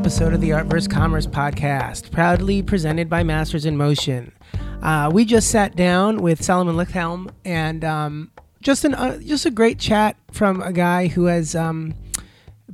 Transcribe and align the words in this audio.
episode 0.00 0.32
of 0.32 0.40
the 0.40 0.50
Art 0.50 0.64
vs. 0.64 0.88
Commerce 0.88 1.26
Podcast, 1.26 2.10
proudly 2.10 2.62
presented 2.62 3.10
by 3.10 3.22
Masters 3.22 3.66
in 3.66 3.76
Motion. 3.76 4.32
Uh, 4.80 5.10
we 5.12 5.26
just 5.26 5.50
sat 5.50 5.76
down 5.76 6.22
with 6.22 6.42
Solomon 6.42 6.74
Ligthelm, 6.74 7.30
and 7.44 7.84
um, 7.84 8.30
just 8.62 8.86
an 8.86 8.94
uh, 8.94 9.18
just 9.18 9.44
a 9.44 9.50
great 9.50 9.78
chat 9.78 10.16
from 10.32 10.62
a 10.62 10.72
guy 10.72 11.08
who 11.08 11.26
has 11.26 11.54
um, 11.54 11.92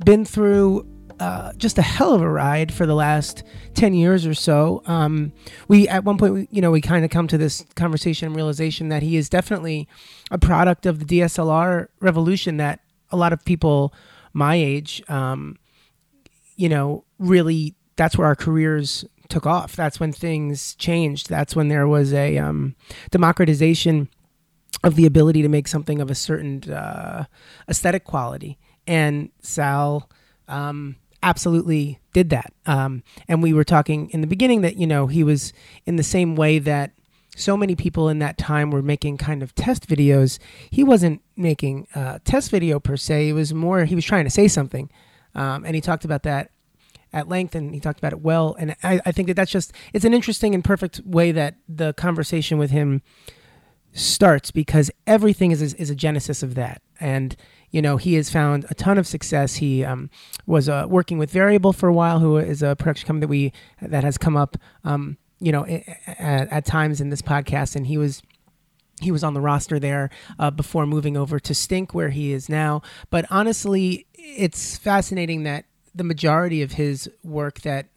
been 0.05 0.23
through 0.23 0.87
uh, 1.19 1.51
just 1.57 1.77
a 1.77 1.81
hell 1.81 2.13
of 2.13 2.21
a 2.21 2.29
ride 2.29 2.73
for 2.73 2.85
the 2.85 2.95
last 2.95 3.43
10 3.73 3.93
years 3.93 4.25
or 4.25 4.33
so. 4.33 4.81
Um, 4.85 5.33
we, 5.67 5.85
at 5.89 6.05
one 6.05 6.17
point, 6.17 6.33
we, 6.33 6.47
you 6.49 6.61
know, 6.61 6.71
we 6.71 6.79
kind 6.79 7.03
of 7.03 7.11
come 7.11 7.27
to 7.27 7.37
this 7.37 7.65
conversation 7.75 8.27
and 8.27 8.37
realization 8.37 8.87
that 8.87 9.03
he 9.03 9.17
is 9.17 9.27
definitely 9.27 9.85
a 10.31 10.37
product 10.37 10.85
of 10.85 11.05
the 11.05 11.19
DSLR 11.19 11.89
revolution 11.99 12.55
that 12.55 12.79
a 13.11 13.17
lot 13.17 13.33
of 13.33 13.43
people 13.43 13.93
my 14.31 14.55
age, 14.55 15.03
um, 15.09 15.57
you 16.55 16.69
know, 16.69 17.03
really, 17.19 17.75
that's 17.95 18.17
where 18.17 18.27
our 18.27 18.35
careers 18.35 19.05
took 19.29 19.45
off. 19.45 19.75
That's 19.75 19.99
when 19.99 20.11
things 20.11 20.75
changed. 20.75 21.29
That's 21.29 21.55
when 21.55 21.67
there 21.67 21.87
was 21.87 22.13
a 22.13 22.37
um, 22.37 22.75
democratization 23.11 24.09
of 24.83 24.95
the 24.95 25.05
ability 25.05 25.41
to 25.41 25.49
make 25.49 25.67
something 25.67 25.99
of 25.99 26.09
a 26.11 26.15
certain 26.15 26.71
uh, 26.71 27.25
aesthetic 27.67 28.03
quality. 28.03 28.57
And 28.85 29.31
Sal, 29.41 30.09
um, 30.47 30.97
absolutely 31.23 31.99
did 32.13 32.29
that. 32.29 32.53
Um, 32.65 33.03
and 33.27 33.41
we 33.43 33.53
were 33.53 33.63
talking 33.63 34.09
in 34.11 34.21
the 34.21 34.27
beginning 34.27 34.61
that, 34.61 34.77
you 34.77 34.87
know, 34.87 35.07
he 35.07 35.23
was 35.23 35.51
in 35.85 35.95
the 35.95 36.03
same 36.03 36.35
way 36.35 36.59
that 36.59 36.91
so 37.35 37.57
many 37.57 37.75
people 37.75 38.09
in 38.09 38.19
that 38.19 38.37
time 38.37 38.71
were 38.71 38.81
making 38.81 39.17
kind 39.17 39.43
of 39.43 39.53
test 39.53 39.87
videos. 39.87 40.39
He 40.69 40.83
wasn't 40.83 41.21
making 41.35 41.87
a 41.93 42.19
test 42.23 42.49
video 42.49 42.79
per 42.79 42.97
se. 42.97 43.29
It 43.29 43.33
was 43.33 43.53
more, 43.53 43.85
he 43.85 43.95
was 43.95 44.05
trying 44.05 44.23
to 44.23 44.29
say 44.29 44.47
something. 44.47 44.89
Um, 45.35 45.65
and 45.65 45.75
he 45.75 45.81
talked 45.81 46.05
about 46.05 46.23
that 46.23 46.51
at 47.13 47.27
length 47.27 47.55
and 47.55 47.73
he 47.73 47.79
talked 47.79 47.99
about 47.99 48.13
it 48.13 48.21
well. 48.21 48.55
And 48.59 48.75
I, 48.83 48.99
I 49.05 49.11
think 49.11 49.27
that 49.27 49.35
that's 49.35 49.51
just, 49.51 49.73
it's 49.93 50.05
an 50.05 50.13
interesting 50.13 50.53
and 50.53 50.63
perfect 50.63 51.01
way 51.05 51.31
that 51.31 51.55
the 51.67 51.93
conversation 51.93 52.57
with 52.57 52.71
him 52.71 53.01
starts 53.93 54.51
because 54.51 54.91
everything 55.05 55.51
is, 55.51 55.61
is, 55.61 55.73
is 55.75 55.89
a 55.89 55.95
genesis 55.95 56.43
of 56.43 56.55
that. 56.55 56.81
And, 56.99 57.35
you 57.71 57.81
know, 57.81 57.97
he 57.97 58.15
has 58.15 58.29
found 58.29 58.65
a 58.69 58.73
ton 58.73 58.97
of 58.97 59.07
success. 59.07 59.55
He 59.55 59.83
um, 59.83 60.09
was 60.45 60.69
uh, 60.69 60.85
working 60.87 61.17
with 61.17 61.31
Variable 61.31 61.73
for 61.73 61.89
a 61.89 61.93
while, 61.93 62.19
who 62.19 62.37
is 62.37 62.61
a 62.61 62.75
production 62.75 63.07
company 63.07 63.21
that 63.21 63.29
we 63.29 63.53
that 63.81 64.03
has 64.03 64.17
come 64.17 64.37
up, 64.37 64.57
um, 64.83 65.17
you 65.39 65.51
know, 65.51 65.65
at, 65.65 66.51
at, 66.51 66.65
times 66.65 67.01
in 67.01 67.09
this 67.09 67.21
podcast, 67.21 67.75
and 67.75 67.87
he 67.87 67.97
was. 67.97 68.21
He 68.99 69.11
was 69.11 69.23
on 69.23 69.35
the 69.35 69.41
roster 69.41 69.77
there 69.77 70.09
uh, 70.39 70.49
before 70.49 70.87
moving 70.87 71.15
over 71.15 71.39
to 71.39 71.53
Stink, 71.53 71.93
where 71.93 72.09
he 72.09 72.33
is 72.33 72.49
now. 72.49 72.81
But 73.11 73.25
honestly, 73.29 74.07
it's 74.15 74.75
fascinating 74.75 75.43
that 75.43 75.65
the 75.97 76.03
majority 76.03 76.61
of 76.61 76.73
his 76.73 77.09
work 77.23 77.61
that 77.61 77.87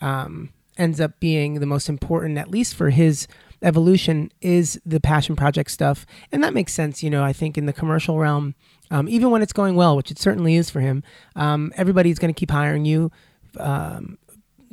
um, 0.00 0.50
ends 0.78 1.00
up 1.00 1.20
being 1.20 1.54
the 1.54 1.66
most 1.66 1.88
important, 1.88 2.38
at 2.38 2.50
least 2.50 2.74
for 2.74 2.90
his 2.90 3.26
evolution, 3.62 4.32
is 4.40 4.80
the 4.86 5.00
passion 5.00 5.36
project 5.36 5.70
stuff, 5.70 6.06
and 6.32 6.42
that 6.42 6.54
makes 6.54 6.72
sense. 6.72 7.02
You 7.02 7.10
know, 7.10 7.22
I 7.22 7.32
think 7.32 7.58
in 7.58 7.66
the 7.66 7.72
commercial 7.72 8.18
realm, 8.18 8.54
um, 8.90 9.08
even 9.08 9.30
when 9.30 9.42
it's 9.42 9.52
going 9.52 9.76
well, 9.76 9.96
which 9.96 10.10
it 10.10 10.18
certainly 10.18 10.56
is 10.56 10.70
for 10.70 10.80
him, 10.80 11.02
um, 11.36 11.72
everybody's 11.76 12.18
going 12.18 12.32
to 12.32 12.38
keep 12.38 12.50
hiring 12.50 12.84
you 12.84 13.10
um, 13.58 14.16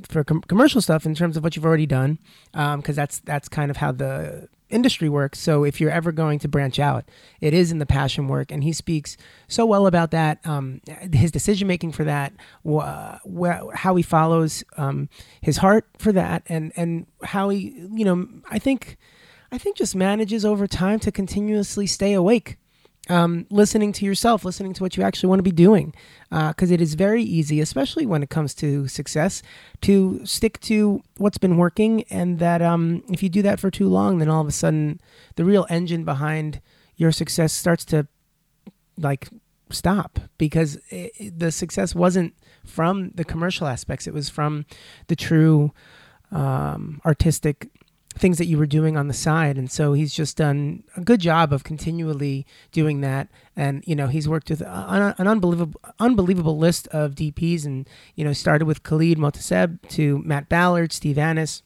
for 0.07 0.23
com- 0.23 0.41
commercial 0.41 0.81
stuff 0.81 1.05
in 1.05 1.15
terms 1.15 1.35
of 1.35 1.43
what 1.43 1.55
you've 1.55 1.65
already 1.65 1.85
done, 1.85 2.19
because 2.51 2.95
um, 2.95 2.95
that's 2.95 3.19
that's 3.19 3.49
kind 3.49 3.69
of 3.69 3.77
how 3.77 3.91
the 3.91 4.47
industry 4.69 5.09
work. 5.09 5.35
So 5.35 5.63
if 5.63 5.79
you're 5.79 5.91
ever 5.91 6.11
going 6.11 6.39
to 6.39 6.47
branch 6.47 6.79
out, 6.79 7.05
it 7.41 7.53
is 7.53 7.71
in 7.71 7.79
the 7.79 7.85
passion 7.85 8.27
work, 8.27 8.51
and 8.51 8.63
he 8.63 8.73
speaks 8.73 9.17
so 9.47 9.65
well 9.65 9.87
about 9.87 10.11
that. 10.11 10.45
Um, 10.45 10.81
his 11.13 11.31
decision 11.31 11.67
making 11.67 11.93
for 11.93 12.03
that, 12.03 12.33
wh- 12.67 13.17
wh- 13.25 13.73
how 13.73 13.95
he 13.95 14.03
follows 14.03 14.63
um, 14.77 15.09
his 15.41 15.57
heart 15.57 15.87
for 15.97 16.11
that, 16.11 16.43
and 16.47 16.71
and 16.75 17.07
how 17.23 17.49
he, 17.49 17.87
you 17.93 18.05
know, 18.05 18.27
I 18.49 18.59
think, 18.59 18.97
I 19.51 19.57
think 19.57 19.77
just 19.77 19.95
manages 19.95 20.43
over 20.45 20.67
time 20.67 20.99
to 20.99 21.11
continuously 21.11 21.87
stay 21.87 22.13
awake 22.13 22.57
um, 23.09 23.45
listening 23.49 23.91
to 23.93 24.05
yourself, 24.05 24.43
listening 24.43 24.73
to 24.73 24.83
what 24.83 24.97
you 24.97 25.03
actually 25.03 25.29
want 25.29 25.39
to 25.39 25.43
be 25.43 25.51
doing. 25.51 25.93
Because 26.29 26.71
uh, 26.71 26.73
it 26.73 26.81
is 26.81 26.95
very 26.95 27.23
easy, 27.23 27.61
especially 27.61 28.05
when 28.05 28.23
it 28.23 28.29
comes 28.29 28.53
to 28.55 28.87
success, 28.87 29.41
to 29.81 30.25
stick 30.25 30.59
to 30.61 31.01
what's 31.17 31.37
been 31.37 31.57
working. 31.57 32.03
And 32.09 32.39
that 32.39 32.61
um, 32.61 33.03
if 33.09 33.23
you 33.23 33.29
do 33.29 33.41
that 33.43 33.59
for 33.59 33.71
too 33.71 33.87
long, 33.87 34.19
then 34.19 34.29
all 34.29 34.41
of 34.41 34.47
a 34.47 34.51
sudden 34.51 34.99
the 35.35 35.45
real 35.45 35.65
engine 35.69 36.03
behind 36.03 36.61
your 36.95 37.11
success 37.11 37.53
starts 37.53 37.85
to 37.85 38.07
like 38.97 39.29
stop 39.69 40.19
because 40.37 40.77
it, 40.89 41.39
the 41.39 41.51
success 41.51 41.93
wasn't 41.93 42.33
from 42.65 43.11
the 43.15 43.23
commercial 43.23 43.67
aspects, 43.67 44.07
it 44.07 44.13
was 44.13 44.29
from 44.29 44.65
the 45.07 45.15
true 45.15 45.71
um, 46.31 47.01
artistic 47.05 47.69
things 48.17 48.37
that 48.37 48.45
you 48.45 48.57
were 48.57 48.65
doing 48.65 48.97
on 48.97 49.07
the 49.07 49.13
side. 49.13 49.57
And 49.57 49.69
so 49.69 49.93
he's 49.93 50.13
just 50.13 50.37
done 50.37 50.83
a 50.95 51.01
good 51.01 51.19
job 51.19 51.53
of 51.53 51.63
continually 51.63 52.45
doing 52.71 53.01
that. 53.01 53.27
And, 53.55 53.83
you 53.87 53.95
know, 53.95 54.07
he's 54.07 54.27
worked 54.27 54.49
with 54.49 54.61
an, 54.61 55.15
an 55.17 55.27
unbelievable, 55.27 55.79
unbelievable 55.99 56.57
list 56.57 56.87
of 56.89 57.15
DPs 57.15 57.65
and, 57.65 57.87
you 58.15 58.23
know, 58.23 58.33
started 58.33 58.65
with 58.65 58.83
Khalid 58.83 59.17
Mohtaseb 59.17 59.87
to 59.89 60.19
Matt 60.19 60.49
Ballard, 60.49 60.91
Steve 60.93 61.17
Annis, 61.17 61.63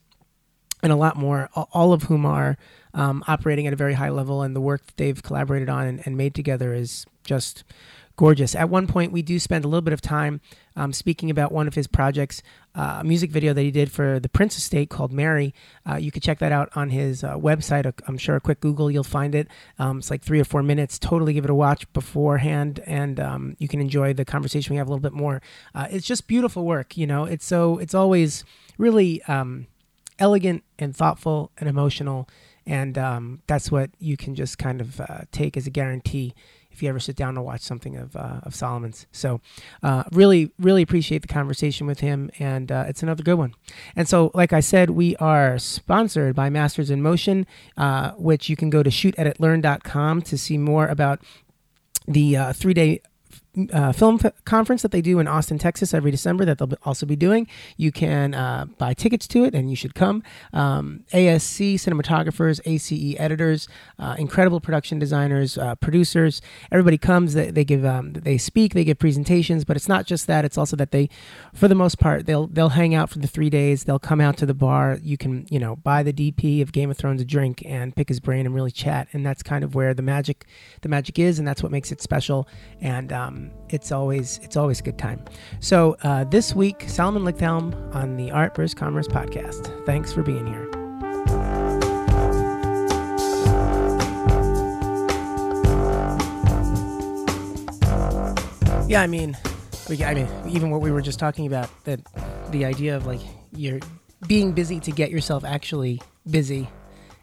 and 0.82 0.92
a 0.92 0.96
lot 0.96 1.16
more, 1.16 1.48
all 1.54 1.92
of 1.92 2.04
whom 2.04 2.26
are 2.26 2.56
um, 2.94 3.22
operating 3.28 3.66
at 3.66 3.72
a 3.72 3.76
very 3.76 3.94
high 3.94 4.10
level. 4.10 4.42
And 4.42 4.56
the 4.56 4.60
work 4.60 4.86
that 4.86 4.96
they've 4.96 5.22
collaborated 5.22 5.68
on 5.68 5.86
and, 5.86 6.02
and 6.04 6.16
made 6.16 6.34
together 6.34 6.74
is 6.74 7.06
just 7.24 7.64
gorgeous. 8.16 8.54
At 8.54 8.68
one 8.68 8.86
point, 8.86 9.12
we 9.12 9.22
do 9.22 9.38
spend 9.38 9.64
a 9.64 9.68
little 9.68 9.82
bit 9.82 9.92
of 9.92 10.00
time 10.00 10.40
um, 10.76 10.92
speaking 10.92 11.30
about 11.30 11.52
one 11.52 11.68
of 11.68 11.74
his 11.74 11.86
projects, 11.86 12.42
uh, 12.74 12.98
a 13.00 13.04
music 13.04 13.30
video 13.30 13.52
that 13.52 13.62
he 13.62 13.70
did 13.70 13.90
for 13.90 14.18
the 14.18 14.28
Prince 14.28 14.56
Estate 14.56 14.90
called 14.90 15.12
Mary. 15.12 15.54
Uh, 15.88 15.96
you 15.96 16.10
could 16.10 16.22
check 16.22 16.38
that 16.38 16.52
out 16.52 16.70
on 16.74 16.90
his 16.90 17.22
uh, 17.24 17.36
website. 17.36 17.90
I'm 18.06 18.18
sure 18.18 18.36
a 18.36 18.40
quick 18.40 18.60
Google, 18.60 18.90
you'll 18.90 19.04
find 19.04 19.34
it. 19.34 19.48
Um, 19.78 19.98
it's 19.98 20.10
like 20.10 20.22
three 20.22 20.40
or 20.40 20.44
four 20.44 20.62
minutes. 20.62 20.98
Totally 20.98 21.32
give 21.32 21.44
it 21.44 21.50
a 21.50 21.54
watch 21.54 21.90
beforehand, 21.92 22.80
and 22.86 23.20
um, 23.20 23.56
you 23.58 23.68
can 23.68 23.80
enjoy 23.80 24.12
the 24.12 24.24
conversation 24.24 24.74
we 24.74 24.78
have 24.78 24.88
a 24.88 24.90
little 24.90 25.02
bit 25.02 25.12
more. 25.12 25.42
Uh, 25.74 25.88
it's 25.90 26.06
just 26.06 26.26
beautiful 26.26 26.64
work. 26.64 26.96
You 26.96 27.06
know, 27.06 27.24
it's 27.24 27.44
so 27.44 27.78
it's 27.78 27.94
always 27.94 28.44
really 28.78 29.22
um, 29.24 29.66
elegant 30.18 30.64
and 30.78 30.96
thoughtful 30.96 31.50
and 31.58 31.68
emotional, 31.68 32.28
and 32.66 32.96
um, 32.96 33.42
that's 33.46 33.70
what 33.70 33.90
you 33.98 34.16
can 34.16 34.34
just 34.34 34.58
kind 34.58 34.80
of 34.80 35.00
uh, 35.00 35.22
take 35.32 35.56
as 35.56 35.66
a 35.66 35.70
guarantee 35.70 36.34
if 36.72 36.82
you 36.82 36.88
ever 36.88 37.00
sit 37.00 37.16
down 37.16 37.34
to 37.34 37.42
watch 37.42 37.60
something 37.60 37.96
of 37.96 38.16
uh, 38.16 38.40
of 38.42 38.54
Solomon's. 38.54 39.06
So, 39.12 39.40
uh, 39.82 40.04
really, 40.12 40.52
really 40.58 40.82
appreciate 40.82 41.22
the 41.22 41.28
conversation 41.28 41.86
with 41.86 42.00
him, 42.00 42.30
and 42.38 42.72
uh, 42.72 42.84
it's 42.88 43.02
another 43.02 43.22
good 43.22 43.36
one. 43.36 43.54
And 43.94 44.08
so, 44.08 44.30
like 44.34 44.52
I 44.52 44.60
said, 44.60 44.90
we 44.90 45.16
are 45.16 45.58
sponsored 45.58 46.34
by 46.34 46.50
Masters 46.50 46.90
in 46.90 47.02
Motion, 47.02 47.46
uh, 47.76 48.12
which 48.12 48.48
you 48.48 48.56
can 48.56 48.70
go 48.70 48.82
to 48.82 48.90
shooteditlearn.com 48.90 50.22
to 50.22 50.38
see 50.38 50.58
more 50.58 50.86
about 50.86 51.20
the 52.06 52.36
uh, 52.36 52.52
three 52.52 52.74
day 52.74 53.00
uh, 53.72 53.92
film 53.92 54.18
f- 54.22 54.32
conference 54.44 54.82
that 54.82 54.92
they 54.92 55.02
do 55.02 55.18
in 55.18 55.28
Austin, 55.28 55.58
Texas 55.58 55.92
every 55.92 56.10
December 56.10 56.44
that 56.44 56.58
they'll 56.58 56.72
also 56.84 57.04
be 57.04 57.16
doing. 57.16 57.46
You 57.76 57.92
can 57.92 58.34
uh, 58.34 58.66
buy 58.78 58.94
tickets 58.94 59.26
to 59.28 59.44
it 59.44 59.54
and 59.54 59.68
you 59.68 59.76
should 59.76 59.94
come. 59.94 60.22
Um, 60.52 61.04
ASC 61.12 61.74
cinematographers, 61.74 62.60
ACE 62.64 63.14
editors, 63.18 63.68
uh, 63.98 64.16
incredible 64.18 64.60
production 64.60 64.98
designers, 64.98 65.58
uh, 65.58 65.74
producers, 65.76 66.40
everybody 66.70 66.96
comes. 66.96 67.34
They, 67.34 67.50
they 67.50 67.64
give 67.64 67.84
um, 67.84 68.14
they 68.14 68.38
speak, 68.38 68.74
they 68.74 68.84
give 68.84 68.98
presentations, 68.98 69.64
but 69.64 69.76
it's 69.76 69.88
not 69.88 70.06
just 70.06 70.26
that. 70.26 70.44
It's 70.44 70.56
also 70.56 70.76
that 70.76 70.90
they, 70.90 71.08
for 71.52 71.68
the 71.68 71.74
most 71.74 71.98
part, 71.98 72.26
they'll 72.26 72.46
they'll 72.46 72.70
hang 72.70 72.94
out 72.94 73.10
for 73.10 73.18
the 73.18 73.28
three 73.28 73.50
days. 73.50 73.84
They'll 73.84 73.98
come 73.98 74.20
out 74.20 74.36
to 74.38 74.46
the 74.46 74.54
bar. 74.54 74.98
You 75.02 75.18
can 75.18 75.46
you 75.50 75.58
know 75.58 75.76
buy 75.76 76.02
the 76.02 76.12
DP 76.12 76.62
of 76.62 76.72
Game 76.72 76.90
of 76.90 76.96
Thrones 76.96 77.20
a 77.20 77.24
drink 77.24 77.62
and 77.66 77.94
pick 77.94 78.08
his 78.08 78.20
brain 78.20 78.46
and 78.46 78.54
really 78.54 78.70
chat. 78.70 79.08
And 79.12 79.24
that's 79.26 79.42
kind 79.42 79.62
of 79.62 79.74
where 79.74 79.92
the 79.92 80.02
magic 80.02 80.46
the 80.80 80.88
magic 80.88 81.18
is, 81.18 81.38
and 81.38 81.46
that's 81.46 81.62
what 81.62 81.70
makes 81.70 81.92
it 81.92 82.00
special. 82.00 82.48
And 82.80 83.12
um, 83.12 83.41
it's 83.70 83.90
always 83.90 84.38
it's 84.42 84.56
always 84.56 84.80
a 84.80 84.82
good 84.82 84.98
time. 84.98 85.24
So 85.60 85.96
uh, 86.02 86.24
this 86.24 86.54
week, 86.54 86.84
Solomon 86.88 87.24
Ligthelm 87.24 87.94
on 87.94 88.16
the 88.16 88.30
Art 88.30 88.54
vs. 88.54 88.74
Commerce 88.74 89.08
podcast. 89.08 89.84
Thanks 89.86 90.12
for 90.12 90.22
being 90.22 90.46
here. 90.46 90.68
Yeah, 98.88 99.00
I 99.00 99.06
mean, 99.06 99.38
we, 99.88 100.04
I 100.04 100.12
mean, 100.12 100.28
even 100.46 100.70
what 100.70 100.82
we 100.82 100.90
were 100.90 101.00
just 101.00 101.18
talking 101.18 101.46
about 101.46 101.70
that 101.84 102.00
the 102.50 102.66
idea 102.66 102.94
of 102.96 103.06
like 103.06 103.20
you're 103.52 103.80
being 104.26 104.52
busy 104.52 104.80
to 104.80 104.90
get 104.90 105.10
yourself 105.10 105.44
actually 105.44 106.00
busy 106.30 106.68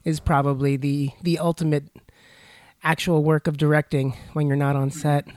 is 0.04 0.20
probably 0.20 0.78
the 0.78 1.12
the 1.22 1.40
ultimate 1.40 1.86
actual 2.84 3.24
work 3.24 3.48
of 3.48 3.58
directing 3.58 4.16
when 4.34 4.48
you're 4.48 4.58
not 4.58 4.76
on 4.76 4.90
set 4.90 5.28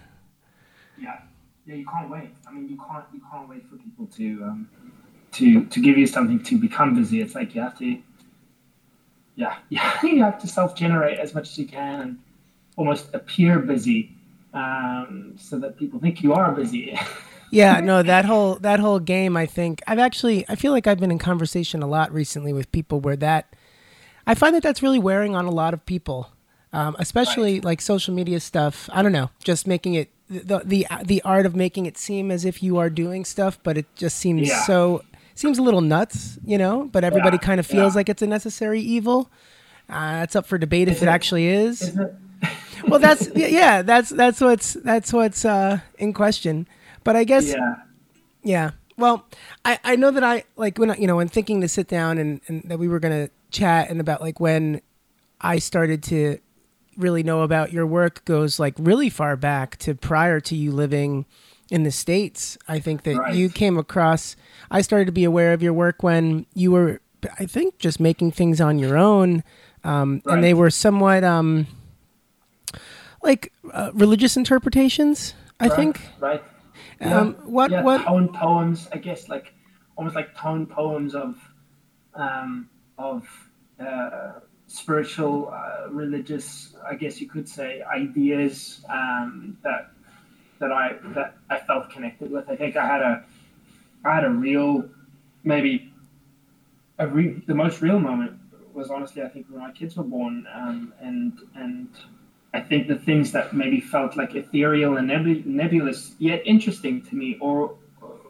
yeah, 1.67 1.75
you 1.77 1.87
can't 1.87 2.11
wait. 2.11 2.31
I 2.47 2.53
mean, 2.53 2.69
you 2.69 2.77
can't 2.77 3.05
you 3.13 3.21
can't 3.31 3.49
wait 3.49 3.69
for 3.69 3.77
people 3.77 4.07
to 4.17 4.43
um, 4.45 4.69
to 5.33 5.65
to 5.67 5.81
give 5.81 5.97
you 5.99 6.07
something 6.07 6.43
to 6.45 6.59
become 6.59 6.95
busy. 6.95 7.21
It's 7.21 7.35
like 7.35 7.55
you 7.55 7.61
have 7.63 7.79
to, 7.79 7.99
yeah, 9.37 9.57
yeah, 9.69 9.99
you 10.03 10.23
have 10.23 10.39
to 10.41 10.47
self 10.49 10.75
generate 10.75 11.19
as 11.19 11.35
much 11.35 11.51
as 11.51 11.59
you 11.59 11.67
can 11.67 12.01
and 12.01 12.19
almost 12.77 13.15
appear 13.15 13.59
busy, 13.59 14.11
um, 14.55 15.35
so 15.39 15.59
that 15.59 15.79
people 15.79 16.01
think 16.01 16.23
you 16.23 16.33
are 16.35 16.53
busy. 16.53 16.99
yeah, 17.51 17.81
no, 17.81 18.03
that 18.03 18.25
whole 18.25 18.57
that 18.57 18.81
whole 18.81 18.99
game. 18.99 19.37
I 19.37 19.47
think 19.47 19.83
I've 19.87 19.99
actually 19.99 20.45
I 20.49 20.57
feel 20.57 20.73
like 20.73 20.87
I've 20.87 21.01
been 21.01 21.11
in 21.11 21.19
conversation 21.19 21.83
a 21.83 21.87
lot 21.87 22.13
recently 22.13 22.53
with 22.53 22.71
people 22.73 23.01
where 23.01 23.17
that 23.17 23.55
I 24.27 24.35
find 24.35 24.55
that 24.55 24.63
that's 24.63 24.83
really 24.83 24.99
wearing 24.99 25.35
on 25.35 25.47
a 25.47 25.51
lot 25.51 25.75
of 25.75 25.85
people, 25.87 26.31
um, 26.73 26.97
especially 26.99 27.55
Right. 27.55 27.65
like 27.65 27.81
social 27.81 28.15
media 28.15 28.41
stuff. 28.41 28.89
I 28.93 29.03
don't 29.03 29.13
know, 29.13 29.31
just 29.43 29.67
making 29.67 29.95
it 29.95 30.11
the 30.41 30.63
the 30.65 30.87
the 31.05 31.23
art 31.23 31.47
of 31.47 31.55
making 31.55 31.87
it 31.87 31.97
seem 31.99 32.31
as 32.31 32.45
if 32.45 32.63
you 32.63 32.79
are 32.79 32.91
doing 32.91 33.25
stuff, 33.25 33.59
but 33.63 33.77
it 33.79 33.87
just 33.97 34.19
seems 34.19 34.49
Yeah. 34.49 34.63
so 34.65 35.03
seems 35.35 35.59
a 35.59 35.63
little 35.63 35.81
nuts, 35.81 36.39
you 36.45 36.59
know. 36.59 36.89
But 36.93 37.05
everybody 37.05 37.37
Yeah, 37.37 37.47
kind 37.47 37.61
of 37.61 37.67
feels 37.67 37.95
yeah. 37.95 37.99
like 38.01 38.09
it's 38.09 38.23
a 38.23 38.27
necessary 38.27 38.81
evil. 38.81 39.31
Uh, 39.89 40.21
it's 40.23 40.35
up 40.37 40.47
for 40.47 40.59
debate 40.59 40.89
if 40.89 41.03
it 41.03 41.07
it- 41.07 41.09
actually 41.09 41.47
is. 41.49 41.83
Isn't 41.83 42.01
it? 42.01 42.15
well, 42.89 42.99
that's 43.01 43.29
yeah, 43.35 43.83
that's 43.83 44.11
that's 44.11 44.41
what's 44.41 44.75
that's 44.75 45.13
what's 45.13 45.45
uh, 45.45 45.81
in 45.99 46.13
question. 46.13 46.67
But 47.05 47.17
I 47.17 47.25
guess 47.25 47.49
Yeah. 47.51 47.75
yeah. 48.43 48.71
Well, 48.99 49.25
I, 49.65 49.79
I 49.85 49.97
know 49.97 50.11
that 50.11 50.23
I 50.23 50.45
like 50.57 50.79
when 50.79 50.91
I, 50.91 50.97
you 50.97 51.07
know 51.07 51.17
when 51.17 51.29
thinking 51.29 51.61
to 51.63 51.69
sit 51.69 51.89
down 51.89 52.19
and, 52.19 52.41
and 52.47 52.63
that 52.65 52.79
we 52.79 52.89
were 52.89 53.01
gonna 53.01 53.29
chat 53.51 53.91
and 53.91 54.01
about 54.01 54.21
like 54.21 54.39
when 54.41 54.81
I 55.41 55.59
started 55.59 56.03
to 56.05 56.39
really 56.97 57.23
know 57.23 57.43
about 57.43 57.73
your 57.73 57.87
work 57.87 58.25
goes 58.25 58.59
like 58.59 58.75
really 58.79 59.09
far 59.11 59.37
back 59.37 59.77
to 59.79 59.95
prior 59.95 60.41
to 60.41 60.55
you 60.57 60.73
living 60.73 61.27
in 61.71 61.83
the 61.85 61.91
states. 61.91 62.59
I 62.69 62.79
think 62.81 63.03
that 63.05 63.17
Right. 63.17 63.35
you 63.35 63.49
came 63.49 63.79
across. 63.79 64.37
I 64.71 64.83
started 64.83 65.07
to 65.07 65.13
be 65.13 65.25
aware 65.25 65.53
of 65.53 65.63
your 65.63 65.73
work 65.73 66.03
when 66.03 66.47
you 66.55 66.71
were, 66.73 67.01
I 67.39 67.47
think, 67.47 67.79
just 67.79 67.99
making 68.01 68.33
things 68.33 68.61
on 68.61 68.79
your 68.79 68.97
own, 68.99 69.43
um, 69.85 70.23
and 70.27 70.43
they 70.45 70.55
were 70.55 70.71
somewhat 70.71 71.25
um, 71.25 71.67
like 73.23 73.53
uh, 73.73 73.91
religious 73.95 74.37
interpretations. 74.37 75.35
I 75.61 75.69
Right, 75.69 75.77
think. 75.77 76.01
Right. 76.19 76.43
Um, 77.01 77.35
what 77.45 77.71
yeah, 77.71 77.83
what 77.83 78.05
tone 78.05 78.29
poems, 78.33 78.89
I 78.93 78.99
guess, 78.99 79.29
like 79.29 79.53
almost 79.97 80.15
like 80.17 80.37
tone 80.37 80.67
poems 80.67 81.15
of 81.15 81.37
um, 82.15 82.69
of 82.99 83.27
uh, 83.81 84.33
spiritual, 84.73 85.51
uh, 85.53 85.91
religious, 85.91 86.75
I 86.89 86.95
guess 86.95 87.21
you 87.21 87.29
could 87.29 87.49
say, 87.49 87.83
ideas 87.83 88.85
um, 88.89 89.57
that 89.63 89.91
that 90.61 90.73
I 90.73 90.95
that 91.15 91.35
I 91.51 91.59
felt 91.59 91.91
connected 91.91 92.31
with. 92.31 92.49
I 92.49 92.57
think 92.57 92.77
I 92.77 92.87
had 92.87 93.03
a 93.03 93.25
I 94.05 94.15
had 94.15 94.25
a 94.25 94.31
real 94.31 94.89
maybe 95.45 95.93
a 96.99 97.07
re- 97.07 97.43
the 97.47 97.55
most 97.55 97.83
real 97.83 97.99
moment 98.01 98.33
was 98.73 98.91
honestly 98.91 99.23
I 99.23 99.29
think 99.29 99.47
when 99.51 99.61
my 99.61 99.73
kids 99.73 99.97
were 99.97 100.05
born 100.05 100.47
um, 100.55 100.95
and 101.01 101.39
and 101.55 101.89
I 102.55 102.61
think 102.61 102.89
the 102.89 102.97
things 102.97 103.33
that 103.33 103.55
maybe 103.55 103.81
felt 103.81 104.17
like 104.17 104.35
ethereal 104.35 104.97
and 104.97 105.09
nebu- 105.09 105.43
nebulous 105.45 106.15
yet 106.19 106.43
interesting 106.47 107.03
to 107.03 107.15
me 107.17 107.37
or 107.41 107.75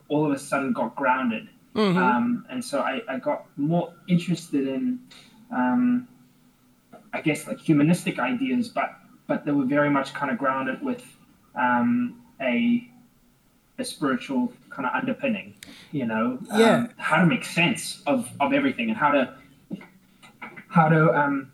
all 0.08 0.24
of 0.26 0.32
a 0.32 0.38
sudden 0.38 0.72
got 0.72 0.96
grounded 0.96 1.48
Mhm. 1.74 1.96
um, 1.96 2.44
and 2.50 2.62
so 2.62 2.80
I, 2.80 3.00
I 3.08 3.18
got 3.18 3.46
more 3.56 3.94
interested 4.06 4.68
in 4.68 5.00
um, 5.50 6.06
I 7.12 7.20
guess 7.20 7.46
like 7.46 7.58
humanistic 7.58 8.18
ideas 8.18 8.68
but 8.68 8.94
but 9.26 9.44
they 9.44 9.52
were 9.52 9.64
very 9.64 9.90
much 9.90 10.12
kind 10.14 10.30
of 10.30 10.38
grounded 10.38 10.82
with 10.82 11.04
um, 11.54 12.20
a 12.40 12.88
a 13.78 13.84
spiritual 13.84 14.52
kind 14.70 14.86
of 14.86 14.92
underpinning 14.94 15.54
you 15.92 16.06
know 16.06 16.38
um, 16.50 16.60
Yeah. 16.60 16.86
how 16.96 17.16
to 17.16 17.26
make 17.26 17.44
sense 17.44 18.02
of, 18.06 18.28
of 18.40 18.52
everything 18.52 18.88
and 18.90 18.96
how 18.98 19.10
to 19.12 19.34
how 20.68 20.88
to 20.88 21.12
um, 21.18 21.50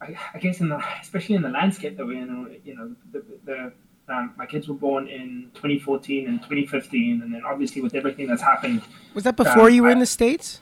I, 0.00 0.16
I 0.34 0.38
guess 0.38 0.60
in 0.60 0.68
the 0.68 0.82
especially 1.00 1.34
in 1.34 1.42
the 1.42 1.50
landscape 1.50 1.96
that 1.96 2.06
we're 2.06 2.22
in 2.22 2.60
you 2.64 2.74
know 2.76 2.94
the, 3.12 3.22
the 3.44 3.72
um, 4.10 4.32
my 4.38 4.46
kids 4.46 4.68
were 4.68 4.74
born 4.74 5.06
in 5.06 5.50
2014 5.54 6.26
and 6.28 6.38
2015 6.40 7.20
and 7.22 7.34
then 7.34 7.42
obviously 7.44 7.82
with 7.82 7.94
everything 7.94 8.26
that's 8.26 8.42
happened 8.42 8.82
was 9.14 9.24
that 9.24 9.36
before 9.36 9.68
you 9.68 9.82
were 9.82 9.90
in 9.90 9.98
the 9.98 10.06
states? 10.06 10.60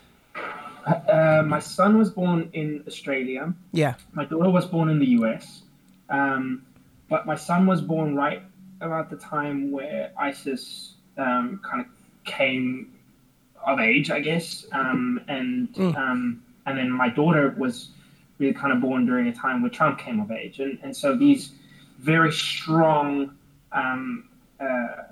Uh, 0.87 1.43
my 1.45 1.59
son 1.59 1.97
was 1.97 2.09
born 2.09 2.49
in 2.53 2.83
Australia 2.87 3.53
Yeah. 3.71 3.95
my 4.13 4.25
daughter 4.25 4.49
was 4.49 4.65
born 4.65 4.89
in 4.89 4.99
the 4.99 5.07
US, 5.19 5.63
um, 6.09 6.65
but 7.09 7.25
my 7.25 7.35
son 7.35 7.65
was 7.65 7.81
born 7.81 8.15
right 8.15 8.41
about 8.81 9.09
the 9.09 9.17
time 9.17 9.71
where 9.71 10.11
ISIS 10.17 10.93
um, 11.17 11.59
kind 11.67 11.81
of 11.81 11.87
came 12.23 12.93
of 13.65 13.79
age, 13.79 14.11
I 14.11 14.19
guess, 14.19 14.65
um, 14.71 15.19
and 15.27 15.73
Mm. 15.73 15.97
um, 15.97 16.43
and 16.65 16.77
then 16.77 16.91
my 16.91 17.09
daughter 17.09 17.55
was 17.57 17.89
really 18.39 18.53
kind 18.53 18.71
of 18.73 18.79
born 18.81 19.05
during 19.05 19.27
a 19.27 19.33
time 19.33 19.61
where 19.61 19.71
Trump 19.71 19.97
came 19.99 20.19
of 20.19 20.31
age, 20.31 20.59
and 20.59 20.77
and 20.83 20.95
so 20.95 21.15
these 21.15 21.51
very 21.99 22.31
strong 22.31 23.35
um, 23.71 24.29
uh, 24.59 25.03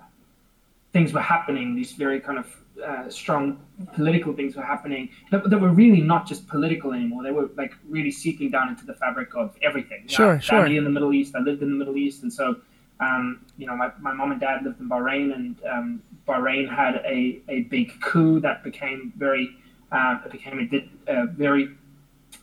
things 0.93 1.11
were 1.13 1.21
happening. 1.21 1.75
These 1.75 1.93
very 1.93 2.19
kind 2.19 2.37
of 2.37 2.47
uh, 2.83 3.09
strong 3.09 3.59
political 3.93 4.33
things 4.33 4.55
were 4.55 4.63
happening 4.63 5.09
that, 5.31 5.49
that 5.49 5.59
were 5.59 5.69
really 5.71 6.01
not 6.01 6.27
just 6.27 6.47
political 6.47 6.93
anymore. 6.93 7.23
They 7.23 7.31
were 7.31 7.49
like 7.55 7.73
really 7.87 8.11
seeping 8.11 8.49
down 8.51 8.69
into 8.69 8.85
the 8.85 8.93
fabric 8.95 9.35
of 9.35 9.55
everything. 9.61 10.03
You 10.03 10.09
Sure, 10.09 10.29
I 10.31 10.33
have 10.33 10.43
sure. 10.43 10.61
Family 10.61 10.77
in 10.77 10.83
the 10.83 10.89
Middle 10.89 11.13
East. 11.13 11.35
I 11.35 11.39
lived 11.39 11.61
in 11.61 11.69
the 11.69 11.75
Middle 11.75 11.97
East, 11.97 12.23
and 12.23 12.31
so 12.31 12.57
um, 12.99 13.45
you 13.57 13.67
know, 13.67 13.75
my, 13.75 13.91
my 13.99 14.13
mom 14.13 14.31
and 14.31 14.39
dad 14.39 14.63
lived 14.63 14.79
in 14.79 14.89
Bahrain, 14.89 15.33
and 15.33 15.57
um, 15.69 16.01
Bahrain 16.27 16.73
had 16.73 16.95
a, 17.05 17.41
a 17.49 17.61
big 17.61 17.99
coup 18.01 18.39
that 18.39 18.63
became 18.63 19.11
very 19.17 19.49
uh, 19.91 20.17
it 20.25 20.31
became 20.31 20.59
a, 20.59 20.65
di- 20.65 20.91
a 21.07 21.25
very 21.27 21.69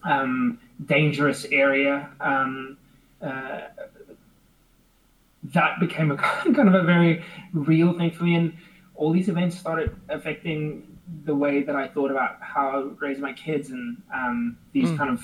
um, 0.05 0.59
dangerous 0.87 1.45
area. 1.47 2.09
Um, 2.21 2.79
uh, 3.21 3.63
that 5.45 5.81
became 5.81 6.11
a 6.11 6.17
kind 6.17 6.69
of 6.69 6.75
a 6.75 6.83
very 6.83 7.25
real 7.53 7.97
thing 7.97 8.11
for 8.11 8.25
me, 8.25 8.35
and 8.35 8.57
all 9.03 9.13
these 9.13 9.29
events 9.29 9.59
started 9.59 9.91
affecting 10.09 10.87
the 11.25 11.35
way 11.35 11.63
that 11.65 11.75
I 11.75 11.89
thought 11.89 12.11
about 12.13 12.37
how 12.41 12.65
I 12.79 13.05
raise 13.05 13.19
my 13.19 13.33
kids, 13.33 13.71
and 13.71 13.97
um, 14.15 14.57
these 14.73 14.91
Mm. 14.91 14.99
kind 14.99 15.11
of, 15.11 15.21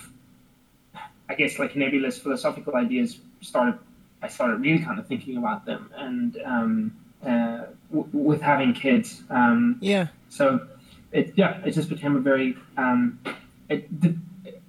I 1.29 1.35
guess, 1.35 1.59
like 1.61 1.77
nebulous 1.77 2.19
philosophical 2.19 2.75
ideas 2.75 3.21
started. 3.41 3.79
I 4.21 4.27
started 4.27 4.57
really 4.61 4.83
kind 4.83 4.99
of 4.99 5.07
thinking 5.07 5.37
about 5.37 5.65
them, 5.65 5.91
and 5.97 6.37
um, 6.45 6.97
uh, 7.25 7.67
w- 7.95 8.09
with 8.31 8.41
having 8.43 8.73
kids. 8.75 9.23
Um, 9.31 9.77
Yeah. 9.81 10.09
so 10.29 10.67
it 11.12 11.33
yeah, 11.37 11.64
it 11.64 11.71
just 11.71 11.88
became 11.88 12.17
a 12.17 12.21
very 12.31 12.57
um, 12.76 13.21
it 13.69 13.88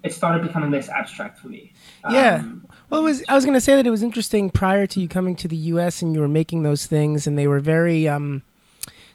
it 0.03 0.13
started 0.13 0.41
becoming 0.47 0.69
less 0.69 0.87
abstract 0.87 1.39
for 1.39 1.47
me. 1.49 1.73
Yeah. 2.11 2.35
Um, 2.35 2.65
Well, 2.91 3.01
it 3.01 3.05
was. 3.05 3.23
I 3.27 3.33
was 3.35 3.43
going 3.45 3.55
to 3.61 3.61
say 3.61 3.75
that 3.75 3.85
it 3.87 3.91
was 3.97 4.03
interesting 4.03 4.49
prior 4.51 4.85
to 4.87 4.99
you 5.01 5.07
coming 5.07 5.35
to 5.37 5.47
the 5.47 5.57
U.S. 5.73 6.01
and 6.03 6.13
you 6.13 6.21
were 6.21 6.27
making 6.41 6.61
those 6.63 6.85
things, 6.85 7.25
and 7.27 7.37
they 7.39 7.47
were 7.47 7.59
very 7.59 8.07
um, 8.07 8.41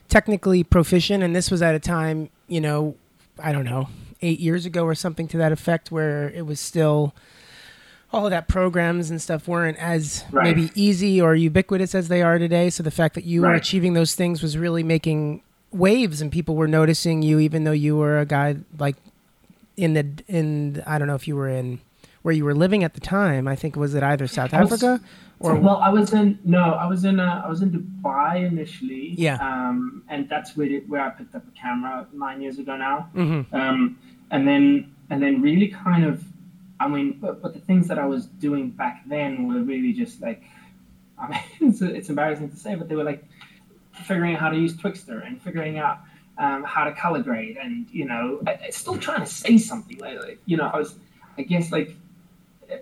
technically 0.08 0.62
proficient. 0.64 1.22
And 1.22 1.34
this 1.34 1.50
was 1.50 1.62
at 1.62 1.74
a 1.74 1.78
time, 1.80 2.28
you 2.48 2.60
know, 2.60 2.94
I 3.38 3.52
don't 3.52 3.64
know, 3.64 3.88
eight 4.22 4.40
years 4.40 4.64
ago 4.66 4.84
or 4.84 4.94
something 4.94 5.28
to 5.28 5.38
that 5.38 5.52
effect, 5.52 5.90
where 5.90 6.30
it 6.30 6.46
was 6.46 6.60
still 6.60 7.14
all 8.12 8.26
of 8.26 8.30
that 8.30 8.46
programs 8.46 9.10
and 9.10 9.20
stuff 9.20 9.48
weren't 9.48 9.76
as 9.78 10.24
Right. 10.30 10.56
maybe 10.56 10.70
easy 10.76 11.20
or 11.20 11.34
ubiquitous 11.34 11.94
as 11.96 12.06
they 12.08 12.22
are 12.22 12.38
today. 12.38 12.70
So 12.70 12.82
the 12.84 12.92
fact 12.92 13.14
that 13.16 13.24
you 13.24 13.42
were 13.42 13.52
achieving 13.54 13.94
those 13.94 14.14
things 14.14 14.40
was 14.40 14.56
really 14.56 14.84
making 14.84 15.42
waves, 15.72 16.20
and 16.20 16.30
people 16.30 16.54
were 16.54 16.68
noticing 16.68 17.22
you, 17.22 17.40
even 17.40 17.64
though 17.64 17.72
you 17.72 17.96
were 17.96 18.20
a 18.20 18.24
guy 18.26 18.56
like 18.78 18.94
in 19.76 19.94
the 19.94 20.06
in 20.28 20.80
I 20.86 20.98
don't 20.98 21.08
know 21.08 21.16
if 21.16 21.26
you 21.26 21.34
were 21.34 21.48
in 21.48 21.80
where 22.22 22.32
you 22.32 22.44
were 22.44 22.54
living 22.54 22.84
at 22.84 22.94
the 22.94 23.00
time. 23.00 23.48
I 23.48 23.56
think 23.56 23.74
was 23.74 23.94
it 23.96 24.04
either 24.04 24.28
South 24.28 24.52
was- 24.52 24.72
Africa 24.72 25.00
or 25.44 25.56
well, 25.56 25.76
I 25.76 25.90
was 25.90 26.12
in 26.14 26.38
no, 26.44 26.72
I 26.72 26.86
was 26.86 27.04
in 27.04 27.20
uh, 27.20 27.42
I 27.44 27.48
was 27.48 27.60
in 27.60 27.70
Dubai 27.70 28.46
initially. 28.46 29.14
Yeah. 29.18 29.36
Um, 29.36 30.02
and 30.08 30.28
that's 30.28 30.56
where 30.56 30.66
it, 30.66 30.88
where 30.88 31.02
I 31.02 31.10
picked 31.10 31.34
up 31.34 31.44
a 31.46 31.50
camera 31.58 32.06
nine 32.12 32.40
years 32.40 32.58
ago 32.58 32.76
now. 32.76 33.10
Mhm. 33.14 33.52
Um, 33.52 33.98
and 34.30 34.48
then 34.48 34.94
and 35.10 35.22
then 35.22 35.42
really 35.42 35.68
kind 35.68 36.04
of, 36.04 36.24
I 36.80 36.88
mean, 36.88 37.18
but, 37.20 37.42
but 37.42 37.52
the 37.52 37.60
things 37.60 37.88
that 37.88 37.98
I 37.98 38.06
was 38.06 38.26
doing 38.26 38.70
back 38.70 39.02
then 39.06 39.46
were 39.46 39.62
really 39.62 39.92
just 39.92 40.22
like, 40.22 40.42
I 41.18 41.28
mean, 41.28 41.70
it's, 41.70 41.82
it's 41.82 42.08
embarrassing 42.08 42.50
to 42.50 42.56
say, 42.56 42.74
but 42.74 42.88
they 42.88 42.96
were 42.96 43.04
like 43.04 43.24
figuring 43.92 44.34
out 44.34 44.40
how 44.40 44.48
to 44.48 44.56
use 44.56 44.74
Twixtor 44.74 45.26
and 45.26 45.40
figuring 45.40 45.78
out 45.78 45.98
um, 46.38 46.64
how 46.64 46.84
to 46.84 46.92
color 46.92 47.22
grade, 47.22 47.58
and 47.62 47.86
you 47.90 48.06
know, 48.06 48.40
I, 48.46 48.58
I 48.66 48.70
still 48.70 48.98
trying 48.98 49.20
to 49.20 49.26
say 49.26 49.58
something. 49.58 49.98
Like, 49.98 50.18
like, 50.20 50.38
you 50.46 50.56
know, 50.56 50.70
I 50.72 50.78
was, 50.78 50.96
I 51.38 51.42
guess 51.42 51.70
like 51.70 51.94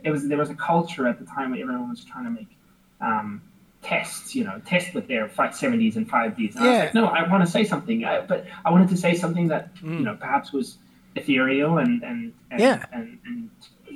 it 0.04 0.10
was 0.10 0.28
there 0.28 0.38
was 0.38 0.50
a 0.50 0.54
culture 0.54 1.06
at 1.06 1.18
the 1.18 1.24
time 1.26 1.50
where 1.50 1.60
everyone 1.60 1.88
was 1.90 2.04
trying 2.04 2.24
to 2.24 2.30
make 2.30 2.56
um, 3.00 3.42
tests, 3.82 4.34
you 4.34 4.44
know, 4.44 4.60
test 4.64 4.94
with 4.94 5.08
their 5.08 5.26
570s 5.28 5.96
and 5.96 6.08
5Ds. 6.08 6.54
And 6.56 6.64
I 6.64 6.68
was 6.68 6.76
Yeah. 6.78 6.84
like, 6.84 6.94
no, 6.94 7.06
I 7.06 7.28
want 7.28 7.44
to 7.44 7.50
say 7.50 7.64
something, 7.64 8.04
I, 8.04 8.20
but 8.20 8.46
I 8.64 8.70
wanted 8.70 8.88
to 8.90 8.96
say 8.96 9.14
something 9.14 9.48
that 9.48 9.74
Mm. 9.76 9.98
you 9.98 10.04
know 10.04 10.14
perhaps 10.14 10.52
was 10.52 10.78
ethereal 11.16 11.78
and 11.78 12.02
and 12.02 12.32
and, 12.50 12.60
Yeah. 12.60 12.84
and, 12.92 13.18
and 13.26 13.50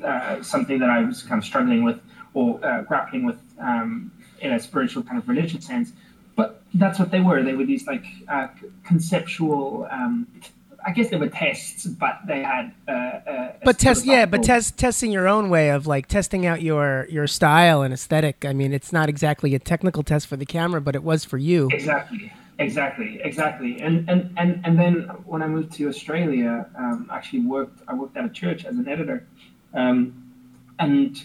uh, 0.05 0.43
something 0.43 0.79
that 0.81 0.91
I 0.91 1.03
was 1.05 1.23
kind 1.23 1.39
of 1.39 1.45
struggling 1.45 1.83
with 1.85 2.01
or 2.35 2.61
uh, 2.65 2.83
grappling 2.83 3.25
with 3.25 3.39
um, 3.61 4.11
in 4.41 4.53
a 4.53 4.61
spiritual 4.61 5.03
kind 5.05 5.19
of 5.19 5.29
religious 5.29 5.65
sense. 5.65 5.93
But 6.35 6.63
that's 6.75 6.99
what 6.99 7.11
they 7.11 7.21
were. 7.21 7.43
They 7.43 7.55
were 7.55 7.65
these 7.65 7.87
like 7.87 8.05
uh, 8.29 8.49
conceptual. 8.85 9.87
Um, 9.91 10.27
I 10.87 10.93
guess 10.93 11.11
they 11.11 11.17
were 11.17 11.29
tests, 11.29 11.85
but 11.85 12.21
they 12.29 12.43
had. 12.43 12.73
Uh, 12.87 12.93
uh, 12.93 13.53
but 13.65 13.79
test 13.79 14.07
yeah, 14.07 14.25
but 14.25 14.45
test 14.45 14.79
testing 14.79 15.11
your 15.11 15.27
own 15.27 15.51
way 15.51 15.71
of 15.71 15.87
like 15.87 16.07
testing 16.07 16.47
out 16.47 16.63
your 16.63 17.07
your 17.11 17.27
style 17.27 17.83
and 17.83 17.93
aesthetic. 17.93 18.45
I 18.45 18.53
mean, 18.53 18.73
it's 18.73 18.93
not 18.93 19.09
exactly 19.09 19.55
a 19.57 19.59
technical 19.59 20.05
test 20.05 20.29
for 20.29 20.37
the 20.37 20.47
camera, 20.47 20.81
but 20.81 20.95
it 20.95 21.03
was 21.03 21.25
for 21.25 21.39
you. 21.39 21.69
Exactly. 21.73 22.33
Exactly, 22.59 23.21
exactly. 23.23 23.81
And 23.81 24.09
and 24.09 24.33
and 24.39 24.63
and 24.65 24.79
then 24.79 25.03
when 25.27 25.43
I 25.43 25.47
moved 25.47 25.73
to 25.75 25.89
Australia, 25.89 26.67
um, 26.79 27.11
actually 27.13 27.41
worked. 27.41 27.83
I 27.87 27.95
worked 27.95 28.17
at 28.17 28.25
a 28.25 28.31
church 28.31 28.65
as 28.65 28.77
an 28.77 28.89
editor, 28.89 29.27
um, 29.75 30.33
and 30.79 31.23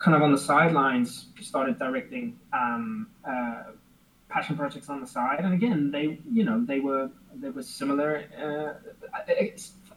kind 0.00 0.16
of 0.16 0.22
on 0.22 0.32
the 0.32 0.38
sidelines 0.38 1.26
started 1.40 1.78
directing 1.78 2.40
um, 2.52 3.06
uh, 3.24 3.62
passion 4.32 4.56
projects 4.56 4.88
on 4.88 5.00
the 5.00 5.06
side. 5.06 5.38
And 5.40 5.52
again, 5.54 5.90
they 5.90 6.18
you 6.30 6.44
know 6.44 6.64
they 6.64 6.80
were 6.80 7.10
they 7.34 7.50
were 7.50 7.62
similar. 7.62 8.24
Uh, 8.44 8.72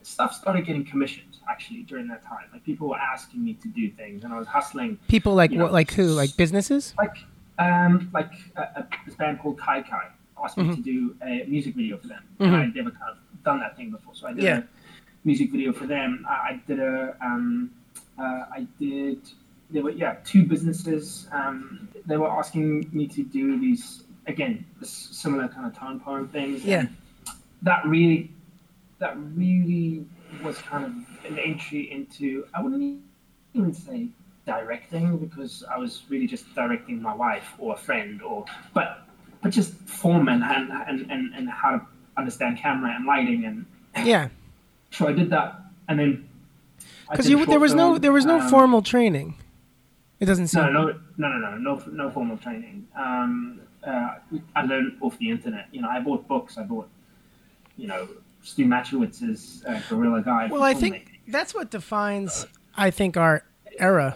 stuff 0.04 0.34
started 0.34 0.66
getting 0.68 0.86
commissioned 0.86 1.38
actually 1.50 1.82
during 1.84 2.08
that 2.08 2.24
time. 2.24 2.46
Like 2.54 2.64
people 2.64 2.90
were 2.90 2.98
asking 3.14 3.44
me 3.44 3.54
to 3.56 3.68
do 3.68 3.90
things, 3.90 4.24
and 4.24 4.34
I 4.34 4.38
was 4.38 4.48
hustling. 4.48 5.00
People 5.08 5.34
like 5.34 5.52
what? 5.52 5.58
Know, 5.58 5.72
like 5.80 5.92
who? 5.92 6.08
Like 6.08 6.36
businesses? 6.38 6.94
Like 6.98 7.18
um, 7.58 8.10
like 8.14 8.32
a, 8.56 8.62
a, 8.62 8.88
this 9.06 9.16
band 9.16 9.40
called 9.40 9.58
Kai 9.60 9.82
Kai 9.82 10.12
asked 10.44 10.58
me 10.58 10.66
mm-hmm. 10.66 10.76
to 10.76 10.82
do 10.82 11.16
a 11.24 11.46
music 11.48 11.76
video 11.76 11.98
for 11.98 12.08
them. 12.08 12.24
Mm-hmm. 12.40 12.54
And 12.54 12.56
I'd 12.56 12.76
never 12.76 12.92
kind 12.92 13.12
of 13.12 13.44
done 13.44 13.60
that 13.60 13.76
thing 13.76 13.92
before. 13.92 14.16
So 14.16 14.28
I 14.28 14.34
did 14.34 14.44
yeah. 14.44 14.58
a 14.60 14.64
music 15.24 15.52
video 15.52 15.74
for 15.74 15.88
them. 15.88 16.26
I, 16.28 16.34
I 16.34 16.62
did 16.68 16.80
a, 16.80 17.16
um, 17.22 17.72
uh, 18.20 18.44
I 18.52 18.68
did, 18.80 19.22
there 19.70 19.84
were, 19.84 19.92
yeah, 19.92 20.18
two 20.24 20.46
businesses. 20.46 21.28
Um, 21.32 21.90
they 22.06 22.18
were 22.18 22.30
asking 22.30 22.90
me 22.92 23.08
to 23.08 23.24
do 23.24 23.60
these, 23.60 24.04
again, 24.28 24.66
similar 24.84 25.48
kind 25.48 25.68
of 25.68 25.78
tone 25.78 26.00
poem 26.00 26.28
things. 26.28 26.64
Yeah. 26.64 26.80
And 26.80 26.96
that 27.62 27.86
really, 27.86 28.32
that 29.00 29.16
really 29.18 30.06
was 30.44 30.58
kind 30.60 30.86
of 30.86 30.92
an 31.32 31.40
entry 31.40 31.92
into, 31.92 32.46
I 32.54 32.62
wouldn't 32.62 33.02
even 33.54 33.74
say 33.74 34.08
directing 34.46 35.18
because 35.18 35.64
I 35.70 35.78
was 35.78 36.04
really 36.10 36.28
just 36.28 36.54
directing 36.54 37.02
my 37.02 37.14
wife 37.14 37.54
or 37.58 37.74
a 37.74 37.78
friend 37.78 38.22
or, 38.22 38.46
but 38.74 39.02
but 39.46 39.52
just 39.52 39.74
form 39.88 40.28
and 40.28 40.44
and, 40.44 40.72
and, 41.12 41.34
and, 41.36 41.50
how 41.50 41.70
to 41.70 41.82
understand 42.18 42.58
camera 42.58 42.96
and 42.96 43.06
lighting 43.06 43.46
and 43.46 43.66
yeah. 44.04 44.30
So 44.90 45.08
I 45.08 45.12
did 45.12 45.30
that, 45.30 45.62
and 45.88 46.00
then 46.00 46.30
because 47.12 47.30
you 47.30 47.46
there 47.46 47.60
was 47.60 47.74
film, 47.74 47.94
no 47.94 47.98
there 48.00 48.12
was 48.12 48.26
no 48.26 48.40
um, 48.40 48.50
formal 48.50 48.82
training. 48.82 49.36
It 50.20 50.26
doesn't 50.26 50.48
seem. 50.48 50.64
No, 50.64 50.70
no, 50.72 51.00
no, 51.18 51.28
no, 51.28 51.38
no, 51.38 51.58
no, 51.58 51.84
no 51.92 52.10
formal 52.10 52.38
training. 52.38 52.88
Um, 52.98 53.62
uh, 53.86 54.16
I 54.56 54.66
learned 54.66 54.98
off 55.02 55.18
the 55.18 55.30
internet. 55.30 55.68
You 55.72 55.82
know, 55.82 55.90
I 55.90 56.00
bought 56.00 56.28
books. 56.28 56.58
I 56.58 56.64
bought, 56.64 56.90
you 57.78 57.88
know, 57.88 58.08
Stu 58.44 58.66
Maschwitz's 58.66 59.64
uh, 59.66 59.82
Guerrilla 59.90 60.22
Guide. 60.22 60.52
Well, 60.52 60.64
I 60.64 60.74
think 60.74 61.20
that's 61.28 61.54
what 61.54 61.72
defines, 61.72 62.46
I 62.76 62.92
think, 62.92 63.18
our 63.18 63.44
era 63.78 64.16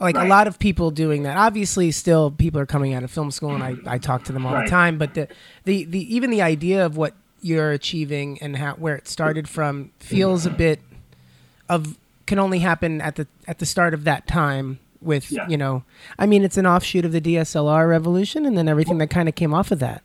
like 0.00 0.16
right. 0.16 0.26
a 0.26 0.28
lot 0.28 0.46
of 0.46 0.58
people 0.58 0.90
doing 0.90 1.24
that. 1.24 1.36
Obviously, 1.36 1.90
still 1.90 2.30
people 2.30 2.58
are 2.58 2.66
coming 2.66 2.94
out 2.94 3.04
of 3.04 3.10
film 3.10 3.30
school, 3.30 3.54
and 3.54 3.62
I, 3.62 3.76
I 3.86 3.98
talk 3.98 4.24
to 4.24 4.32
them 4.32 4.46
all 4.46 4.54
right. 4.54 4.64
the 4.64 4.70
time. 4.70 4.98
But 4.98 5.14
the, 5.14 5.28
the 5.64 5.84
the 5.84 6.14
even 6.14 6.30
the 6.30 6.42
idea 6.42 6.84
of 6.84 6.96
what 6.96 7.14
you're 7.42 7.70
achieving 7.70 8.38
and 8.40 8.56
how 8.56 8.74
where 8.74 8.96
it 8.96 9.06
started 9.06 9.48
from 9.48 9.92
feels 10.00 10.46
a 10.46 10.50
bit 10.50 10.80
of 11.68 11.98
can 12.26 12.38
only 12.38 12.60
happen 12.60 13.00
at 13.00 13.16
the 13.16 13.26
at 13.46 13.58
the 13.58 13.66
start 13.66 13.92
of 13.92 14.04
that 14.04 14.26
time 14.26 14.78
with 15.02 15.30
yeah. 15.32 15.48
you 15.48 15.56
know 15.56 15.82
I 16.18 16.26
mean 16.26 16.44
it's 16.44 16.56
an 16.56 16.66
offshoot 16.66 17.04
of 17.04 17.12
the 17.12 17.20
DSLR 17.20 17.88
revolution 17.88 18.46
and 18.46 18.56
then 18.56 18.68
everything 18.68 18.98
that 18.98 19.10
kind 19.10 19.28
of 19.28 19.34
came 19.34 19.54
off 19.54 19.70
of 19.70 19.78
that. 19.78 20.02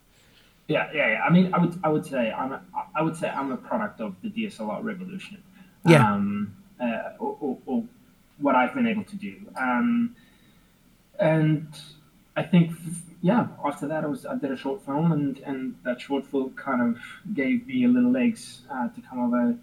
Yeah, 0.67 0.89
yeah, 0.93 1.11
yeah. 1.11 1.19
I 1.21 1.31
mean, 1.31 1.53
I 1.53 1.59
would 1.59 1.79
I 1.83 1.89
would 1.89 2.05
say 2.05 2.31
I'm 2.31 2.51
a, 2.51 2.61
I 2.95 3.01
would 3.03 3.15
say 3.15 3.29
I'm 3.29 3.51
a 3.51 3.57
product 3.57 4.01
of 4.01 4.15
the 4.23 4.29
DSLR 4.29 4.83
revolution. 4.83 5.43
Yeah. 5.85 6.11
Um, 6.11 6.55
uh, 6.81 7.13
or, 7.19 7.37
or, 7.39 7.57
or 7.65 7.83
what 8.39 8.55
I've 8.55 8.73
been 8.73 8.87
able 8.87 9.03
to 9.03 9.15
do. 9.15 9.35
Um, 9.55 10.15
and 11.19 11.67
I 12.35 12.43
think, 12.43 12.71
yeah, 13.21 13.47
after 13.63 13.87
that, 13.87 14.03
I 14.03 14.07
was 14.07 14.25
I 14.25 14.35
did 14.35 14.51
a 14.51 14.57
short 14.57 14.83
film, 14.83 15.11
and 15.11 15.37
and 15.39 15.75
that 15.83 16.01
short 16.01 16.25
film 16.25 16.53
kind 16.53 16.81
of 16.81 17.01
gave 17.33 17.67
me 17.67 17.85
a 17.85 17.87
little 17.87 18.11
legs 18.11 18.61
uh, 18.69 18.89
to 18.89 19.01
come 19.01 19.19
over. 19.19 19.55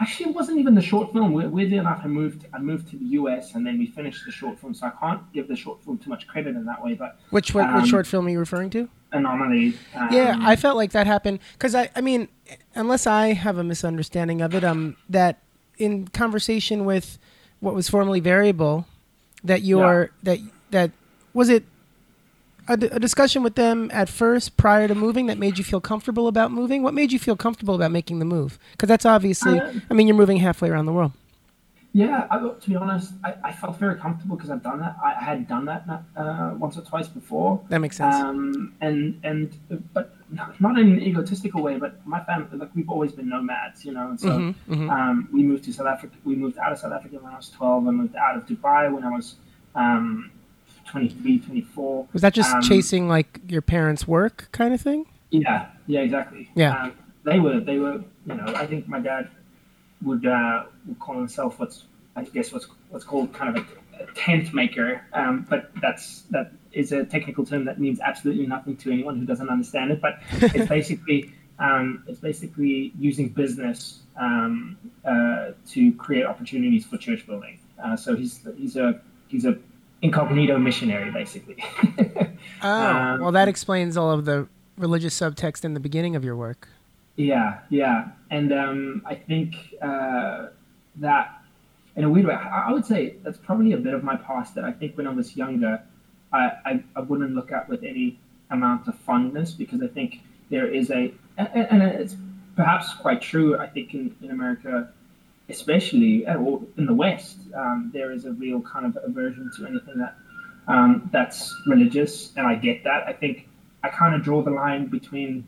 Actually, 0.00 0.30
it 0.30 0.36
wasn't 0.36 0.58
even 0.58 0.74
the 0.74 0.82
short 0.82 1.12
film. 1.12 1.32
Weirdly 1.32 1.76
enough, 1.76 2.00
I 2.04 2.06
moved 2.06 2.46
I 2.52 2.58
moved 2.58 2.88
to 2.90 2.96
the 2.96 3.04
US, 3.06 3.54
and 3.54 3.66
then 3.66 3.78
we 3.78 3.86
finished 3.86 4.24
the 4.24 4.32
short 4.32 4.58
film. 4.58 4.74
So 4.74 4.86
I 4.86 4.90
can't 4.90 5.32
give 5.32 5.48
the 5.48 5.56
short 5.56 5.82
film 5.82 5.98
too 5.98 6.10
much 6.10 6.26
credit 6.26 6.56
in 6.56 6.64
that 6.66 6.82
way. 6.82 6.94
But 6.94 7.18
which 7.30 7.54
what, 7.54 7.64
um, 7.64 7.76
which 7.76 7.90
short 7.90 8.06
film 8.06 8.26
are 8.26 8.30
you 8.30 8.38
referring 8.38 8.70
to? 8.70 8.88
Anomaly. 9.12 9.74
Um, 9.94 10.08
yeah, 10.12 10.36
I 10.40 10.56
felt 10.56 10.76
like 10.76 10.92
that 10.92 11.06
happened 11.06 11.40
because 11.54 11.74
I 11.74 11.90
I 11.96 12.00
mean, 12.00 12.28
unless 12.74 13.06
I 13.06 13.32
have 13.32 13.58
a 13.58 13.64
misunderstanding 13.64 14.42
of 14.42 14.54
it, 14.54 14.62
um, 14.62 14.96
that 15.08 15.42
in 15.78 16.08
conversation 16.08 16.84
with 16.84 17.18
what 17.60 17.74
was 17.74 17.88
formerly 17.88 18.20
variable 18.20 18.86
that 19.44 19.62
your 19.62 20.10
yeah. 20.22 20.34
that 20.34 20.38
that 20.70 20.90
was 21.32 21.48
it 21.48 21.64
a, 22.68 22.76
d- 22.76 22.88
a 22.92 23.00
discussion 23.00 23.42
with 23.42 23.54
them 23.54 23.90
at 23.92 24.08
first 24.08 24.56
prior 24.56 24.88
to 24.88 24.94
moving 24.94 25.26
that 25.26 25.38
made 25.38 25.58
you 25.58 25.64
feel 25.64 25.80
comfortable 25.80 26.28
about 26.28 26.52
moving 26.52 26.82
what 26.82 26.94
made 26.94 27.12
you 27.12 27.18
feel 27.18 27.36
comfortable 27.36 27.74
about 27.74 27.90
making 27.90 28.18
the 28.18 28.24
move 28.24 28.58
because 28.72 28.88
that's 28.88 29.06
obviously 29.06 29.58
uh, 29.58 29.72
i 29.90 29.94
mean 29.94 30.06
you're 30.06 30.16
moving 30.16 30.36
halfway 30.36 30.68
around 30.68 30.86
the 30.86 30.92
world 30.92 31.12
yeah, 31.94 32.26
I, 32.30 32.38
to 32.38 32.68
be 32.68 32.76
honest, 32.76 33.14
I, 33.24 33.34
I 33.42 33.52
felt 33.52 33.78
very 33.78 33.96
comfortable 33.98 34.36
because 34.36 34.50
I've 34.50 34.62
done 34.62 34.80
that. 34.80 34.96
I 35.02 35.14
had 35.14 35.48
done 35.48 35.64
that 35.64 35.88
uh, 36.16 36.54
once 36.58 36.76
or 36.76 36.82
twice 36.82 37.08
before. 37.08 37.60
That 37.70 37.78
makes 37.78 37.96
sense. 37.96 38.14
Um, 38.14 38.74
and 38.80 39.18
and 39.24 39.82
but 39.94 40.14
not 40.30 40.78
in 40.78 40.92
an 40.92 41.02
egotistical 41.02 41.62
way, 41.62 41.78
but 41.78 42.06
my 42.06 42.22
family, 42.24 42.58
like 42.58 42.70
we've 42.74 42.90
always 42.90 43.12
been 43.12 43.28
nomads, 43.28 43.84
you 43.86 43.92
know. 43.92 44.10
And 44.10 44.20
so 44.20 44.28
mm-hmm, 44.28 44.72
mm-hmm. 44.74 44.90
Um, 44.90 45.28
we 45.32 45.42
moved 45.42 45.64
to 45.64 45.72
South 45.72 45.86
Africa. 45.86 46.14
We 46.24 46.36
moved 46.36 46.58
out 46.58 46.72
of 46.72 46.78
South 46.78 46.92
Africa 46.92 47.16
when 47.20 47.32
I 47.32 47.36
was 47.36 47.48
12. 47.50 47.88
I 47.88 47.90
moved 47.90 48.16
out 48.16 48.36
of 48.36 48.46
Dubai 48.46 48.92
when 48.92 49.02
I 49.02 49.10
was 49.10 49.36
um, 49.74 50.30
23, 50.90 51.38
24. 51.40 52.08
Was 52.12 52.22
that 52.22 52.34
just 52.34 52.52
um, 52.52 52.62
chasing 52.62 53.08
like 53.08 53.40
your 53.48 53.62
parents' 53.62 54.06
work 54.06 54.48
kind 54.52 54.74
of 54.74 54.80
thing? 54.80 55.06
Yeah, 55.30 55.68
yeah, 55.86 56.00
exactly. 56.00 56.50
Yeah. 56.54 56.84
Um, 56.84 56.92
they 57.24 57.38
were, 57.38 57.60
they 57.60 57.78
were, 57.78 58.02
you 58.26 58.34
know, 58.34 58.52
I 58.54 58.66
think 58.66 58.88
my 58.88 59.00
dad 59.00 59.28
would, 60.02 60.26
uh, 60.26 60.64
would 60.86 60.98
call 60.98 61.16
himself 61.16 61.58
what's 61.58 61.84
I 62.18 62.24
guess 62.24 62.52
what's 62.52 62.66
what's 62.90 63.04
called 63.04 63.32
kind 63.32 63.56
of 63.56 63.64
a, 63.64 64.02
a 64.02 64.12
tent 64.14 64.52
maker, 64.52 65.02
um, 65.12 65.46
but 65.48 65.70
that's 65.80 66.22
that 66.30 66.52
is 66.72 66.90
a 66.90 67.04
technical 67.04 67.46
term 67.46 67.64
that 67.66 67.78
means 67.78 68.00
absolutely 68.00 68.46
nothing 68.46 68.76
to 68.78 68.90
anyone 68.90 69.18
who 69.18 69.24
doesn't 69.24 69.48
understand 69.48 69.92
it. 69.92 70.00
But 70.00 70.20
it's 70.32 70.68
basically 70.68 71.32
um, 71.60 72.02
it's 72.08 72.18
basically 72.18 72.92
using 72.98 73.28
business 73.28 74.00
um, 74.16 74.76
uh, 75.04 75.52
to 75.68 75.92
create 75.92 76.26
opportunities 76.26 76.84
for 76.86 76.96
church 76.98 77.24
building. 77.26 77.60
Uh, 77.82 77.96
so 77.96 78.16
he's 78.16 78.44
he's 78.56 78.76
a 78.76 79.00
he's 79.28 79.44
a 79.44 79.56
incognito 80.02 80.58
missionary 80.58 81.10
basically. 81.10 81.56
oh, 82.62 82.68
um, 82.68 83.20
well, 83.20 83.32
that 83.32 83.48
explains 83.48 83.96
all 83.96 84.10
of 84.10 84.24
the 84.24 84.48
religious 84.76 85.18
subtext 85.18 85.64
in 85.64 85.74
the 85.74 85.80
beginning 85.80 86.16
of 86.16 86.24
your 86.24 86.36
work. 86.36 86.68
Yeah, 87.16 87.58
yeah, 87.68 88.10
and 88.30 88.52
um, 88.52 89.02
I 89.04 89.16
think 89.16 89.56
uh, 89.82 90.46
that 90.96 91.38
in 91.96 92.04
a 92.04 92.08
weird 92.08 92.26
way, 92.26 92.34
I, 92.34 92.72
would 92.72 92.86
say 92.86 93.16
that's 93.24 93.38
probably 93.38 93.72
a 93.72 93.76
bit 93.76 93.92
of 93.92 94.04
my 94.04 94.14
past 94.14 94.54
that 94.54 94.64
I 94.64 94.70
think 94.70 94.96
when 94.96 95.08
I 95.08 95.10
was 95.10 95.36
younger, 95.36 95.82
I, 96.32 96.52
I, 96.64 96.84
I 96.94 97.00
wouldn't 97.00 97.34
look 97.34 97.50
at 97.50 97.68
with 97.68 97.82
any 97.82 98.20
amount 98.50 98.86
of 98.86 98.96
fondness 99.00 99.50
because 99.50 99.82
I 99.82 99.88
think 99.88 100.20
there 100.48 100.68
is 100.68 100.92
a, 100.92 101.12
and, 101.36 101.48
and 101.54 101.82
it's 101.82 102.14
perhaps 102.54 102.94
quite 102.94 103.20
true, 103.20 103.58
I 103.58 103.66
think 103.66 103.94
in, 103.94 104.14
in 104.22 104.30
America, 104.30 104.92
especially 105.48 106.26
or 106.26 106.62
in 106.76 106.86
the 106.86 106.94
West, 106.94 107.38
um, 107.54 107.90
there 107.92 108.12
is 108.12 108.24
a 108.24 108.32
real 108.32 108.60
kind 108.60 108.86
of 108.86 108.98
aversion 109.02 109.50
to 109.56 109.66
anything 109.66 109.98
that 109.98 110.16
um, 110.68 111.08
that's 111.12 111.54
religious, 111.66 112.32
and 112.36 112.46
I 112.46 112.54
get 112.54 112.84
that. 112.84 113.06
I 113.06 113.12
think 113.12 113.48
I 113.82 113.88
kind 113.88 114.14
of 114.14 114.22
draw 114.22 114.42
the 114.42 114.50
line 114.50 114.86
between 114.86 115.46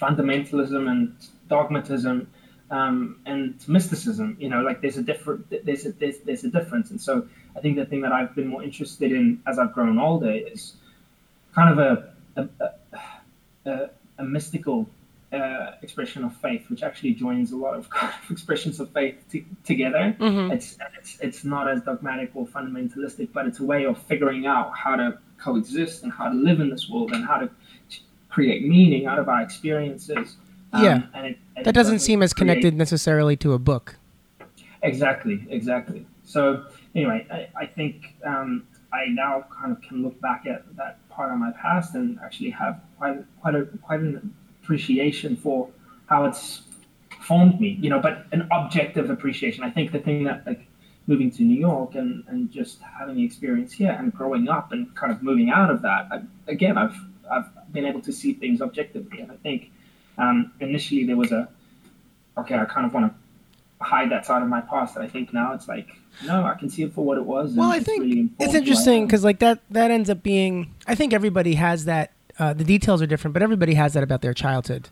fundamentalism 0.00 0.90
and 0.90 1.14
dogmatism 1.48 2.26
um, 2.70 3.20
and 3.26 3.54
mysticism. 3.68 4.36
You 4.40 4.48
know, 4.48 4.62
like 4.62 4.80
there's 4.80 4.96
a 4.96 5.02
different 5.02 5.48
there's 5.64 5.86
a 5.86 5.92
there's, 5.92 6.18
there's 6.18 6.44
a 6.44 6.50
difference, 6.50 6.90
and 6.90 7.00
so 7.00 7.28
I 7.56 7.60
think 7.60 7.76
the 7.76 7.86
thing 7.86 8.00
that 8.00 8.12
I've 8.12 8.34
been 8.34 8.48
more 8.48 8.64
interested 8.64 9.12
in 9.12 9.40
as 9.46 9.58
I've 9.58 9.72
grown 9.72 9.98
older 9.98 10.32
is 10.32 10.74
kind 11.54 11.70
of 11.70 11.78
a 11.78 12.12
a, 12.60 13.70
a, 13.70 13.90
a 14.18 14.24
mystical 14.24 14.88
uh, 15.32 15.72
expression 15.82 16.24
of 16.24 16.36
faith, 16.36 16.68
which 16.68 16.82
actually 16.82 17.14
joins 17.14 17.52
a 17.52 17.56
lot 17.56 17.74
of, 17.74 17.88
kind 17.90 18.12
of 18.12 18.30
expressions 18.30 18.80
of 18.80 18.90
faith 18.92 19.16
t- 19.30 19.46
together. 19.64 20.14
Mm-hmm. 20.18 20.52
It's, 20.52 20.76
it's 20.98 21.18
it's 21.20 21.44
not 21.44 21.70
as 21.70 21.82
dogmatic 21.82 22.30
or 22.34 22.46
fundamentalistic, 22.46 23.32
but 23.32 23.46
it's 23.46 23.60
a 23.60 23.64
way 23.64 23.84
of 23.84 24.00
figuring 24.02 24.46
out 24.46 24.76
how 24.76 24.96
to 24.96 25.18
coexist 25.38 26.02
and 26.02 26.12
how 26.12 26.28
to 26.28 26.34
live 26.34 26.60
in 26.60 26.70
this 26.70 26.88
world 26.88 27.12
and 27.12 27.26
how 27.26 27.38
to 27.38 27.50
create 28.28 28.66
meaning 28.66 29.06
out 29.06 29.18
of 29.18 29.28
our 29.28 29.42
experiences. 29.42 30.36
Um, 30.72 30.84
yeah, 30.84 31.02
and 31.14 31.26
it, 31.26 31.38
that 31.64 31.74
doesn't 31.74 31.98
seem 31.98 32.22
as 32.22 32.32
connected 32.32 32.62
create... 32.62 32.74
necessarily 32.74 33.36
to 33.38 33.52
a 33.52 33.58
book. 33.58 33.96
Exactly, 34.82 35.46
exactly. 35.48 36.06
So 36.24 36.66
anyway, 36.94 37.26
I, 37.30 37.62
I 37.62 37.66
think 37.66 38.16
um, 38.24 38.66
I 38.92 39.06
now 39.08 39.44
kind 39.50 39.72
of 39.72 39.80
can 39.82 40.02
look 40.02 40.20
back 40.20 40.44
at 40.46 40.76
that 40.76 41.06
part 41.08 41.32
of 41.32 41.38
my 41.38 41.52
past 41.52 41.94
and 41.94 42.18
actually 42.24 42.50
have 42.50 42.80
quite 42.98 43.24
quite 43.40 43.54
a 43.54 43.66
quite 43.82 44.00
an 44.00 44.34
appreciation 44.62 45.36
for 45.36 45.68
how 46.06 46.24
it's 46.24 46.62
formed 47.26 47.60
me. 47.60 47.78
You 47.80 47.90
know, 47.90 48.00
but 48.00 48.26
an 48.32 48.48
objective 48.50 49.10
appreciation. 49.10 49.64
I 49.64 49.70
think 49.70 49.92
the 49.92 49.98
thing 49.98 50.24
that 50.24 50.46
like 50.46 50.66
moving 51.06 51.30
to 51.32 51.42
New 51.42 51.58
York 51.58 51.94
and, 51.94 52.24
and 52.28 52.50
just 52.50 52.78
having 52.80 53.16
the 53.16 53.24
experience 53.24 53.72
here 53.72 53.90
and 53.90 54.12
growing 54.12 54.48
up 54.48 54.72
and 54.72 54.94
kind 54.94 55.12
of 55.12 55.22
moving 55.22 55.50
out 55.50 55.70
of 55.70 55.82
that. 55.82 56.08
I, 56.10 56.22
again, 56.50 56.78
I've 56.78 56.96
I've 57.30 57.72
been 57.72 57.86
able 57.86 58.00
to 58.02 58.12
see 58.12 58.34
things 58.34 58.60
objectively. 58.60 59.20
And 59.20 59.32
I 59.32 59.36
think 59.36 59.70
um, 60.18 60.52
initially 60.60 61.04
there 61.04 61.16
was 61.16 61.32
a 61.32 61.48
okay, 62.38 62.54
I 62.54 62.64
kind 62.64 62.86
of 62.86 62.94
want 62.94 63.12
to 63.12 63.84
hide 63.84 64.10
that 64.10 64.24
side 64.24 64.42
of 64.42 64.48
my 64.48 64.60
past. 64.60 64.96
And 64.96 65.04
I 65.04 65.08
think 65.08 65.32
now 65.32 65.54
it's 65.54 65.68
like 65.68 65.88
no, 66.24 66.44
I 66.44 66.54
can 66.54 66.68
see 66.70 66.82
it 66.82 66.92
for 66.92 67.04
what 67.04 67.18
it 67.18 67.24
was. 67.24 67.54
Well, 67.54 67.70
I 67.70 67.76
it's 67.76 67.86
think 67.86 68.02
really 68.02 68.12
it's 68.12 68.22
informed 68.22 68.52
who 68.52 68.56
I 68.56 68.58
interesting 68.58 69.06
because 69.06 69.24
like 69.24 69.38
that 69.40 69.60
that 69.70 69.90
ends 69.90 70.10
up 70.10 70.22
being. 70.22 70.74
I 70.86 70.94
think 70.94 71.12
everybody 71.12 71.54
has 71.54 71.86
that. 71.86 72.12
Uh, 72.42 72.52
the 72.52 72.64
details 72.64 73.00
are 73.00 73.06
different, 73.06 73.32
but 73.32 73.40
everybody 73.40 73.74
has 73.74 73.92
that 73.92 74.02
about 74.02 74.20
their 74.20 74.34
childhood, 74.34 74.88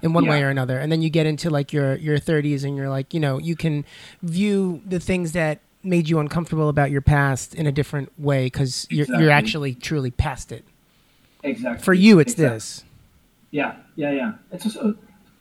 in 0.00 0.14
one 0.14 0.26
way 0.26 0.42
or 0.42 0.48
another. 0.48 0.78
And 0.78 0.90
then 0.90 1.02
you 1.02 1.10
get 1.10 1.26
into 1.26 1.50
like 1.50 1.70
your 1.70 1.96
your 1.96 2.16
30s, 2.16 2.64
and 2.64 2.78
you're 2.78 2.88
like, 2.88 3.12
you 3.12 3.20
know, 3.20 3.36
you 3.36 3.56
can 3.56 3.84
view 4.22 4.80
the 4.86 4.98
things 4.98 5.32
that 5.32 5.60
made 5.82 6.08
you 6.08 6.18
uncomfortable 6.18 6.70
about 6.70 6.90
your 6.90 7.02
past 7.02 7.54
in 7.54 7.66
a 7.66 7.72
different 7.72 8.10
way 8.18 8.46
because 8.46 8.86
you're 8.88 9.06
you're 9.20 9.30
actually 9.30 9.74
truly 9.74 10.10
past 10.12 10.50
it. 10.50 10.64
exactly 11.42 11.84
For 11.84 11.92
you, 11.92 12.20
it's 12.20 12.32
Exactly. 12.32 12.54
this. 12.54 12.84
Yeah, 13.50 13.76
yeah, 13.96 14.10
yeah. 14.12 14.32
It's 14.50 14.64
also, 14.64 14.96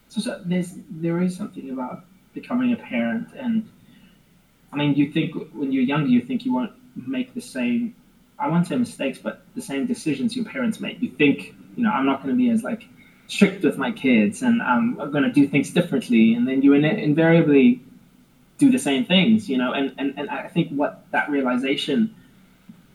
it's 0.08 0.18
also 0.18 0.42
there's 0.44 0.74
there 0.90 1.22
is 1.22 1.34
something 1.34 1.70
about 1.70 2.04
becoming 2.34 2.74
a 2.74 2.76
parent, 2.76 3.30
and 3.38 3.70
I 4.74 4.76
mean, 4.76 4.96
you 4.96 5.14
think 5.14 5.34
when 5.54 5.72
you're 5.72 5.84
younger, 5.94 6.10
you 6.10 6.22
think 6.22 6.44
you 6.44 6.54
won't 6.54 6.74
make 7.08 7.34
the 7.34 7.42
same. 7.42 7.96
I 8.44 8.48
won't 8.50 8.68
say 8.68 8.76
mistakes, 8.76 9.18
but 9.28 9.36
the 9.56 9.62
same 9.62 9.86
decisions 9.94 10.36
your 10.36 10.46
parents 10.46 10.80
make. 10.86 11.02
You 11.02 11.10
think, 11.22 11.56
you 11.76 11.84
know, 11.84 11.92
I'm 11.92 12.06
not 12.06 12.18
going 12.22 12.36
to 12.36 12.38
be 12.44 12.50
as 12.50 12.62
like 12.64 12.84
strict 13.28 13.64
with 13.64 13.78
my 13.78 13.92
kids, 13.92 14.42
and 14.42 14.62
I'm 14.62 14.96
going 14.96 15.24
to 15.24 15.32
do 15.32 15.48
things 15.48 15.70
differently, 15.72 16.34
and 16.36 16.48
then 16.48 16.62
you 16.62 16.74
in- 16.74 16.84
invariably 16.86 17.82
do 18.58 18.70
the 18.70 18.80
same 18.90 19.06
things, 19.06 19.50
you 19.50 19.58
know. 19.58 19.72
And, 19.72 19.94
and 19.98 20.14
and 20.20 20.30
I 20.30 20.48
think 20.50 20.68
what 20.72 20.92
that 21.12 21.30
realization 21.30 22.14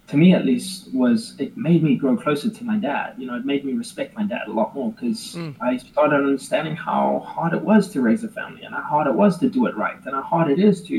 to 0.08 0.16
me 0.16 0.34
at 0.34 0.44
least 0.44 0.92
was 0.94 1.34
it 1.38 1.56
made 1.56 1.82
me 1.82 1.94
grow 2.02 2.16
closer 2.16 2.48
to 2.48 2.64
my 2.64 2.78
dad 2.78 3.08
you 3.18 3.26
know 3.26 3.36
it 3.36 3.44
made 3.44 3.62
me 3.62 3.74
respect 3.74 4.16
my 4.16 4.24
dad 4.32 4.48
a 4.48 4.50
lot 4.60 4.74
more 4.74 4.90
because 4.92 5.34
Mm. 5.36 5.54
i 5.60 5.76
started 5.76 6.16
understanding 6.16 6.74
how 6.74 7.22
hard 7.34 7.52
it 7.52 7.62
was 7.70 7.82
to 7.92 8.00
raise 8.00 8.24
a 8.24 8.28
family 8.40 8.62
and 8.62 8.74
how 8.74 8.80
hard 8.94 9.06
it 9.06 9.16
was 9.22 9.38
to 9.42 9.50
do 9.50 9.66
it 9.66 9.76
right 9.76 9.98
and 10.06 10.14
how 10.14 10.22
hard 10.22 10.50
it 10.50 10.58
is 10.58 10.76
to 10.84 10.96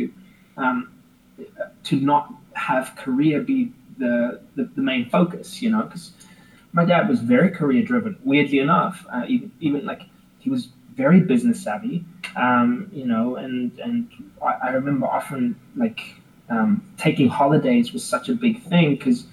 um, 0.57 0.77
to 1.85 1.95
not 2.11 2.31
have 2.53 2.95
career 3.03 3.41
be 3.41 3.71
the, 3.99 4.41
the, 4.55 4.69
the 4.75 4.81
main 4.81 5.09
focus 5.09 5.61
you 5.61 5.69
know 5.69 5.83
because 5.83 6.11
my 6.71 6.85
dad 6.85 7.07
was 7.09 7.19
very 7.19 7.49
career 7.49 7.83
driven 7.83 8.17
weirdly 8.23 8.59
enough 8.59 9.05
uh, 9.13 9.25
even, 9.27 9.51
even 9.59 9.85
like 9.85 10.03
he 10.39 10.49
was 10.49 10.69
very 10.95 11.19
business 11.19 11.61
savvy 11.63 12.03
um, 12.35 12.89
you 12.91 13.05
know 13.05 13.35
and 13.35 13.77
and 13.79 14.09
I, 14.41 14.53
I 14.63 14.69
remember 14.71 15.05
often 15.05 15.59
like 15.75 16.15
um, 16.49 16.83
taking 16.97 17.29
holidays 17.29 17.93
was 17.93 18.03
such 18.03 18.29
a 18.29 18.33
big 18.33 18.61
thing 18.63 18.95
because 18.95 19.25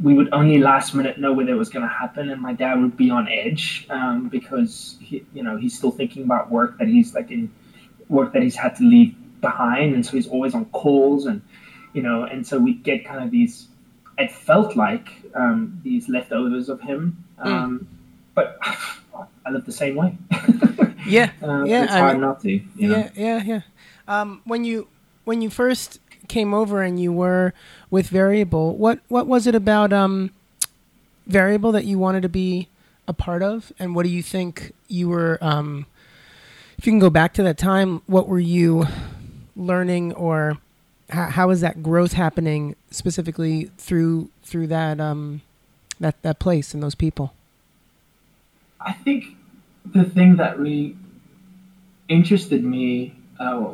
we 0.00 0.14
would 0.14 0.32
only 0.32 0.58
last 0.58 0.94
minute 0.94 1.18
know 1.18 1.32
whether 1.32 1.50
it 1.50 1.56
was 1.56 1.68
going 1.68 1.82
to 1.82 1.92
happen, 1.92 2.30
and 2.30 2.40
my 2.40 2.52
dad 2.52 2.80
would 2.80 2.96
be 2.96 3.10
on 3.10 3.28
edge 3.28 3.86
um, 3.90 4.28
because 4.28 4.96
he, 5.00 5.24
you 5.34 5.42
know 5.42 5.56
he's 5.56 5.76
still 5.76 5.90
thinking 5.90 6.22
about 6.24 6.50
work 6.50 6.78
that 6.78 6.88
he's 6.88 7.14
like 7.14 7.30
in 7.30 7.50
work 8.08 8.32
that 8.32 8.42
he's 8.42 8.56
had 8.56 8.76
to 8.76 8.84
leave 8.84 9.14
behind, 9.40 9.94
and 9.94 10.06
so 10.06 10.12
he's 10.12 10.28
always 10.28 10.54
on 10.54 10.64
calls, 10.66 11.26
and 11.26 11.42
you 11.94 12.02
know, 12.02 12.24
and 12.24 12.46
so 12.46 12.58
we 12.58 12.74
get 12.74 13.06
kind 13.06 13.24
of 13.24 13.30
these. 13.30 13.68
It 14.18 14.30
felt 14.30 14.76
like 14.76 15.08
um, 15.34 15.80
these 15.82 16.08
leftovers 16.08 16.68
of 16.68 16.80
him, 16.82 17.24
um, 17.38 17.88
but 18.34 18.58
I 19.46 19.50
live 19.50 19.64
the 19.64 19.72
same 19.72 19.94
way. 19.96 20.16
Yeah, 21.06 21.32
Um, 21.42 21.66
yeah. 21.66 21.84
it's 21.84 21.92
I 21.92 21.98
hard 21.98 22.14
mean- 22.14 22.22
not 22.22 22.40
to. 22.40 22.50
You 22.50 22.88
know? 22.88 22.96
yeah, 22.96 23.10
yeah, 23.14 23.42
yeah. 23.44 23.60
Um, 24.08 24.40
when 24.44 24.64
you 24.64 24.88
when 25.24 25.42
you 25.42 25.50
first 25.50 26.00
came 26.28 26.54
over 26.54 26.80
and 26.82 26.98
you 26.98 27.12
were 27.12 27.52
with 27.90 28.08
Variable, 28.08 28.74
what 28.76 29.00
what 29.08 29.26
was 29.26 29.46
it 29.46 29.54
about 29.54 29.92
um, 29.92 30.30
Variable 31.26 31.72
that 31.72 31.84
you 31.84 31.98
wanted 31.98 32.22
to 32.22 32.30
be 32.30 32.68
a 33.06 33.12
part 33.12 33.42
of, 33.42 33.70
and 33.78 33.94
what 33.94 34.04
do 34.04 34.08
you 34.08 34.22
think 34.22 34.72
you 34.88 35.10
were? 35.10 35.36
Um, 35.42 35.84
if 36.78 36.86
you 36.86 36.92
can 36.92 37.00
go 37.00 37.10
back 37.10 37.34
to 37.34 37.42
that 37.42 37.58
time, 37.58 38.00
what 38.06 38.26
were 38.26 38.40
you 38.40 38.86
learning, 39.56 40.14
or 40.14 40.56
how, 41.10 41.30
how 41.30 41.50
is 41.50 41.60
that 41.60 41.82
growth 41.82 42.12
happening 42.12 42.76
specifically 42.90 43.70
through 43.78 44.30
through 44.42 44.68
that 44.68 45.00
um, 45.00 45.42
that 46.00 46.20
that 46.22 46.38
place 46.38 46.74
and 46.74 46.82
those 46.82 46.94
people? 46.94 47.34
I 48.80 48.92
think 48.92 49.24
the 49.84 50.04
thing 50.04 50.36
that 50.36 50.58
really 50.58 50.96
interested 52.08 52.64
me 52.64 53.14
uh, 53.38 53.64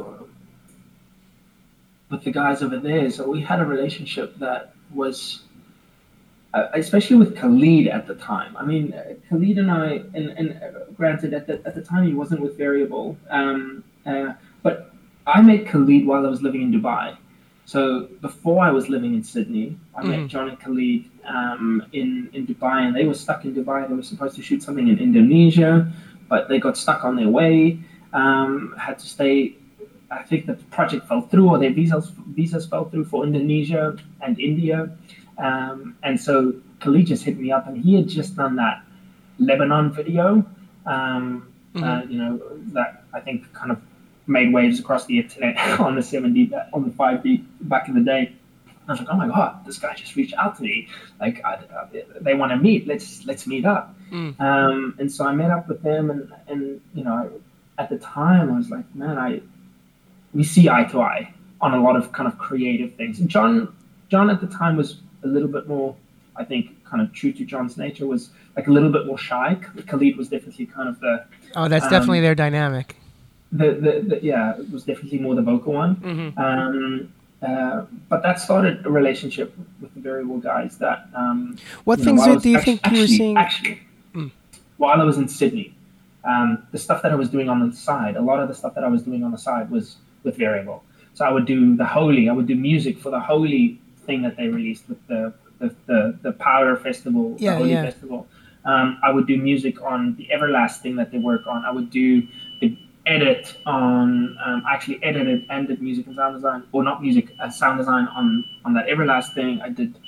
with 2.11 2.25
the 2.25 2.31
guys 2.31 2.63
over 2.63 2.79
there 2.79 3.05
is 3.05 3.17
that 3.17 3.29
we 3.29 3.41
had 3.41 3.61
a 3.61 3.65
relationship 3.65 4.37
that 4.39 4.75
was, 4.93 5.43
uh, 6.55 6.69
especially 6.75 7.17
with 7.17 7.37
Khalid 7.37 7.87
at 7.89 8.07
the 8.07 8.15
time. 8.15 8.57
I 8.57 8.65
mean, 8.65 8.95
Khalid 9.29 9.59
and 9.59 9.71
I, 9.71 9.87
and, 10.15 10.31
and 10.31 10.63
uh, 10.63 10.85
granted, 10.97 11.35
at 11.35 11.47
the, 11.47 11.61
at 11.65 11.75
the 11.75 11.83
time 11.83 12.07
he 12.07 12.15
wasn't 12.15 12.41
with 12.41 12.57
Variable, 12.57 13.17
um, 13.31 13.85
uh, 14.07 14.35
but 14.63 14.93
I 15.27 15.43
met 15.43 15.67
Khalid 15.67 16.07
while 16.07 16.27
I 16.27 16.29
was 16.31 16.43
living 16.43 16.63
in 16.63 16.73
Dubai. 16.73 17.17
So 17.67 18.09
before 18.21 18.65
I 18.65 18.71
was 18.71 18.89
living 18.89 19.15
in 19.15 19.23
Sydney, 19.23 19.77
I 19.95 20.03
Mhm. 20.03 20.09
met 20.09 20.27
John 20.29 20.49
and 20.49 20.59
Khalid 20.59 21.05
um, 21.29 21.83
in 21.93 22.29
in 22.33 22.47
Dubai, 22.47 22.79
and 22.87 22.97
they 22.97 23.07
were 23.07 23.15
stuck 23.15 23.45
in 23.45 23.55
Dubai. 23.55 23.87
They 23.89 23.95
were 23.95 24.03
supposed 24.03 24.35
to 24.37 24.43
shoot 24.43 24.63
something 24.63 24.89
in 24.89 24.99
Indonesia, 24.99 25.87
but 26.29 26.49
they 26.49 26.59
got 26.59 26.77
stuck 26.77 27.05
on 27.05 27.15
their 27.17 27.29
way. 27.29 27.79
Um, 28.13 28.75
had 28.77 28.99
to 28.99 29.07
stay. 29.07 29.55
I 30.11 30.23
think 30.25 30.47
the 30.47 30.55
project 30.77 31.07
fell 31.07 31.21
through, 31.31 31.49
or 31.51 31.59
their 31.59 31.71
visas 31.71 32.11
visas 32.35 32.67
fell 32.67 32.87
through 32.91 33.05
for 33.05 33.25
Indonesia 33.25 33.95
and 34.21 34.41
India, 34.41 34.91
um, 35.39 35.95
and 36.03 36.19
so 36.19 36.55
Khalid 36.81 37.07
just 37.07 37.23
hit 37.23 37.39
me 37.39 37.53
up, 37.53 37.69
and 37.69 37.77
he 37.79 37.95
had 37.95 38.09
just 38.09 38.35
done 38.35 38.57
that 38.57 38.83
Lebanon 39.39 39.93
video. 39.93 40.45
Um, 40.87 41.47
uh, 41.77 42.03
you 42.09 42.19
know 42.19 42.41
that 42.73 43.05
I 43.15 43.21
think 43.21 43.53
kind 43.53 43.71
of 43.71 43.79
made 44.31 44.53
waves 44.53 44.79
across 44.81 45.05
the 45.07 45.19
internet 45.19 45.57
on 45.81 45.95
the 45.95 46.01
7D, 46.01 46.53
on 46.73 46.85
the 46.85 46.91
5D 46.91 47.45
back 47.63 47.89
in 47.89 47.95
the 47.95 48.01
day. 48.01 48.33
I 48.89 48.93
was 48.93 49.01
like, 49.01 49.09
oh 49.11 49.17
my 49.17 49.29
god, 49.29 49.65
this 49.67 49.79
guy 49.79 49.95
just 49.95 50.17
reached 50.17 50.35
out 50.35 50.57
to 50.57 50.63
me. 50.63 50.89
Like, 51.21 51.45
I, 51.45 51.55
I, 51.55 52.03
they 52.21 52.35
want 52.35 52.51
to 52.51 52.57
meet. 52.57 52.87
Let's 52.89 53.25
let's 53.25 53.47
meet 53.47 53.65
up. 53.65 53.95
Mm. 54.11 54.41
Um, 54.41 54.95
and 54.99 55.13
so 55.13 55.25
I 55.27 55.33
met 55.33 55.51
up 55.51 55.69
with 55.69 55.83
them, 55.83 56.11
and 56.11 56.33
and 56.49 56.81
you 56.95 57.05
know, 57.05 57.31
at 57.79 57.89
the 57.89 57.99
time 57.99 58.53
I 58.53 58.57
was 58.57 58.69
like, 58.71 58.93
man, 58.95 59.17
I 59.19 59.43
we 60.35 60.43
see 60.43 60.69
eye 60.69 60.85
to 60.85 61.01
eye 61.03 61.33
on 61.61 61.75
a 61.75 61.81
lot 61.81 61.95
of 61.95 62.11
kind 62.13 62.27
of 62.27 62.37
creative 62.39 62.95
things. 62.95 63.21
And 63.21 63.29
John 63.29 63.73
John 64.09 64.29
at 64.29 64.41
the 64.41 64.49
time 64.49 64.77
was 64.77 64.97
a 65.23 65.29
little 65.29 65.49
bit 65.49 65.69
more, 65.69 65.95
I 66.35 66.45
think, 66.45 66.83
kind 66.85 67.01
of 67.01 67.13
true 67.13 67.33
to 67.33 67.45
John's 67.45 67.77
nature, 67.77 68.07
was 68.09 68.31
like 68.57 68.67
a 68.67 68.73
little 68.73 68.91
bit 68.91 69.07
more 69.07 69.19
shy. 69.19 69.57
Khalid 69.87 70.17
was 70.17 70.29
definitely 70.29 70.67
kind 70.67 70.89
of 70.89 70.99
the 70.99 71.25
Oh, 71.55 71.69
that's 71.69 71.85
Um, 71.85 71.91
definitely 71.91 72.21
their 72.23 72.35
dynamic. 72.35 72.97
The, 73.53 73.73
the, 73.73 74.05
the 74.09 74.21
yeah, 74.23 74.59
it 74.59 74.71
was 74.71 74.85
definitely 74.85 75.19
more 75.19 75.35
the 75.35 75.43
vocal 75.43 75.73
one. 75.73 75.97
Mm-hmm. 75.97 76.39
Um, 76.39 77.13
uh, 77.43 77.87
but 78.09 78.23
that 78.23 78.39
started 78.39 78.85
a 78.85 78.91
relationship 78.91 79.57
with 79.81 79.93
the 79.95 80.01
variable 80.01 80.39
guys. 80.39 80.77
That 80.79 81.09
um, 81.15 81.57
What 81.85 81.99
you 82.01 82.05
know, 82.05 82.11
things 82.11 82.25
do, 82.25 82.35
was 82.35 82.45
you 82.47 82.57
actu- 82.57 82.65
think 82.77 82.87
you 82.87 82.91
were 82.99 83.03
actually- 83.05 83.17
seeing? 83.17 83.37
Actually, 83.37 83.81
Mm. 84.15 84.31
while 84.79 85.01
I 85.01 85.05
was 85.05 85.19
in 85.19 85.29
Sydney, 85.29 85.73
um, 86.25 86.67
the 86.73 86.79
stuff 86.79 87.01
that 87.03 87.13
I 87.13 87.15
was 87.15 87.29
doing 87.29 87.49
on 87.49 87.67
the 87.71 87.75
side, 87.77 88.17
a 88.17 88.21
lot 88.21 88.41
of 88.41 88.49
the 88.49 88.55
stuff 88.55 88.75
that 88.75 88.83
I 88.83 88.89
was 88.89 89.03
doing 89.03 89.23
on 89.23 89.31
the 89.31 89.39
side 89.39 89.71
was 89.71 89.97
with 90.25 90.37
variable. 90.37 90.83
So 91.15 91.25
I 91.25 91.31
would 91.33 91.47
do 91.47 91.77
the 91.77 91.85
holy, 91.85 92.29
I 92.29 92.33
would 92.33 92.47
do 92.49 92.57
music 92.57 92.99
for 92.99 93.11
the 93.11 93.21
holy 93.21 93.79
thing 94.07 94.23
that 94.23 94.37
they 94.37 94.49
released 94.49 94.89
with 94.89 94.99
the 95.07 95.33
the, 95.61 95.75
the, 95.87 96.19
the 96.23 96.33
Power 96.33 96.75
Festival, 96.75 97.37
Yeah, 97.39 97.53
the 97.53 97.59
Holy 97.59 97.71
yeah. 97.73 97.83
Festival. 97.85 98.27
Um, 98.65 98.99
I 99.05 99.13
would 99.13 99.27
do 99.27 99.37
music 99.37 99.81
on 99.83 100.17
the 100.17 100.33
Everlasting 100.33 100.97
that 100.97 101.13
they 101.13 101.19
work 101.19 101.47
on. 101.47 101.65
I 101.67 101.71
would 101.71 101.91
do 101.91 102.23
the 102.23 102.29
edit 103.11 103.55
on 103.67 104.39
um, 104.45 104.63
actually 104.71 105.03
edited 105.03 105.45
and 105.51 105.69
did 105.69 105.83
music 105.83 106.07
and 106.07 106.17
sound 106.17 106.37
design, 106.37 106.63
or 106.73 106.83
not 106.83 107.03
music, 107.03 107.35
uh, 107.41 107.51
sound 107.51 107.79
design 107.79 108.07
on 108.09 108.45
on 108.65 108.75
that 108.75 108.87
Everlast 108.87 109.35
thing. 109.35 109.61
I 109.61 109.69
did 109.69 109.99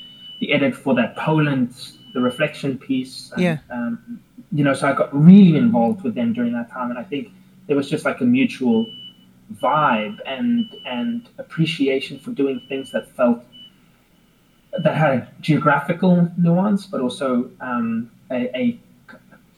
the 0.40 0.52
edit 0.52 0.74
for 0.74 0.94
that 0.94 1.16
Poland, 1.16 1.74
the 2.14 2.20
reflection 2.20 2.78
piece. 2.78 3.32
And, 3.32 3.42
Yeah. 3.42 3.58
Um, 3.70 4.20
you 4.52 4.64
know, 4.64 4.74
so 4.74 4.86
I 4.88 4.92
got 4.92 5.08
really 5.14 5.56
involved 5.56 6.02
with 6.04 6.14
them 6.14 6.32
during 6.32 6.52
that 6.52 6.70
time, 6.70 6.90
and 6.90 6.98
I 6.98 7.04
think 7.04 7.28
there 7.66 7.76
was 7.76 7.88
just 7.88 8.04
like 8.04 8.20
a 8.20 8.24
mutual 8.24 8.86
vibe 9.60 10.18
and 10.26 10.74
and 10.86 11.28
appreciation 11.38 12.18
for 12.18 12.30
doing 12.30 12.60
things 12.68 12.92
that 12.92 13.04
felt 13.16 13.44
that 14.84 14.96
had 14.96 15.12
a 15.14 15.28
geographical 15.40 16.30
nuance, 16.38 16.86
but 16.86 17.00
also 17.00 17.50
um, 17.60 18.10
a, 18.30 18.56
a 18.56 18.80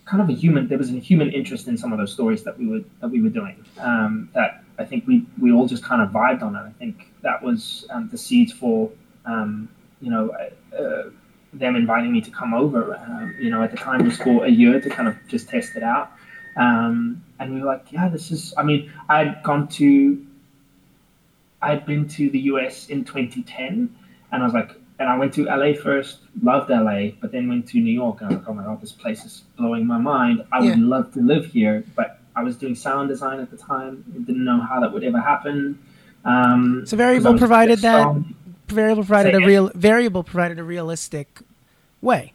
kind 0.05 0.23
of 0.23 0.29
a 0.29 0.33
human. 0.33 0.69
There 0.69 0.79
was 0.79 0.91
a 0.91 0.99
human 0.99 1.33
interest 1.33 1.69
in 1.69 1.77
some 1.77 1.93
of 1.93 1.99
those 1.99 2.13
stories 2.13 2.43
that 2.45 2.59
we 2.59 2.67
were 2.67 2.81
that 3.01 3.09
we 3.09 3.23
were 3.23 3.29
doing. 3.29 3.65
Um, 3.79 4.29
that 4.35 4.63
I 4.79 4.85
think 4.85 5.07
we 5.07 5.27
we 5.41 5.53
all 5.53 5.67
just 5.67 5.85
kind 5.85 6.03
of 6.03 6.11
vibed 6.11 6.43
on 6.43 6.55
it. 6.57 6.61
I 6.61 6.73
think 6.79 7.13
that 7.23 7.43
was 7.43 7.87
um, 7.91 8.09
the 8.11 8.19
seeds 8.19 8.53
for 8.53 8.91
um, 9.25 9.69
you 10.01 10.11
know 10.11 10.31
uh, 10.79 11.11
them 11.53 11.77
inviting 11.77 12.13
me 12.13 12.21
to 12.21 12.31
come 12.31 12.55
over. 12.55 12.97
Um, 12.97 13.35
you 13.41 13.51
know, 13.51 13.63
at 13.63 13.71
the 13.71 13.77
time 13.77 14.01
it 14.01 14.05
was 14.05 14.19
for 14.19 14.45
a 14.45 14.51
year 14.51 14.81
to 14.81 14.91
kind 14.91 15.09
of 15.09 15.17
just 15.29 15.49
test 15.49 15.77
it 15.77 15.83
out. 15.83 16.13
Um, 16.57 17.25
and 17.41 17.55
we 17.55 17.61
were 17.61 17.67
like, 17.67 17.87
yeah, 17.91 18.09
this 18.09 18.31
is. 18.31 18.55
I 18.57 18.63
mean, 18.63 18.93
I'd 19.09 19.43
gone 19.43 19.69
to. 19.69 20.25
I'd 21.63 21.87
been 21.87 22.07
to 22.09 22.29
the 22.29 22.41
US 22.41 22.89
in 22.89 23.05
2010, 23.05 23.95
and 24.33 24.43
I 24.43 24.45
was 24.45 24.53
like, 24.53 24.73
and 24.99 25.09
I 25.09 25.17
went 25.19 25.35
to 25.35 25.45
LA 25.45 25.73
first, 25.75 26.19
loved 26.43 26.71
LA, 26.71 27.11
but 27.21 27.33
then 27.33 27.49
went 27.49 27.67
to 27.69 27.79
New 27.79 27.93
York 27.93 28.21
and 28.21 28.27
I 28.31 28.35
was 28.35 28.39
like, 28.41 28.49
oh 28.49 28.55
my 28.55 28.65
god, 28.65 28.81
this 28.81 28.93
place 28.93 29.25
is 29.25 29.43
blowing 29.57 29.87
my 29.87 29.99
mind. 29.99 30.45
I 30.53 30.61
would 30.61 30.79
love 30.79 31.13
to 31.15 31.21
live 31.21 31.47
here, 31.47 31.85
but 31.97 32.21
I 32.37 32.43
was 32.43 32.57
doing 32.57 32.75
sound 32.75 33.09
design 33.09 33.41
at 33.41 33.51
the 33.51 33.57
time. 33.57 34.05
Didn't 34.27 34.45
know 34.45 34.61
how 34.61 34.81
that 34.81 34.93
would 34.93 35.05
ever 35.05 35.21
happen. 35.21 35.79
Um, 36.25 36.85
So 36.87 36.97
variable 36.97 37.37
provided 37.39 37.81
that 37.81 38.01
strong. 38.01 38.35
variable 38.69 39.03
provided 39.05 39.35
Say 39.35 39.43
a 39.43 39.47
real 39.47 39.71
variable 39.75 40.23
provided 40.25 40.59
a 40.59 40.65
realistic 40.65 41.41
way 42.01 42.33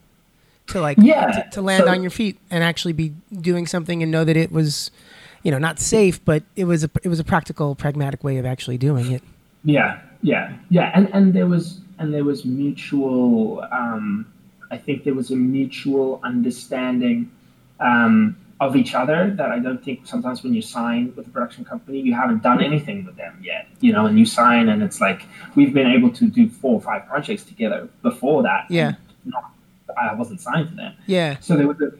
to 0.67 0.79
like 0.79 0.97
Yeah, 1.01 1.25
to, 1.43 1.49
to 1.51 1.61
land 1.61 1.85
so- 1.85 1.91
on 1.91 2.01
your 2.03 2.11
feet 2.11 2.37
and 2.51 2.63
actually 2.63 2.93
be 2.93 3.13
doing 3.41 3.65
something 3.67 4.03
and 4.03 4.11
know 4.11 4.23
that 4.23 4.37
it 4.37 4.51
was 4.51 4.91
you 5.43 5.51
know 5.51 5.57
not 5.57 5.79
safe 5.79 6.23
but 6.25 6.43
it 6.55 6.65
was 6.65 6.83
a 6.83 6.89
it 7.03 7.07
was 7.07 7.19
a 7.19 7.23
practical 7.23 7.73
pragmatic 7.73 8.23
way 8.23 8.37
of 8.37 8.45
actually 8.45 8.77
doing 8.77 9.11
it 9.11 9.23
Yeah, 9.63 9.99
yeah, 10.21 10.53
yeah, 10.69 10.91
and 10.93 11.09
and 11.13 11.33
there 11.33 11.47
was 11.47 11.79
and 11.99 12.13
there 12.13 12.23
was 12.23 12.45
mutual. 12.45 13.63
Um, 13.71 14.31
I 14.71 14.77
think 14.77 15.03
there 15.03 15.13
was 15.13 15.31
a 15.31 15.35
mutual 15.35 16.19
understanding 16.23 17.31
um, 17.79 18.37
of 18.59 18.75
each 18.75 18.93
other 18.93 19.33
that 19.35 19.51
I 19.51 19.59
don't 19.59 19.83
think 19.83 20.05
sometimes 20.05 20.43
when 20.43 20.53
you 20.53 20.61
sign 20.61 21.13
with 21.15 21.27
a 21.27 21.29
production 21.29 21.63
company, 21.63 21.99
you 21.99 22.13
haven't 22.13 22.43
done 22.43 22.61
anything 22.61 23.05
with 23.05 23.15
them 23.15 23.39
yet, 23.41 23.67
you 23.79 23.93
know, 23.93 24.05
and 24.05 24.19
you 24.19 24.25
sign 24.25 24.69
and 24.69 24.83
it's 24.83 24.99
like 24.99 25.23
we've 25.55 25.73
been 25.73 25.87
able 25.87 26.11
to 26.11 26.25
do 26.25 26.49
four 26.49 26.73
or 26.75 26.81
five 26.81 27.07
projects 27.07 27.43
together 27.43 27.87
before 28.01 28.43
that. 28.43 28.65
Yeah. 28.69 28.93
Not, 29.25 29.51
I 29.97 30.13
wasn't 30.13 30.41
signed 30.41 30.69
to 30.69 30.75
them. 30.75 30.93
yeah 31.07 31.37
So 31.39 31.55
there 31.55 31.67
was 31.67 31.81
a, 31.81 31.91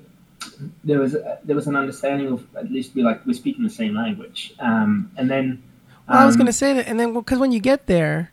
there 0.84 1.00
was 1.00 1.16
a, 1.16 1.40
there 1.44 1.56
was 1.56 1.68
an 1.68 1.76
understanding 1.76 2.28
of 2.28 2.46
at 2.56 2.72
least 2.72 2.94
we 2.94 3.04
like 3.04 3.26
we're 3.26 3.34
speaking 3.34 3.64
the 3.64 3.70
same 3.70 3.96
language, 3.96 4.54
um, 4.60 5.12
and 5.18 5.30
then. 5.30 5.64
well, 6.08 6.20
I 6.20 6.26
was 6.26 6.36
um, 6.36 6.40
going 6.40 6.48
to 6.48 6.54
say 6.54 6.74
that 6.74 6.88
and 6.88 7.00
then 7.00 7.14
because 7.14 7.40
when 7.40 7.52
you 7.52 7.60
get 7.60 7.88
there 7.88 8.32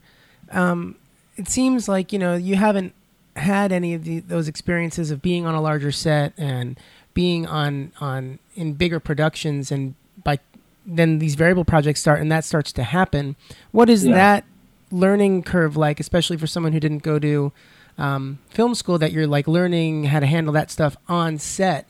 um, 0.50 0.96
it 1.37 1.49
seems 1.49 1.88
like 1.88 2.12
you 2.12 2.18
know 2.18 2.35
you 2.35 2.57
haven't 2.57 2.92
had 3.37 3.70
any 3.72 3.92
of 3.94 4.05
the, 4.05 4.20
those 4.20 4.49
experiences 4.49 5.11
of 5.11 5.20
being 5.20 5.44
on 5.46 5.55
a 5.55 5.61
larger 5.61 5.92
set 5.92 6.33
and 6.38 6.79
being 7.14 7.46
on 7.46 7.92
on 8.01 8.38
in 8.55 8.72
bigger 8.75 8.99
productions 9.01 9.70
and 9.70 9.94
by 10.25 10.38
then 10.87 11.18
these 11.18 11.35
variable 11.35 11.64
projects 11.64 12.01
start 12.01 12.20
and 12.20 12.31
that 12.33 12.44
starts 12.44 12.72
to 12.72 12.83
happen 12.83 13.37
what 13.72 13.90
is 13.90 14.05
Yeah. 14.07 14.14
that 14.14 14.44
learning 14.90 15.42
curve 15.42 15.77
like 15.77 16.01
especially 16.01 16.37
for 16.37 16.46
someone 16.46 16.72
who 16.72 16.81
didn't 16.81 17.03
go 17.03 17.18
to 17.18 17.53
um, 17.99 18.38
film 18.51 18.75
school 18.75 18.99
that 18.99 19.12
you're 19.12 19.27
like 19.27 19.49
learning 19.49 20.05
how 20.05 20.20
to 20.20 20.27
handle 20.27 20.53
that 20.55 20.70
stuff 20.70 20.96
on 21.09 21.38
set 21.38 21.87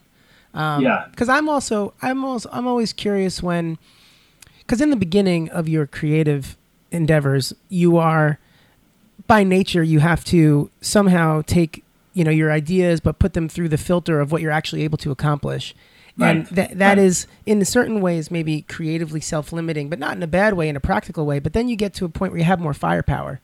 um, 0.55 0.83
Yeah. 0.83 1.07
because 1.11 1.29
i'm 1.29 1.49
also 1.49 1.93
i'm 2.03 2.25
also 2.25 2.49
i'm 2.53 2.67
always 2.67 2.93
curious 2.93 3.43
when 3.43 3.79
because 4.61 4.81
in 4.81 4.91
the 4.91 4.97
beginning 4.97 5.49
of 5.51 5.69
your 5.69 5.87
creative 5.87 6.57
endeavors 6.91 7.53
you 7.69 7.97
are 7.99 8.39
by 9.27 9.43
nature 9.45 9.83
you 9.83 10.01
have 10.01 10.25
to 10.25 10.71
somehow 10.81 11.43
take 11.47 11.85
you 12.15 12.25
know 12.25 12.31
your 12.31 12.51
ideas 12.53 13.01
but 13.01 13.19
put 13.19 13.33
them 13.35 13.49
through 13.49 13.69
the 13.69 13.79
filter 13.79 14.21
of 14.21 14.33
what 14.33 14.41
you're 14.43 14.51
actually 14.53 14.83
able 14.83 14.99
to 14.99 15.11
accomplish 15.11 15.75
and 16.19 16.39
Right. 16.47 16.55
that 16.55 16.79
that 16.79 16.89
Right. 16.97 17.07
is 17.07 17.27
in 17.45 17.65
certain 17.65 18.01
ways 18.01 18.31
maybe 18.31 18.63
creatively 18.63 19.21
self-limiting 19.21 19.89
but 19.91 19.99
not 19.99 20.17
in 20.17 20.23
a 20.23 20.27
bad 20.27 20.55
way 20.55 20.69
in 20.69 20.77
a 20.77 20.81
practical 20.81 21.27
way 21.27 21.39
but 21.39 21.53
then 21.53 21.69
you 21.69 21.77
get 21.77 21.93
to 21.95 22.05
a 22.05 22.09
point 22.09 22.33
where 22.33 22.39
you 22.39 22.45
have 22.45 22.61
more 22.61 22.73
firepower 22.75 23.41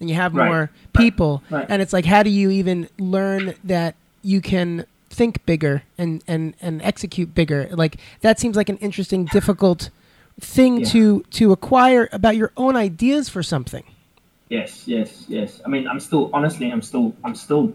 and 0.00 0.08
you 0.08 0.14
have 0.16 0.34
Right. 0.34 0.46
more 0.46 0.70
people 0.92 1.42
and 1.50 1.82
it's 1.82 1.92
like 1.92 2.04
how 2.04 2.22
do 2.22 2.30
you 2.30 2.50
even 2.50 2.88
learn 2.98 3.54
that 3.64 3.94
you 4.22 4.40
can 4.40 4.84
think 5.10 5.44
bigger 5.46 5.82
and 5.98 6.22
and 6.28 6.54
and 6.62 6.80
execute 6.82 7.34
bigger 7.34 7.68
like 7.72 7.96
that 8.20 8.38
seems 8.38 8.56
like 8.56 8.68
an 8.68 8.76
interesting 8.78 9.24
difficult 9.26 9.90
thing 10.40 10.78
Yeah. 10.80 10.86
to 10.90 11.24
to 11.32 11.52
acquire 11.52 12.08
about 12.12 12.36
your 12.36 12.52
own 12.56 12.76
ideas 12.76 13.28
for 13.28 13.42
something 13.42 13.82
Yes, 14.52 14.86
yes, 14.86 15.24
yes. 15.28 15.62
I 15.64 15.68
mean, 15.70 15.88
I'm 15.88 15.98
still 15.98 16.28
honestly, 16.34 16.70
I'm 16.70 16.82
still, 16.82 17.14
I'm 17.24 17.34
still, 17.34 17.72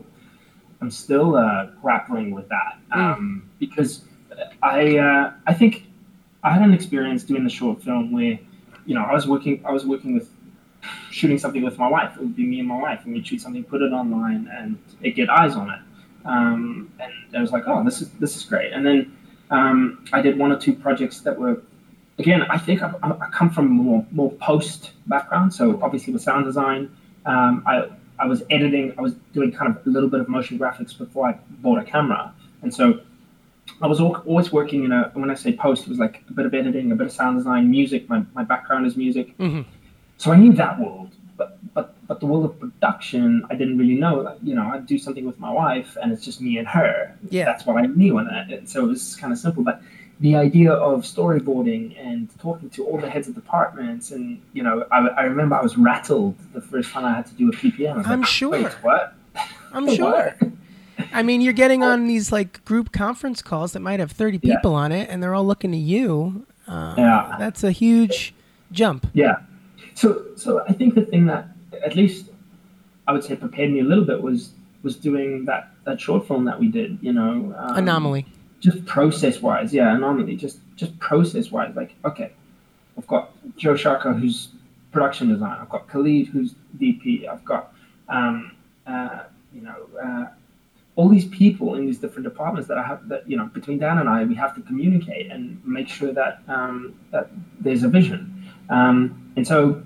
I'm 0.80 0.92
still 0.92 1.36
uh, 1.36 1.72
grappling 1.82 2.30
with 2.30 2.48
that 2.50 2.78
um, 2.92 3.50
because 3.58 4.04
I, 4.62 5.00
uh, 5.00 5.34
I 5.48 5.56
think 5.56 5.88
I 6.44 6.54
had 6.54 6.62
an 6.62 6.76
experience 6.76 7.24
doing 7.24 7.44
the 7.44 7.50
short 7.50 7.82
film 7.82 8.12
where, 8.12 8.38
you 8.86 8.94
know, 8.94 9.02
I 9.02 9.12
was 9.12 9.28
working, 9.28 9.60
I 9.66 9.72
was 9.72 9.88
working 9.88 10.14
with 10.14 10.30
shooting 11.10 11.40
something 11.40 11.64
with 11.64 11.80
my 11.80 11.88
wife. 11.88 12.16
It 12.16 12.20
would 12.20 12.36
be 12.36 12.46
me 12.46 12.60
and 12.60 12.68
my 12.68 12.80
wife, 12.80 13.06
and 13.06 13.14
we'd 13.16 13.26
shoot 13.26 13.42
something, 13.42 13.64
put 13.64 13.82
it 13.82 13.92
online, 13.92 14.48
and 14.56 14.78
it 15.02 15.16
get 15.16 15.32
eyes 15.32 15.56
on 15.56 15.72
it. 15.72 15.80
Um, 16.26 16.94
and 17.00 17.12
I 17.36 17.42
was 17.42 17.52
like, 17.52 17.64
oh, 17.66 17.84
this 17.84 18.04
is 18.04 18.12
this 18.20 18.36
is 18.36 18.44
great. 18.44 18.72
And 18.72 18.86
then 18.86 19.18
um, 19.50 20.06
I 20.14 20.22
did 20.22 20.38
one 20.38 20.52
or 20.52 20.60
two 20.60 20.76
projects 20.76 21.22
that 21.22 21.40
were 21.40 21.60
again, 22.20 22.42
I 22.44 22.58
think 22.58 22.82
I, 22.82 22.94
I 23.04 23.28
come 23.32 23.50
from 23.50 23.66
a 23.66 23.70
more 23.70 24.06
more 24.12 24.32
post 24.34 24.92
background. 25.08 25.54
So 25.54 25.80
obviously 25.82 26.14
with 26.14 26.22
sound 26.22 26.46
design, 26.46 26.90
um, 27.26 27.64
I 27.66 27.90
I 28.20 28.26
was 28.26 28.44
editing. 28.50 28.94
I 28.98 29.02
was 29.02 29.14
doing 29.34 29.52
kind 29.52 29.76
of 29.76 29.86
a 29.86 29.90
little 29.90 30.10
bit 30.10 30.20
of 30.20 30.28
motion 30.30 30.58
graphics 30.58 30.98
before 30.98 31.28
I 31.28 31.34
bought 31.62 31.80
a 31.80 31.84
camera, 31.84 32.34
and 32.62 32.74
so 32.74 33.00
I 33.82 33.88
was 33.88 34.00
always 34.00 34.52
working 34.52 34.86
in 34.86 34.92
a. 34.92 35.12
When 35.14 35.30
I 35.30 35.36
say 35.36 35.54
post, 35.54 35.84
it 35.84 35.90
was 35.90 36.00
like 36.00 36.24
a 36.30 36.34
bit 36.34 36.46
of 36.46 36.54
editing, 36.54 36.92
a 36.92 36.96
bit 36.96 37.08
of 37.08 37.14
sound 37.14 37.38
design, 37.38 37.70
music. 37.70 38.10
My 38.10 38.24
my 38.34 38.44
background 38.44 38.86
is 38.88 38.98
music, 38.98 39.38
Mhm. 39.38 39.66
so 40.18 40.32
I 40.32 40.38
knew 40.38 40.54
that 40.54 40.80
world. 40.80 41.12
But 41.38 41.60
but 41.76 41.94
but 42.08 42.20
the 42.20 42.26
world 42.26 42.46
of 42.46 42.60
production, 42.60 43.44
I 43.52 43.54
didn't 43.56 43.78
really 43.78 43.94
know. 43.94 44.16
Like, 44.22 44.38
you 44.42 44.56
know, 44.56 44.64
I'd 44.74 44.88
do 44.88 44.98
something 44.98 45.26
with 45.26 45.40
my 45.40 45.52
wife, 45.52 45.96
and 46.02 46.12
it's 46.12 46.26
just 46.26 46.42
me 46.42 46.58
and 46.58 46.68
her. 46.68 47.14
Yeah. 47.30 47.46
that's 47.46 47.64
what 47.68 47.78
I 47.78 47.86
knew, 47.86 48.18
and, 48.18 48.28
that, 48.28 48.50
and 48.50 48.68
so 48.68 48.84
it 48.86 48.88
was 48.88 49.16
kind 49.18 49.32
of 49.32 49.38
simple. 49.38 49.64
But 49.64 49.80
the 50.20 50.36
idea 50.36 50.72
of 50.72 51.02
storyboarding 51.04 51.96
and 52.04 52.28
talking 52.40 52.70
to 52.72 52.86
all 52.86 52.98
the 53.00 53.10
heads 53.10 53.28
of 53.28 53.36
departments, 53.36 54.12
and 54.12 54.42
you 54.54 54.64
know, 54.64 54.86
I, 54.92 55.08
I 55.10 55.24
remember 55.24 55.56
I 55.56 55.62
was 55.62 55.78
rattled 55.78 56.36
the 56.54 56.62
first 56.62 56.92
time 56.92 57.06
I 57.06 57.14
had 57.14 57.28
to 57.28 57.34
do 57.36 57.50
a 57.50 57.52
PPM. 57.52 58.06
I'm 58.08 58.22
like, 58.22 58.28
sure. 58.30 58.50
Wait, 58.50 58.68
what? 58.82 59.14
i'm 59.74 59.86
What?" 59.88 59.96
sure 59.96 60.36
i 61.14 61.22
mean 61.22 61.42
you're 61.42 61.54
getting 61.54 61.84
on 61.84 62.08
these 62.08 62.32
like 62.32 62.64
group 62.66 62.92
conference 62.92 63.42
calls 63.44 63.74
that 63.74 63.82
might 63.82 64.00
have 64.00 64.12
30 64.12 64.40
Yeah. 64.42 64.56
people 64.56 64.74
on 64.74 64.92
it 64.92 65.10
and 65.12 65.22
they're 65.22 65.36
all 65.36 65.46
looking 65.46 65.72
to 65.72 65.78
you 65.78 66.48
uh, 66.68 66.96
Yeah. 66.98 67.36
that's 67.38 67.64
a 67.64 67.72
huge 67.72 68.34
jump 68.72 69.06
Yeah. 69.14 69.36
So 69.94 70.24
so 70.36 70.64
I 70.68 70.74
think 70.74 70.96
the 70.96 71.06
thing 71.06 71.28
that 71.28 71.50
at 71.86 71.96
least 71.96 72.32
I 73.08 73.12
would 73.14 73.24
say 73.24 73.36
prepared 73.36 73.72
me 73.72 73.82
a 73.82 73.84
little 73.84 74.06
bit 74.06 74.22
was 74.24 74.54
was 74.82 74.96
doing 74.96 75.46
that 75.46 75.70
that 75.84 76.02
short 76.02 76.28
film 76.28 76.46
that 76.46 76.60
we 76.60 76.68
did. 76.68 76.98
You 77.02 77.14
know, 77.14 77.54
um, 77.58 77.78
anomaly 77.78 78.26
Just 78.60 78.86
process 78.86 79.42
wise, 79.42 79.74
yeah, 79.74 79.96
anomaly. 79.96 80.36
Just 80.36 80.60
just 80.76 80.98
process 81.00 81.52
wise, 81.52 81.76
like 81.76 81.96
okay, 82.06 82.32
I've 82.98 83.08
got 83.08 83.32
Joe 83.56 83.74
Sharko 83.74 84.20
who's 84.20 84.50
production 84.92 85.30
design. 85.30 85.58
I've 85.62 85.70
got 85.70 85.88
Khalid 85.88 86.28
who's 86.28 86.56
DP. 86.78 87.28
I've 87.28 87.46
got 87.46 87.74
um, 88.10 88.56
uh, 88.86 89.24
you 89.54 89.62
know. 89.62 89.76
Uh, 90.04 90.28
all 90.98 91.08
these 91.08 91.26
people 91.26 91.76
in 91.76 91.86
these 91.86 92.00
different 92.00 92.24
departments 92.24 92.68
that 92.68 92.78
I 92.78 92.84
have 92.84 93.08
that 93.08 93.30
you 93.30 93.38
know 93.38 93.46
between 93.46 93.78
Dan 93.78 94.00
and 94.00 94.10
I 94.10 94.26
we 94.26 94.36
have 94.36 94.56
to 94.56 94.62
communicate 94.62 95.32
and 95.32 95.64
make 95.64 95.88
sure 95.88 96.12
that 96.12 96.42
um, 96.48 96.96
that 97.12 97.30
there's 97.62 97.84
a 97.84 97.88
vision 97.88 98.52
um, 98.70 99.32
and 99.38 99.48
so 99.48 99.84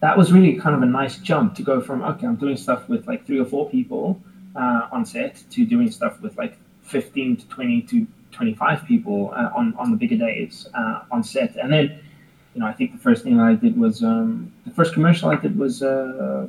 that 0.00 0.16
was 0.16 0.32
really 0.32 0.54
kind 0.54 0.74
of 0.74 0.82
a 0.82 0.86
nice 0.86 1.18
jump 1.18 1.56
to 1.56 1.62
go 1.62 1.80
from 1.80 2.02
okay 2.02 2.26
I'm 2.26 2.36
doing 2.36 2.56
stuff 2.56 2.88
with 2.88 3.06
like 3.06 3.26
three 3.26 3.40
or 3.40 3.44
four 3.44 3.68
people 3.68 4.20
uh, 4.54 4.88
on 4.92 5.04
set 5.04 5.42
to 5.50 5.66
doing 5.66 5.90
stuff 5.90 6.20
with 6.20 6.38
like 6.38 6.56
15 6.92 7.38
to 7.38 7.48
20 7.48 7.82
to 7.82 8.06
25 8.30 8.86
people 8.86 9.32
uh, 9.34 9.50
on 9.58 9.74
on 9.76 9.90
the 9.90 9.96
bigger 9.96 10.16
days 10.16 10.68
uh, 10.74 11.00
on 11.10 11.24
set 11.24 11.56
and 11.56 11.72
then 11.72 11.86
you 12.54 12.60
know 12.60 12.66
I 12.66 12.72
think 12.72 12.92
the 12.92 12.98
first 12.98 13.24
thing 13.24 13.40
I 13.40 13.54
did 13.54 13.78
was 13.78 14.02
um, 14.02 14.52
the 14.66 14.72
first 14.72 14.94
commercial 14.94 15.30
I 15.30 15.36
did 15.36 15.58
was 15.58 15.82
uh, 15.82 16.46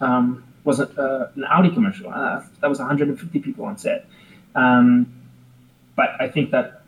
um, 0.00 0.44
was 0.64 0.80
a, 0.80 0.88
uh, 1.00 1.30
an 1.36 1.44
Audi 1.44 1.70
commercial. 1.70 2.08
Uh, 2.10 2.42
that 2.60 2.68
was 2.68 2.78
150 2.78 3.38
people 3.40 3.66
on 3.66 3.76
set. 3.76 4.06
Um, 4.54 5.12
but 5.94 6.10
I 6.18 6.28
think 6.28 6.50
that 6.50 6.82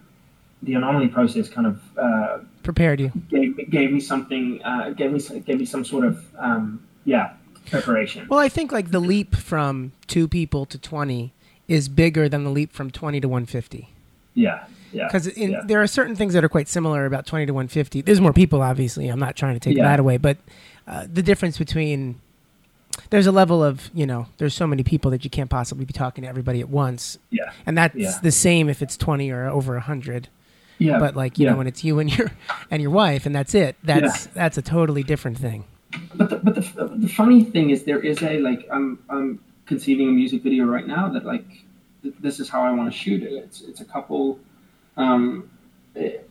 the 0.63 0.75
anomaly 0.75 1.09
process 1.09 1.49
kind 1.49 1.67
of 1.67 1.99
uh, 1.99 2.39
prepared 2.63 3.01
you 3.01 3.13
gave, 3.29 3.71
gave 3.71 3.93
me 3.93 4.01
something, 4.01 4.63
uh, 4.65 4.91
gave 4.91 5.13
me 5.13 5.21
gave 5.41 5.59
me 5.59 5.65
some 5.65 5.85
sort 5.85 6.05
of 6.05 6.25
um, 6.39 6.83
yeah 7.05 7.35
preparation. 7.71 8.27
well 8.29 8.41
i 8.41 8.49
think 8.49 8.73
like 8.73 8.91
the 8.91 9.01
leap 9.01 9.35
from 9.35 9.93
two 10.07 10.27
people 10.27 10.65
to 10.65 10.79
20 10.79 11.33
is 11.69 11.89
bigger 11.89 12.29
than 12.29 12.45
the 12.45 12.51
leap 12.51 12.73
from 12.73 12.91
20 12.91 13.21
to 13.21 13.29
150 13.29 13.89
Yeah, 14.35 14.65
yeah. 14.93 15.07
because 15.07 15.37
yeah. 15.37 15.63
there 15.65 15.81
are 15.83 15.87
certain 15.87 16.15
things 16.17 16.33
that 16.35 16.45
are 16.45 16.49
quite 16.49 16.69
similar 16.69 17.07
about 17.07 17.27
20 17.27 17.47
to 17.47 17.53
150 17.53 18.03
there's 18.03 18.21
more 18.21 18.33
people 18.33 18.63
obviously 18.63 19.09
i'm 19.09 19.19
not 19.19 19.35
trying 19.37 19.55
to 19.55 19.61
take 19.61 19.77
Yeah. 19.77 19.85
that 19.85 20.01
away 20.01 20.17
but 20.17 20.39
uh, 20.87 21.07
the 21.13 21.23
difference 21.23 21.59
between 21.59 22.21
there's 23.11 23.27
a 23.27 23.33
level 23.33 23.63
of 23.65 23.91
you 23.93 24.07
know 24.07 24.27
there's 24.39 24.55
so 24.55 24.67
many 24.67 24.83
people 24.83 25.11
that 25.11 25.25
you 25.25 25.31
can't 25.31 25.51
possibly 25.51 25.85
be 25.85 25.93
talking 25.93 26.23
to 26.23 26.29
everybody 26.29 26.61
at 26.61 26.69
once 26.69 27.19
yeah, 27.31 27.51
and 27.67 27.77
that's 27.77 27.95
Yeah. 27.97 28.19
the 28.23 28.31
same 28.33 28.69
if 28.69 28.81
it's 28.83 28.97
20 28.97 29.31
or 29.31 29.49
over 29.49 29.73
100 29.75 30.29
yeah. 30.79 30.99
but 30.99 31.17
like 31.17 31.39
you 31.39 31.47
know 31.49 31.57
when 31.57 31.67
it's 31.67 31.83
you 31.85 31.99
and 31.99 32.17
your 32.17 32.31
and 32.71 32.81
your 32.81 32.91
wife 32.93 33.27
and 33.27 33.35
that's 33.35 33.55
it 33.55 33.77
that's 33.83 34.27
that's 34.29 34.57
a 34.57 34.63
totally 34.63 35.03
different 35.03 35.37
thing 35.39 35.65
but 36.15 36.31
the, 36.31 36.37
but 36.37 36.55
the, 36.55 36.89
the 36.97 37.09
funny 37.09 37.43
thing 37.45 37.71
is 37.71 37.85
there 37.85 38.01
is 38.01 38.23
a 38.23 38.39
like 38.39 38.67
I'm 38.71 38.99
I'm 39.09 39.41
conceiving 39.67 40.09
a 40.09 40.13
music 40.13 40.43
video 40.43 40.65
right 40.65 40.87
now 40.87 41.09
that 41.09 41.25
like 41.25 41.47
th- 42.03 42.15
this 42.21 42.41
is 42.41 42.49
how 42.49 42.63
I 42.63 42.71
want 42.73 42.91
to 42.93 42.97
shoot 42.97 43.23
it. 43.23 43.33
It's 43.33 43.63
it's 43.63 43.81
a 43.81 43.85
couple, 43.85 44.39
um, 44.97 45.51
it, 45.95 46.29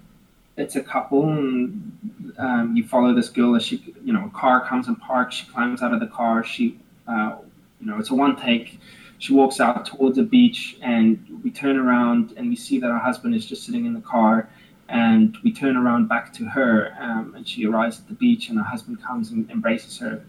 it's 0.57 0.75
a 0.75 0.81
couple 0.83 1.29
and 1.29 2.33
um, 2.37 2.75
you 2.75 2.87
follow 2.87 3.13
this 3.13 3.29
girl 3.29 3.55
as 3.55 3.63
she 3.63 3.93
you 4.03 4.13
know 4.13 4.25
a 4.25 4.37
car 4.37 4.65
comes 4.67 4.87
and 4.87 4.99
parks. 4.99 5.35
She 5.35 5.45
climbs 5.47 5.81
out 5.81 5.93
of 5.93 5.99
the 5.99 6.07
car. 6.07 6.43
She 6.43 6.79
uh, 7.07 7.37
You 7.79 7.87
know, 7.87 7.99
it's 7.99 8.09
a 8.09 8.15
one 8.15 8.35
take. 8.35 8.79
She 9.17 9.33
walks 9.33 9.59
out 9.59 9.85
towards 9.85 10.17
the 10.17 10.23
beach, 10.23 10.77
and 10.81 11.41
we 11.43 11.51
turn 11.51 11.77
around 11.77 12.33
and 12.37 12.49
we 12.49 12.55
see 12.55 12.79
that 12.79 12.87
her 12.87 12.99
husband 12.99 13.35
is 13.35 13.45
just 13.45 13.63
sitting 13.65 13.85
in 13.85 13.93
the 13.93 14.01
car. 14.01 14.49
And 14.87 15.35
we 15.43 15.51
turn 15.51 15.75
around 15.77 16.07
back 16.07 16.31
to 16.33 16.45
her, 16.45 16.95
um, 16.99 17.33
and 17.35 17.47
she 17.47 17.65
arrives 17.65 17.99
at 17.99 18.07
the 18.07 18.13
beach, 18.13 18.49
and 18.49 18.57
her 18.57 18.63
husband 18.63 19.01
comes 19.01 19.31
and 19.31 19.49
embraces 19.49 19.97
her. 19.97 20.23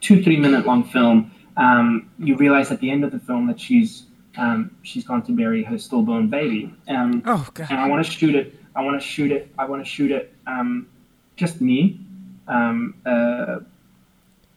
Two, 0.00 0.22
three 0.22 0.36
minute 0.36 0.66
long 0.66 0.84
film. 0.84 1.30
Um, 1.56 2.10
you 2.18 2.36
realize 2.36 2.70
at 2.72 2.80
the 2.80 2.90
end 2.90 3.04
of 3.04 3.12
the 3.12 3.18
film 3.20 3.46
that 3.46 3.60
she's 3.60 4.04
um, 4.36 4.74
she's 4.82 5.04
gone 5.04 5.22
to 5.22 5.32
bury 5.32 5.62
her 5.62 5.78
stillborn 5.78 6.28
baby. 6.28 6.74
Um, 6.88 7.22
Oh 7.24 7.48
god. 7.54 7.68
and 7.70 7.78
I 7.78 7.88
want 7.88 8.04
to 8.04 8.10
shoot 8.10 8.34
it. 8.34 8.54
I 8.74 8.82
want 8.82 9.00
to 9.00 9.06
shoot 9.06 9.30
it. 9.30 9.52
I 9.56 9.64
want 9.66 9.84
to 9.84 9.88
shoot 9.88 10.10
it. 10.10 10.34
Um, 10.48 10.88
just 11.36 11.60
me, 11.60 12.00
um, 12.48 12.94
uh, 13.06 13.60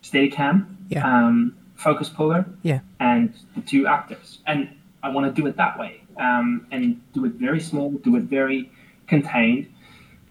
Steadicam, 0.02 0.66
Yeah. 0.90 1.06
um, 1.06 1.56
focus 1.76 2.10
puller, 2.10 2.46
Yeah. 2.64 2.80
and 3.00 3.34
the 3.56 3.62
two 3.62 3.86
actors. 3.86 4.40
And 4.48 4.70
I 5.04 5.10
want 5.10 5.28
to 5.34 5.42
do 5.42 5.48
it 5.48 5.56
that 5.58 5.78
way, 5.78 6.02
um, 6.18 6.66
and 6.72 7.00
do 7.14 7.26
it 7.26 7.34
very 7.34 7.60
small, 7.60 7.92
do 7.92 8.16
it 8.16 8.24
very 8.24 8.72
contained, 9.08 9.68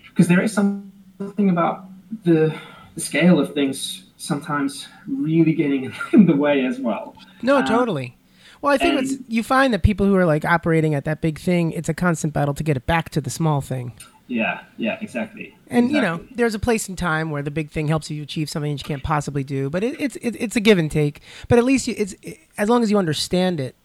because 0.08 0.26
there 0.28 0.42
is 0.42 0.52
something 0.52 1.50
about 1.50 1.84
the, 2.24 2.52
the 2.96 3.00
scale 3.00 3.38
of 3.38 3.54
things 3.54 4.05
sometimes 4.26 4.88
really 5.06 5.52
getting 5.52 5.92
in 6.12 6.26
the 6.26 6.36
way 6.36 6.64
as 6.66 6.78
well. 6.80 7.14
No, 7.42 7.58
Uh, 7.58 7.66
totally. 7.66 8.16
Well, 8.62 8.72
I 8.74 8.78
think 8.78 8.98
and- 8.98 9.06
it's, 9.06 9.16
you 9.28 9.42
find 9.42 9.72
that 9.74 9.82
people 9.82 10.06
who 10.06 10.14
are 10.16 10.24
like 10.26 10.44
operating 10.44 10.94
at 10.94 11.04
that 11.04 11.20
big 11.20 11.38
thing, 11.38 11.72
it's 11.72 11.88
a 11.88 11.94
constant 11.94 12.32
battle 12.32 12.54
to 12.54 12.62
get 12.64 12.76
it 12.76 12.86
back 12.86 13.10
to 13.10 13.20
the 13.20 13.30
small 13.30 13.60
thing. 13.60 13.92
Yeah, 14.28 14.62
yeah, 14.76 14.98
exactly. 15.00 15.54
And 15.68 15.92
you 15.92 16.00
know, 16.00 16.24
there's 16.34 16.54
a 16.54 16.58
place 16.58 16.88
in 16.88 16.96
time 16.96 17.30
where 17.30 17.42
the 17.42 17.50
big 17.52 17.70
thing 17.70 17.86
helps 17.86 18.10
you 18.10 18.24
achieve 18.24 18.50
something 18.50 18.72
that 18.72 18.82
you 18.82 18.84
can't 18.88 19.04
possibly 19.04 19.44
do. 19.44 19.70
But 19.70 19.84
it, 19.84 20.00
it's 20.00 20.16
it, 20.16 20.34
it's 20.40 20.56
a 20.56 20.60
give 20.60 20.78
and 20.78 20.90
take. 20.90 21.20
But 21.46 21.58
at 21.58 21.64
least 21.64 21.86
you, 21.86 21.94
it's 21.96 22.16
it, 22.22 22.38
as 22.58 22.68
long 22.68 22.82
as 22.82 22.90
you 22.90 22.98
understand 22.98 23.60
it, 23.60 23.76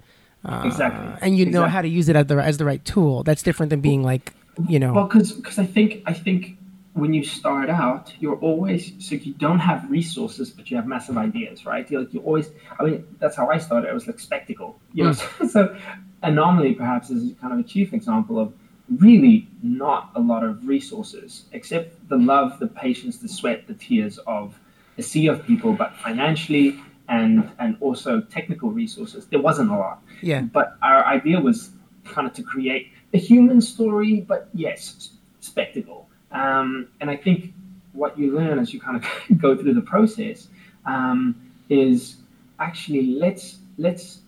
uh, 0.43 0.63
Exactly. 0.65 1.13
and 1.21 1.37
you 1.37 1.45
know 1.45 1.67
how 1.67 1.83
to 1.83 1.87
use 1.87 2.09
it 2.09 2.15
as 2.15 2.25
the 2.25 2.37
as 2.41 2.57
the 2.57 2.65
right 2.65 2.83
tool. 2.83 3.21
That's 3.21 3.43
different 3.43 3.69
than 3.69 3.81
being 3.81 4.01
like 4.01 4.33
you 4.67 4.79
know. 4.79 4.93
Well, 4.93 5.05
because 5.05 5.59
I 5.59 5.65
think 5.67 6.01
I 6.07 6.13
think 6.13 6.57
when 6.93 7.13
you 7.13 7.23
start 7.23 7.69
out, 7.69 8.13
you're 8.19 8.35
always 8.37 8.93
so 8.99 9.15
you 9.15 9.33
don't 9.33 9.59
have 9.59 9.89
resources, 9.89 10.49
but 10.49 10.69
you 10.69 10.77
have 10.77 10.87
massive 10.87 11.17
ideas, 11.17 11.65
right? 11.65 11.89
You're 11.89 12.01
like 12.01 12.13
you 12.13 12.21
always. 12.21 12.49
I 12.79 12.83
mean, 12.83 13.05
that's 13.19 13.35
how 13.35 13.49
I 13.49 13.57
started. 13.57 13.89
I 13.89 13.93
was 13.93 14.07
like 14.07 14.19
spectacle, 14.19 14.79
you 14.93 15.05
know. 15.05 15.13
Hmm. 15.13 15.47
so 15.47 15.77
anomaly 16.23 16.73
perhaps 16.73 17.09
is 17.09 17.33
kind 17.39 17.53
of 17.53 17.59
a 17.59 17.63
chief 17.63 17.93
example 17.93 18.39
of 18.39 18.53
really 18.97 19.47
not 19.63 20.11
a 20.15 20.19
lot 20.19 20.43
of 20.43 20.67
resources, 20.67 21.45
except 21.53 22.09
the 22.09 22.17
love, 22.17 22.59
the 22.59 22.67
patience, 22.67 23.17
the 23.19 23.29
sweat, 23.29 23.67
the 23.67 23.73
tears 23.73 24.17
of 24.27 24.59
a 24.97 25.01
sea 25.01 25.27
of 25.27 25.45
people, 25.45 25.73
but 25.73 25.95
financially 25.97 26.79
and 27.07 27.49
and 27.59 27.77
also 27.79 28.21
technical 28.21 28.69
resources, 28.69 29.27
there 29.27 29.41
wasn't 29.41 29.69
a 29.69 29.77
lot. 29.77 30.01
yeah. 30.21 30.41
But 30.41 30.77
our 30.81 31.05
idea 31.05 31.39
was 31.39 31.71
kind 32.03 32.27
of 32.27 32.33
to 32.33 32.43
create 32.43 32.91
a 33.13 33.17
human 33.17 33.61
story, 33.61 34.21
but 34.21 34.49
yes, 34.53 35.09
spectacle. 35.39 36.09
Um, 36.31 36.87
and 36.99 37.09
I 37.09 37.17
think 37.17 37.53
what 37.93 38.17
you 38.17 38.33
learn 38.35 38.59
as 38.59 38.73
you 38.73 38.79
kind 38.79 38.97
of 38.97 39.05
go 39.37 39.55
through 39.55 39.73
the 39.73 39.81
process 39.81 40.47
um, 40.85 41.51
is 41.69 42.17
actually 42.59 43.03
let's 43.07 43.57
let's 43.77 44.21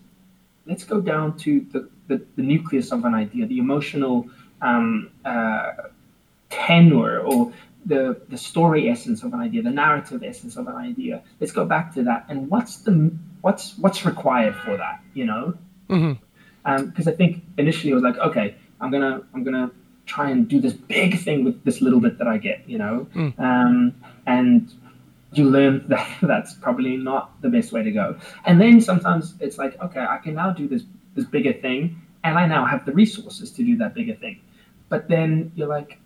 let's 0.66 0.84
go 0.84 1.00
down 1.00 1.36
to 1.38 1.66
the, 1.72 1.88
the, 2.08 2.24
the 2.36 2.42
nucleus 2.42 2.92
of 2.92 3.04
an 3.04 3.14
idea, 3.14 3.46
the 3.46 3.58
emotional 3.58 4.28
um, 4.62 5.10
uh, 5.24 5.72
tenor 6.50 7.20
or 7.20 7.52
the, 7.86 8.20
the 8.28 8.38
story 8.38 8.88
essence 8.88 9.22
of 9.22 9.34
an 9.34 9.40
idea, 9.40 9.62
the 9.62 9.70
narrative 9.70 10.22
essence 10.22 10.56
of 10.56 10.66
an 10.68 10.74
idea. 10.74 11.22
Let's 11.40 11.52
go 11.52 11.66
back 11.66 11.94
to 11.94 12.04
that. 12.04 12.24
And 12.28 12.48
what's 12.48 12.78
the 12.78 13.12
what's 13.42 13.76
what's 13.78 14.06
required 14.06 14.56
for 14.56 14.76
that? 14.76 15.02
You 15.12 15.26
know, 15.26 15.54
because 16.64 17.08
I 17.08 17.12
think 17.12 17.42
initially 17.58 17.92
I 17.92 17.94
was 17.94 18.02
like, 18.02 18.16
okay, 18.16 18.54
I'm 18.80 18.90
gonna 18.90 19.22
I'm 19.34 19.44
gonna 19.44 19.70
try 20.06 20.30
and 20.30 20.48
do 20.48 20.60
this 20.60 20.72
big 20.74 21.18
thing 21.18 21.44
with 21.44 21.64
this 21.64 21.80
little 21.80 22.00
bit 22.00 22.18
that 22.18 22.26
I 22.28 22.38
get, 22.38 22.68
you 22.68 22.78
know, 22.78 23.06
Mm. 23.14 23.38
um, 23.40 23.94
and 24.26 24.70
you 25.32 25.48
learn 25.50 25.84
that 25.88 26.08
that's 26.22 26.54
probably 26.54 26.96
not 26.96 27.40
the 27.42 27.48
best 27.48 27.72
way 27.72 27.82
to 27.82 27.90
go. 27.90 28.16
And 28.44 28.60
then 28.60 28.80
sometimes 28.80 29.34
it's 29.40 29.58
like, 29.58 29.80
okay, 29.82 30.00
I 30.08 30.18
can 30.18 30.34
now 30.34 30.50
do 30.50 30.68
this 30.68 30.82
this 31.14 31.24
bigger 31.26 31.52
thing, 31.52 31.96
and 32.24 32.36
I 32.38 32.46
now 32.46 32.64
have 32.66 32.84
the 32.84 32.92
resources 32.92 33.50
to 33.52 33.62
do 33.62 33.76
that 33.76 33.94
bigger 33.94 34.14
thing. 34.16 34.40
But 34.88 35.08
then 35.08 35.52
you're 35.54 35.68
like, 35.68 35.98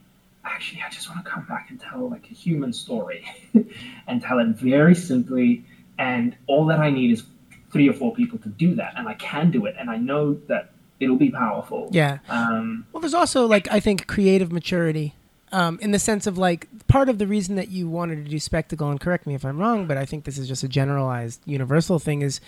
actually, 0.44 0.82
I 0.86 0.90
just 0.90 1.08
want 1.08 1.24
to 1.24 1.30
come 1.30 1.44
back 1.46 1.70
and 1.70 1.80
tell 1.80 2.08
like 2.10 2.26
a 2.30 2.34
human 2.34 2.72
story, 2.72 3.24
and 4.06 4.20
tell 4.22 4.38
it 4.38 4.48
very 4.48 4.94
simply. 4.94 5.64
And 5.98 6.36
all 6.46 6.64
that 6.66 6.78
I 6.78 6.90
need 6.90 7.10
is 7.10 7.24
three 7.72 7.88
or 7.88 7.92
four 7.92 8.14
people 8.14 8.38
to 8.40 8.48
do 8.50 8.74
that, 8.76 8.94
and 8.96 9.08
I 9.08 9.14
can 9.14 9.50
do 9.50 9.66
it, 9.66 9.74
and 9.78 9.90
I 9.90 9.96
know 9.96 10.34
that 10.46 10.70
it'll 11.00 11.16
be 11.16 11.30
powerful. 11.30 11.88
Yeah. 11.92 12.18
Um, 12.28 12.86
Well, 12.92 13.00
there's 13.00 13.14
also 13.14 13.46
like 13.46 13.70
I 13.70 13.80
think 13.80 14.06
creative 14.06 14.50
maturity, 14.52 15.14
um, 15.52 15.78
in 15.80 15.92
the 15.92 15.98
sense 15.98 16.26
of 16.26 16.36
like 16.36 16.66
part 16.88 17.08
of 17.08 17.18
the 17.18 17.26
reason 17.26 17.56
that 17.56 17.68
you 17.70 17.88
wanted 17.88 18.24
to 18.24 18.30
do 18.30 18.38
spectacle, 18.38 18.90
and 18.90 19.00
correct 19.00 19.26
me 19.26 19.34
if 19.34 19.44
I'm 19.44 19.58
wrong, 19.58 19.86
but 19.86 19.96
I 19.96 20.04
think 20.04 20.24
this 20.24 20.38
is 20.38 20.48
just 20.48 20.62
a 20.62 20.68
generalized, 20.68 21.40
universal 21.46 21.98
thing, 21.98 22.22
is 22.22 22.40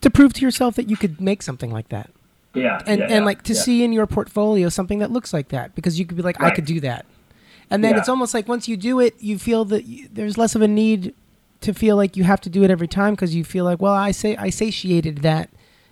to 0.00 0.10
prove 0.10 0.32
to 0.34 0.42
yourself 0.42 0.74
that 0.76 0.88
you 0.88 0.96
could 0.96 1.20
make 1.20 1.42
something 1.42 1.72
like 1.72 1.88
that, 1.88 2.10
yeah. 2.54 2.82
and 2.86 3.00
yeah, 3.00 3.04
and 3.06 3.10
yeah, 3.10 3.24
like 3.24 3.42
to 3.44 3.52
yeah. 3.52 3.60
see 3.60 3.82
in 3.82 3.92
your 3.92 4.06
portfolio 4.06 4.68
something 4.68 4.98
that 5.00 5.10
looks 5.10 5.32
like 5.32 5.48
that, 5.48 5.74
because 5.74 5.98
you 5.98 6.06
could 6.06 6.16
be 6.16 6.22
like, 6.22 6.40
I 6.40 6.50
could 6.50 6.66
do 6.66 6.80
that, 6.80 7.06
and 7.70 7.82
then 7.82 7.96
it's 7.96 8.08
almost 8.08 8.34
like 8.34 8.46
once 8.46 8.68
you 8.68 8.76
do 8.76 9.00
it, 9.00 9.14
you 9.20 9.38
feel 9.38 9.64
that 9.66 9.84
you, 9.86 10.08
there's 10.12 10.38
less 10.38 10.54
of 10.54 10.62
a 10.62 10.68
need 10.68 11.14
to 11.60 11.74
feel 11.74 11.96
like 11.96 12.16
you 12.16 12.22
have 12.22 12.40
to 12.42 12.48
do 12.48 12.62
it 12.62 12.70
every 12.70 12.86
time 12.86 13.14
because 13.14 13.34
you 13.34 13.42
feel 13.42 13.64
like, 13.64 13.80
well, 13.82 13.92
I 13.92 14.12
say 14.12 14.36
I 14.36 14.50
satiated 14.50 15.18
that 15.18 15.50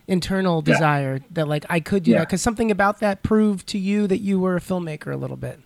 internal 0.08 0.62
Yeah. 0.64 0.74
desire 0.74 1.20
that 1.32 1.48
like 1.48 1.64
I 1.68 1.80
could 1.80 2.02
do 2.04 2.12
that 2.12 2.20
because 2.28 2.42
something 2.42 2.70
about 2.70 3.00
that 3.00 3.22
proved 3.22 3.66
to 3.68 3.78
you 3.78 4.06
that 4.06 4.18
you 4.18 4.38
were 4.38 4.56
a 4.56 4.60
filmmaker 4.60 5.12
a 5.12 5.16
little 5.16 5.36
bit. 5.36 5.60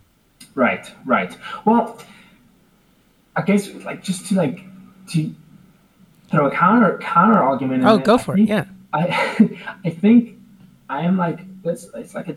Right, 0.55 0.91
right. 1.07 1.37
Well, 1.65 1.99
I 3.37 3.43
guess 3.43 3.73
like 3.85 4.03
just 4.03 4.27
to 4.29 4.35
like 4.35 4.61
to 5.11 5.35
throw 6.31 6.47
a 6.47 6.51
counter 6.51 6.99
counter 6.99 7.39
argument. 7.39 7.85
Oh, 7.85 7.99
go 7.99 8.15
I 8.15 8.19
for 8.19 8.33
it. 8.35 8.37
think- 8.37 8.49
Yeah. 8.49 8.65
I 8.93 9.59
I 9.85 9.91
think 9.91 10.37
I 10.89 11.03
am 11.03 11.17
like 11.17 11.41
it's 11.65 11.87
it's 11.95 12.15
like 12.15 12.29
a 12.29 12.35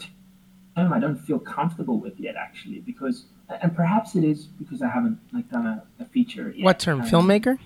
term 0.78 0.94
I 0.94 1.00
don't 1.00 1.16
feel 1.18 1.40
comfortable 1.40 2.00
with 2.00 2.20
yet 2.20 2.36
actually 2.36 2.80
because 2.82 3.26
and 3.62 3.76
perhaps 3.76 4.16
it 4.16 4.24
is 4.24 4.46
because 4.46 4.82
I 4.82 4.88
haven't 4.90 5.18
like 5.32 5.50
done 5.50 5.66
a, 5.66 5.84
a 6.00 6.06
feature 6.06 6.52
yet. 6.56 6.64
What 6.64 6.80
term? 6.80 7.02
Um, 7.02 7.08
Filmmaker? 7.08 7.58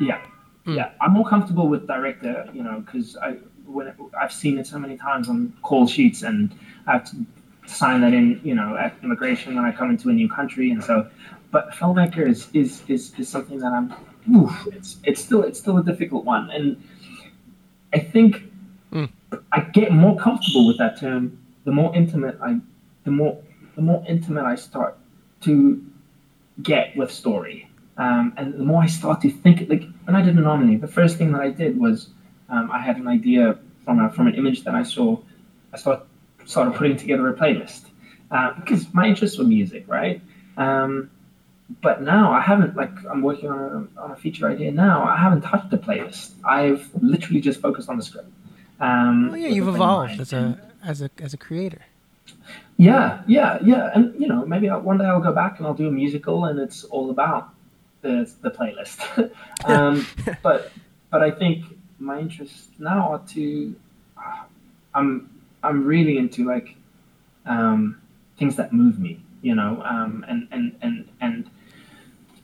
Yeah, 0.00 0.20
Mm. 0.66 0.76
yeah. 0.76 0.90
I'm 1.00 1.12
more 1.12 1.28
comfortable 1.28 1.68
with 1.68 1.86
director, 1.86 2.48
you 2.52 2.62
know, 2.62 2.80
because 2.84 3.16
I 3.16 3.36
when 3.74 3.92
I've 4.18 4.32
seen 4.32 4.58
it 4.58 4.66
so 4.66 4.78
many 4.78 4.96
times 4.96 5.28
on 5.28 5.52
call 5.62 5.86
sheets, 5.86 6.22
and 6.22 6.54
I 6.86 6.92
have 6.92 7.10
to 7.10 7.16
sign 7.66 8.00
that 8.02 8.12
in, 8.12 8.40
you 8.44 8.54
know, 8.54 8.76
at 8.76 8.96
immigration 9.02 9.54
when 9.54 9.64
I 9.64 9.72
come 9.72 9.90
into 9.90 10.08
a 10.10 10.12
new 10.12 10.28
country, 10.28 10.70
and 10.70 10.82
so. 10.82 11.08
But 11.50 11.70
filmmaker 11.70 12.26
is 12.26 12.48
is 12.52 12.82
is, 12.88 13.12
is 13.18 13.28
something 13.28 13.58
that 13.58 13.72
I'm. 13.72 13.94
Oof, 14.34 14.66
it's 14.72 14.96
it's 15.04 15.22
still 15.22 15.42
it's 15.42 15.58
still 15.58 15.78
a 15.78 15.84
difficult 15.84 16.24
one, 16.24 16.50
and 16.50 16.82
I 17.92 17.98
think 18.00 18.42
Mm. 18.94 19.10
I 19.50 19.60
get 19.60 19.92
more 19.92 20.16
comfortable 20.16 20.68
with 20.68 20.78
that 20.78 21.00
term 21.00 21.36
the 21.64 21.72
more 21.72 21.94
intimate 21.96 22.38
I, 22.40 22.60
the 23.04 23.10
more 23.10 23.42
the 23.74 23.82
more 23.82 24.04
intimate 24.08 24.44
I 24.44 24.54
start 24.54 24.96
to 25.42 25.84
get 26.62 26.96
with 26.96 27.10
story. 27.10 27.68
Um, 27.96 28.34
and 28.36 28.54
the 28.54 28.64
more 28.64 28.82
I 28.82 28.86
start 28.86 29.20
to 29.22 29.30
think, 29.30 29.68
like 29.68 29.84
when 30.04 30.16
I 30.16 30.22
did 30.22 30.36
Anomaly, 30.36 30.76
the 30.76 30.88
first 30.88 31.16
thing 31.16 31.32
that 31.32 31.40
I 31.40 31.50
did 31.50 31.78
was 31.78 32.08
um, 32.48 32.70
I 32.70 32.80
had 32.80 32.96
an 32.96 33.08
idea 33.08 33.58
from 33.84 34.00
a, 34.00 34.10
from 34.10 34.26
an 34.26 34.34
image 34.34 34.64
that 34.64 34.74
I 34.74 34.82
saw. 34.82 35.18
I 35.72 35.76
start, 35.76 36.06
started 36.44 36.74
putting 36.74 36.96
together 36.96 37.28
a 37.28 37.34
playlist 37.34 37.82
uh, 38.30 38.52
because 38.54 38.92
my 38.94 39.06
interests 39.06 39.38
were 39.38 39.44
music, 39.44 39.84
right? 39.86 40.20
Um, 40.56 41.10
but 41.80 42.02
now 42.02 42.32
I 42.32 42.40
haven't 42.40 42.76
like 42.76 42.92
I'm 43.10 43.22
working 43.22 43.48
on 43.48 43.88
a, 43.96 44.00
on 44.00 44.10
a 44.10 44.16
feature 44.16 44.48
idea 44.48 44.70
now. 44.70 45.02
I 45.04 45.16
haven't 45.16 45.42
touched 45.42 45.70
the 45.70 45.78
playlist. 45.78 46.32
I've 46.44 46.88
literally 47.00 47.40
just 47.40 47.60
focused 47.60 47.88
on 47.88 47.96
the 47.96 48.02
script. 48.02 48.28
Um, 48.80 49.28
Well, 49.28 49.38
yeah, 49.38 49.48
you've 49.48 49.66
the 49.66 49.72
thing 49.72 49.80
in 49.80 49.86
evolved 49.86 50.20
as 50.20 50.32
a 50.32 50.60
as 50.84 51.02
a 51.02 51.10
as 51.18 51.32
a 51.32 51.36
creator. 51.36 51.80
Yeah, 52.76 53.22
yeah, 53.26 53.58
yeah, 53.62 53.90
and 53.94 54.18
you 54.20 54.26
know, 54.26 54.44
maybe 54.44 54.68
I'll, 54.68 54.80
one 54.80 54.98
day 54.98 55.04
I'll 55.04 55.20
go 55.20 55.32
back 55.32 55.58
and 55.58 55.66
I'll 55.66 55.74
do 55.74 55.88
a 55.88 55.92
musical, 55.92 56.44
and 56.46 56.58
it's 56.58 56.84
all 56.84 57.10
about 57.10 57.50
the 58.02 58.30
the 58.42 58.50
playlist. 58.50 59.30
um, 59.64 60.06
but 60.42 60.72
but 61.10 61.22
I 61.22 61.30
think 61.30 61.64
my 62.04 62.20
interests 62.20 62.68
now 62.78 63.12
are 63.12 63.22
to 63.30 63.74
I'm 64.94 65.28
I'm 65.62 65.84
really 65.84 66.18
into 66.18 66.44
like 66.44 66.76
um, 67.46 68.00
things 68.38 68.56
that 68.56 68.72
move 68.72 68.98
me, 68.98 69.20
you 69.42 69.54
know, 69.54 69.82
um, 69.84 70.24
and 70.28 70.46
and 70.52 70.76
and 70.82 71.08
and 71.20 71.50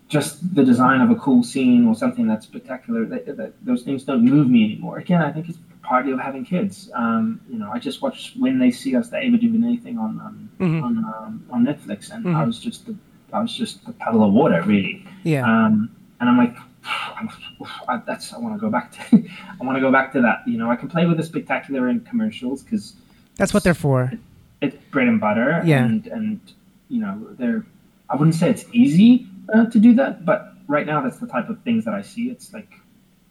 just 0.09 0.55
the 0.57 0.65
design 0.65 1.01
of 1.01 1.11
a 1.11 1.15
cool 1.15 1.43
scene 1.45 1.87
or 1.87 1.95
something 1.95 2.27
that's 2.27 2.47
spectacular. 2.47 3.05
That, 3.07 3.37
that, 3.37 3.65
those 3.65 3.83
things 3.83 4.03
don't 4.03 4.25
move 4.25 4.49
me 4.51 4.65
anymore. 4.65 4.99
Again, 4.99 5.23
I 5.23 5.31
think 5.31 5.49
it's 5.49 5.59
partly 5.83 6.11
of 6.13 6.19
having 6.19 6.45
kids. 6.45 6.91
Um, 6.95 7.41
you 7.49 7.59
know, 7.59 7.71
I 7.71 7.79
just 7.79 8.03
watched 8.03 8.37
When 8.37 8.59
They 8.59 8.71
See 8.73 8.97
Us, 8.97 9.09
the 9.11 9.19
Ava 9.19 9.37
DuVernay 9.37 9.77
thing 9.77 9.99
on 9.99 10.19
um, 10.21 10.51
Mhm. 10.59 10.83
on 10.83 10.99
um, 11.05 11.45
on 11.51 11.65
Netflix, 11.65 12.11
and 12.11 12.27
I 12.27 12.43
Mhm. 12.43 12.47
was 12.47 12.59
just 12.59 12.87
the, 12.87 12.95
I 13.33 13.41
was 13.41 13.55
just 13.57 13.87
a 13.87 13.93
puddle 13.93 14.25
of 14.25 14.33
water, 14.33 14.63
really. 14.67 15.05
Yeah. 15.23 15.45
Um, 15.45 15.91
and 16.19 16.29
I'm 16.29 16.37
like, 16.37 16.57
I, 16.85 18.01
that's 18.07 18.33
I 18.33 18.39
want 18.39 18.55
to 18.55 18.61
go 18.61 18.71
back 18.71 18.93
to. 18.93 19.25
I 19.61 19.65
want 19.65 19.77
to 19.77 19.81
go 19.81 19.93
back 19.93 20.13
to 20.13 20.21
that. 20.23 20.43
You 20.47 20.59
know, 20.59 20.71
I 20.71 20.77
can 20.77 20.89
play 20.89 21.07
with 21.07 21.17
the 21.17 21.23
spectacular 21.23 21.89
in 21.89 22.01
commercials 22.01 22.63
because 22.63 22.95
that's 23.37 23.53
what 23.55 23.65
they're 23.65 23.75
for. 23.75 24.05
It, 24.13 24.19
it's 24.61 24.77
bread 24.91 25.09
and 25.09 25.21
butter. 25.21 25.63
Yeah. 25.65 25.85
And 25.85 26.07
and 26.07 26.41
you 26.89 27.01
know, 27.01 27.29
they're. 27.39 27.65
I 28.09 28.17
wouldn't 28.17 28.35
say 28.35 28.51
it's 28.51 28.65
easy 28.73 29.27
uh, 29.53 29.67
to 29.67 29.79
do 29.79 29.95
that, 29.95 30.25
but 30.25 30.55
right 30.67 30.87
now 30.87 31.01
that's 31.01 31.19
the 31.19 31.27
type 31.27 31.49
of 31.49 31.63
things 31.63 31.85
that 31.85 31.95
I 31.95 32.03
see. 32.03 32.29
It's 32.29 32.53
like 32.53 32.73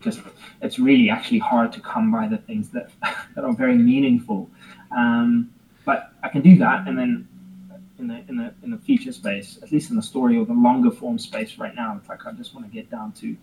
just 0.01 0.21
it's 0.61 0.79
really 0.79 1.09
actually 1.09 1.39
hard 1.39 1.73
to 1.73 1.81
come 1.81 2.11
by 2.11 2.27
the 2.27 2.37
things 2.37 2.69
that 2.69 2.89
that 3.35 3.43
are 3.43 3.53
very 3.53 3.77
meaningful. 3.77 4.49
Um, 4.95 5.51
but 5.85 6.11
I 6.23 6.29
can 6.29 6.41
do 6.41 6.57
that, 6.59 6.87
and 6.87 6.97
then 6.97 7.27
in 7.99 8.07
the 8.07 8.23
in 8.27 8.37
the 8.37 8.53
in 8.63 8.71
the 8.71 8.77
feature 8.77 9.11
space, 9.11 9.59
at 9.61 9.71
least 9.71 9.89
in 9.89 9.95
the 9.95 10.01
story 10.01 10.37
or 10.37 10.45
the 10.45 10.53
longer 10.53 10.91
form 10.91 11.19
space 11.19 11.57
right 11.57 11.75
now, 11.75 11.97
it's 11.99 12.09
like 12.09 12.25
I 12.25 12.31
just 12.31 12.53
want 12.55 12.65
to 12.67 12.73
get 12.73 12.89
down 12.89 13.11
to 13.13 13.35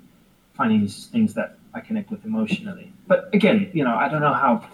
finding 0.55 0.81
these 0.81 1.07
things 1.07 1.35
that 1.35 1.59
I 1.75 1.81
connect 1.81 2.11
with 2.11 2.25
emotionally. 2.25 2.93
But 3.07 3.29
again, 3.35 3.71
you 3.73 3.85
know, 3.85 3.95
I 3.95 4.09
don't 4.09 4.21
know 4.21 4.33
how. 4.33 4.67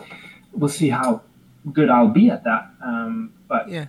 We'll 0.52 0.68
see 0.68 0.88
how 0.88 1.22
good 1.72 1.88
I'll 1.88 2.08
be 2.08 2.30
at 2.30 2.44
that. 2.44 2.70
Um, 2.84 3.32
but 3.48 3.68
yeah, 3.68 3.86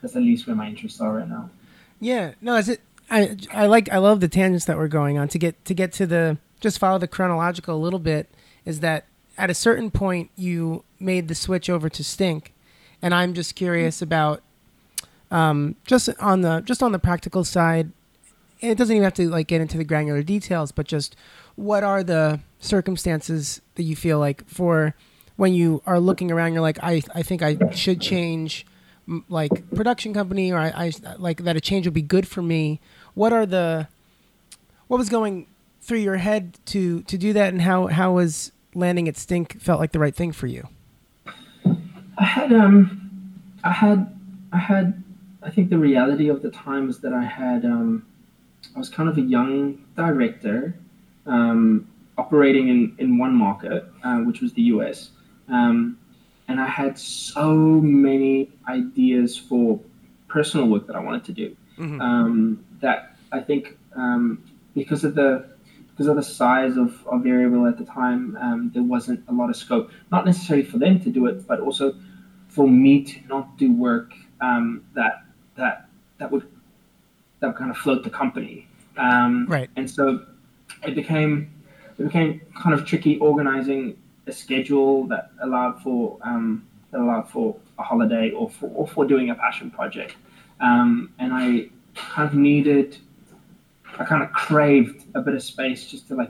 that's 0.00 0.16
at 0.16 0.22
least 0.22 0.46
where 0.46 0.56
my 0.56 0.68
interests 0.68 1.00
are 1.00 1.12
right 1.12 1.28
now. 1.28 1.50
Yeah, 2.00 2.32
no, 2.40 2.56
is 2.56 2.68
it? 2.68 2.80
I 3.10 3.36
I 3.52 3.66
like 3.66 3.90
I 3.90 3.98
love 3.98 4.20
the 4.20 4.28
tangents 4.28 4.64
that 4.66 4.76
we're 4.76 4.88
going 4.88 5.18
on 5.18 5.28
to 5.28 5.38
get 5.38 5.64
to 5.66 5.74
get 5.74 5.92
to 5.94 6.06
the 6.06 6.38
just 6.60 6.78
follow 6.78 6.98
the 6.98 7.08
chronological 7.08 7.76
a 7.76 7.82
little 7.82 7.98
bit. 7.98 8.28
Is 8.64 8.80
that 8.80 9.06
at 9.36 9.50
a 9.50 9.54
certain 9.54 9.90
point 9.90 10.30
you 10.36 10.84
made 10.98 11.28
the 11.28 11.34
switch 11.34 11.70
over 11.70 11.88
to 11.88 12.04
Stink, 12.04 12.54
and 13.00 13.14
I'm 13.14 13.34
just 13.34 13.54
curious 13.54 14.02
about 14.02 14.42
um, 15.30 15.76
just 15.84 16.08
on 16.20 16.40
the 16.40 16.60
just 16.60 16.82
on 16.82 16.92
the 16.92 16.98
practical 16.98 17.44
side. 17.44 17.90
It 18.60 18.76
doesn't 18.76 18.94
even 18.94 19.04
have 19.04 19.14
to 19.14 19.28
like 19.28 19.46
get 19.46 19.60
into 19.60 19.78
the 19.78 19.84
granular 19.84 20.22
details, 20.22 20.72
but 20.72 20.86
just 20.86 21.14
what 21.54 21.84
are 21.84 22.02
the 22.02 22.40
circumstances 22.58 23.60
that 23.76 23.84
you 23.84 23.94
feel 23.94 24.18
like 24.18 24.48
for 24.48 24.94
when 25.36 25.54
you 25.54 25.80
are 25.86 26.00
looking 26.00 26.32
around, 26.32 26.52
you're 26.52 26.62
like, 26.62 26.82
I 26.82 27.02
I 27.14 27.22
think 27.22 27.42
I 27.42 27.56
should 27.70 28.00
change 28.00 28.66
like 29.28 29.70
production 29.74 30.12
company 30.12 30.52
or 30.52 30.58
I, 30.58 30.68
I 30.68 30.92
like 31.16 31.44
that 31.44 31.56
a 31.56 31.60
change 31.60 31.86
would 31.86 31.94
be 31.94 32.02
good 32.02 32.28
for 32.28 32.42
me 32.42 32.80
what 33.14 33.32
are 33.32 33.46
the 33.46 33.88
what 34.88 34.98
was 34.98 35.08
going 35.08 35.46
through 35.80 35.98
your 35.98 36.16
head 36.16 36.58
to 36.66 37.02
to 37.02 37.16
do 37.16 37.32
that 37.32 37.52
and 37.52 37.62
how 37.62 37.86
how 37.86 38.12
was 38.12 38.52
landing 38.74 39.08
at 39.08 39.16
stink 39.16 39.60
felt 39.60 39.80
like 39.80 39.92
the 39.92 39.98
right 39.98 40.14
thing 40.14 40.32
for 40.32 40.46
you 40.46 40.68
i 42.18 42.24
had 42.24 42.52
um 42.52 43.30
i 43.64 43.72
had 43.72 44.14
i 44.52 44.58
had 44.58 45.02
i 45.42 45.50
think 45.50 45.70
the 45.70 45.78
reality 45.78 46.28
of 46.28 46.42
the 46.42 46.50
time 46.50 46.86
was 46.86 47.00
that 47.00 47.12
i 47.12 47.24
had 47.24 47.64
um 47.64 48.06
i 48.74 48.78
was 48.78 48.88
kind 48.88 49.08
of 49.08 49.18
a 49.18 49.22
young 49.22 49.84
director 49.96 50.74
um 51.26 51.88
operating 52.16 52.68
in 52.68 52.94
in 52.98 53.18
one 53.18 53.34
market 53.34 53.84
uh, 54.02 54.18
which 54.18 54.40
was 54.40 54.52
the 54.54 54.62
us 54.62 55.10
um 55.48 55.98
and 56.48 56.60
I 56.60 56.66
had 56.66 56.98
so 56.98 57.54
many 57.54 58.50
ideas 58.68 59.36
for 59.36 59.78
personal 60.26 60.66
work 60.66 60.86
that 60.86 60.96
I 60.96 61.00
wanted 61.00 61.24
to 61.26 61.32
do 61.32 61.56
mm-hmm. 61.78 62.00
um, 62.00 62.64
that 62.80 63.16
I 63.32 63.40
think 63.40 63.76
um, 63.94 64.42
because 64.74 65.04
of 65.04 65.14
the 65.14 65.46
because 65.90 66.06
of 66.06 66.16
the 66.16 66.22
size 66.22 66.76
of, 66.76 67.06
of 67.08 67.24
variable 67.24 67.66
at 67.66 67.76
the 67.76 67.84
time, 67.84 68.36
um, 68.40 68.70
there 68.72 68.84
wasn't 68.84 69.20
a 69.28 69.32
lot 69.32 69.50
of 69.50 69.56
scope. 69.56 69.90
Not 70.12 70.24
necessarily 70.24 70.64
for 70.64 70.78
them 70.78 71.00
to 71.00 71.10
do 71.10 71.26
it, 71.26 71.44
but 71.46 71.58
also 71.58 71.96
for 72.46 72.68
me 72.68 73.02
to 73.02 73.20
not 73.26 73.58
do 73.58 73.72
work 73.72 74.14
um, 74.40 74.84
that 74.94 75.24
that 75.58 75.88
that 76.18 76.30
would 76.30 76.48
that 77.40 77.48
would 77.48 77.56
kind 77.56 77.70
of 77.70 77.76
float 77.76 78.02
the 78.02 78.10
company. 78.10 78.66
Um, 78.96 79.46
right. 79.46 79.70
And 79.76 79.88
so 79.88 80.24
it 80.82 80.94
became 80.94 81.52
it 81.98 82.04
became 82.04 82.40
kind 82.60 82.74
of 82.74 82.86
tricky 82.86 83.18
organizing 83.18 83.98
a 84.26 84.32
schedule 84.32 85.06
that 85.08 85.30
allowed 85.42 85.82
for 85.82 86.18
um, 86.22 86.66
that 86.90 87.00
allowed 87.00 87.28
for 87.28 87.56
a 87.78 87.82
holiday 87.82 88.30
or 88.30 88.48
for 88.48 88.70
or 88.74 88.88
for 88.88 89.04
doing 89.04 89.30
a 89.30 89.34
passion 89.34 89.70
project. 89.70 90.16
Um, 90.60 91.12
and 91.18 91.32
I 91.32 91.70
kind 91.94 92.28
of 92.28 92.34
needed, 92.34 92.96
I 93.98 94.04
kind 94.04 94.22
of 94.22 94.32
craved 94.32 95.04
a 95.14 95.20
bit 95.20 95.34
of 95.34 95.42
space 95.42 95.86
just 95.86 96.08
to 96.08 96.16
like 96.16 96.28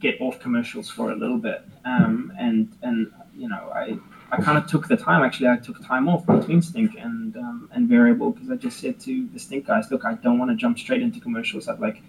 get 0.00 0.20
off 0.20 0.40
commercials 0.40 0.90
for 0.90 1.12
a 1.12 1.16
little 1.16 1.38
bit. 1.38 1.62
Um, 1.84 2.32
and 2.38 2.72
and 2.82 3.12
you 3.36 3.48
know 3.48 3.72
I 3.74 3.98
I 4.30 4.42
kind 4.42 4.58
of 4.58 4.66
took 4.66 4.88
the 4.88 4.96
time. 4.96 5.22
Actually, 5.24 5.48
I 5.48 5.56
took 5.56 5.84
time 5.86 6.08
off 6.08 6.26
between 6.26 6.60
Stink 6.62 6.96
and 6.98 7.36
um, 7.36 7.70
and 7.72 7.88
Variable 7.88 8.30
because 8.32 8.50
I 8.50 8.56
just 8.56 8.78
said 8.78 9.00
to 9.00 9.28
the 9.32 9.38
Stink 9.38 9.66
guys, 9.66 9.90
look, 9.90 10.04
I 10.04 10.14
don't 10.14 10.38
want 10.38 10.50
to 10.50 10.56
jump 10.56 10.78
straight 10.78 11.02
into 11.02 11.20
commercials. 11.20 11.68
I've 11.68 11.80
like 11.80 12.02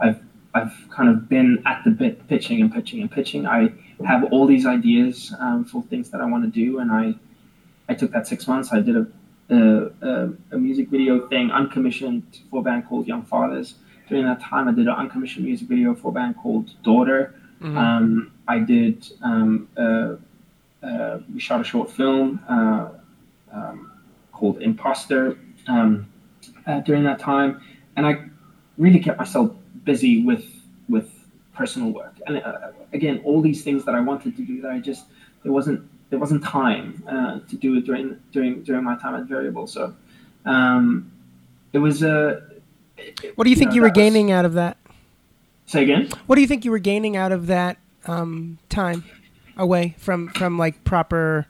I've 0.00 0.20
I've 0.54 0.74
kind 0.90 1.08
of 1.10 1.28
been 1.28 1.62
at 1.66 1.84
the 1.84 1.90
bit 1.90 2.26
pitching 2.28 2.60
and 2.62 2.72
pitching 2.72 3.00
and 3.02 3.10
pitching. 3.10 3.46
I 3.46 3.72
have 4.04 4.24
all 4.32 4.46
these 4.46 4.64
ideas 4.64 5.34
um, 5.38 5.64
for 5.64 5.82
things 5.84 6.10
that 6.10 6.20
I 6.20 6.24
want 6.24 6.44
to 6.44 6.50
do, 6.50 6.78
and 6.78 6.90
I 6.90 7.14
I 7.88 7.94
took 7.94 8.12
that 8.12 8.26
six 8.26 8.48
months. 8.48 8.72
I 8.72 8.80
did 8.80 8.96
a 8.96 9.06
a, 9.48 10.32
a 10.52 10.58
music 10.58 10.88
video 10.88 11.28
thing 11.28 11.50
uncommissioned 11.50 12.40
for 12.50 12.60
a 12.60 12.62
band 12.62 12.86
called 12.86 13.06
Young 13.06 13.22
Fathers. 13.22 13.74
During 14.08 14.24
that 14.24 14.40
time, 14.40 14.68
I 14.68 14.72
did 14.72 14.86
an 14.86 14.94
uncommissioned 14.94 15.44
music 15.44 15.68
video 15.68 15.94
for 15.94 16.08
a 16.08 16.12
band 16.12 16.36
called 16.36 16.70
Daughter. 16.82 17.34
Mm-hmm. 17.60 17.76
Um, 17.76 18.32
I 18.48 18.58
did 18.60 19.06
um, 19.22 19.68
we 21.32 21.40
shot 21.40 21.60
a 21.60 21.64
short 21.64 21.90
film 21.90 22.40
uh, 22.48 22.88
um, 23.52 23.92
called 24.32 24.60
Imposter 24.62 25.38
um, 25.66 26.06
uh, 26.66 26.80
during 26.80 27.04
that 27.04 27.18
time, 27.18 27.60
and 27.96 28.06
I 28.06 28.24
really 28.78 29.00
kept 29.00 29.18
myself 29.18 29.52
busy 29.84 30.22
with 30.22 30.44
with 30.88 31.10
personal 31.54 31.90
work. 31.90 32.14
And 32.26 32.38
uh, 32.38 32.72
again, 32.92 33.20
all 33.24 33.40
these 33.40 33.64
things 33.64 33.84
that 33.84 33.94
I 33.94 34.00
wanted 34.00 34.36
to 34.36 34.42
do 34.42 34.60
that 34.62 34.70
I 34.70 34.78
just 34.78 35.06
there 35.42 35.52
wasn't 35.52 35.88
there 36.10 36.18
wasn't 36.18 36.44
time 36.44 37.02
uh, 37.08 37.40
to 37.48 37.56
do 37.56 37.76
it 37.76 37.84
during 37.84 38.20
during 38.32 38.62
during 38.62 38.84
my 38.84 38.96
time 38.96 39.14
at 39.14 39.24
Variable. 39.24 39.66
So 39.66 39.94
um, 40.44 41.10
it 41.72 41.78
was 41.78 42.02
a. 42.02 42.28
Uh, 42.28 42.40
what 43.34 43.44
do 43.44 43.50
you, 43.50 43.54
you 43.54 43.56
think 43.56 43.70
know, 43.70 43.76
you 43.76 43.82
were 43.82 43.90
gaining 43.90 44.26
was, 44.26 44.34
out 44.34 44.44
of 44.44 44.54
that? 44.54 44.78
Say 45.66 45.82
again. 45.82 46.08
What 46.26 46.36
do 46.36 46.40
you 46.40 46.46
think 46.46 46.64
you 46.64 46.70
were 46.70 46.78
gaining 46.78 47.16
out 47.16 47.30
of 47.30 47.48
that 47.48 47.76
um, 48.06 48.58
time 48.70 49.04
away 49.56 49.94
from 49.98 50.28
from 50.28 50.58
like 50.58 50.84
proper, 50.84 51.46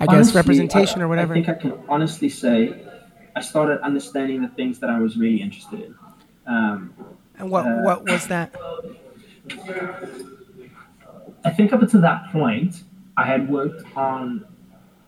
I 0.00 0.06
honestly, 0.06 0.32
guess, 0.32 0.34
representation 0.34 1.00
I, 1.00 1.04
or 1.04 1.08
whatever? 1.08 1.34
I 1.34 1.36
think 1.36 1.48
I 1.48 1.54
can 1.54 1.72
honestly 1.88 2.28
say 2.28 2.84
I 3.34 3.40
started 3.40 3.80
understanding 3.80 4.42
the 4.42 4.48
things 4.48 4.78
that 4.80 4.90
I 4.90 4.98
was 4.98 5.16
really 5.16 5.40
interested 5.42 5.80
in. 5.80 5.94
Um, 6.46 6.94
and 7.38 7.50
what 7.50 7.66
uh, 7.66 7.82
what 7.82 8.04
was 8.04 8.26
that? 8.28 8.54
I 11.44 11.50
think 11.50 11.72
up 11.72 11.82
until 11.82 12.00
that 12.00 12.32
point, 12.32 12.82
I 13.16 13.24
had 13.24 13.48
worked 13.48 13.84
on 13.96 14.46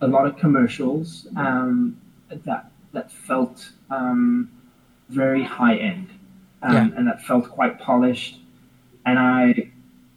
a 0.00 0.06
lot 0.06 0.26
of 0.26 0.36
commercials 0.36 1.26
um, 1.36 2.00
that 2.30 2.70
that 2.92 3.10
felt 3.10 3.70
um, 3.90 4.50
very 5.08 5.42
high 5.42 5.76
end 5.76 6.08
um, 6.62 6.74
yeah. 6.74 6.88
and 6.96 7.06
that 7.06 7.22
felt 7.22 7.48
quite 7.50 7.78
polished. 7.78 8.40
And 9.06 9.18
I, 9.18 9.70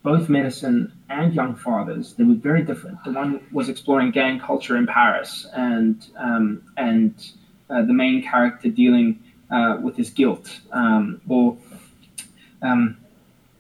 both 0.03 0.29
Medicine 0.29 0.91
and 1.09 1.33
Young 1.33 1.55
Fathers, 1.55 2.13
they 2.13 2.23
were 2.23 2.35
very 2.35 2.63
different. 2.63 3.03
The 3.03 3.11
one 3.11 3.45
was 3.51 3.69
exploring 3.69 4.11
gang 4.11 4.39
culture 4.39 4.77
in 4.77 4.87
Paris 4.87 5.45
and 5.53 6.05
um, 6.17 6.63
and 6.77 7.13
uh, 7.69 7.83
the 7.83 7.93
main 7.93 8.23
character 8.23 8.69
dealing 8.69 9.21
uh, 9.51 9.77
with 9.81 9.95
his 9.95 10.09
guilt 10.09 10.59
um, 10.71 11.21
or 11.27 11.57
um, 12.61 12.97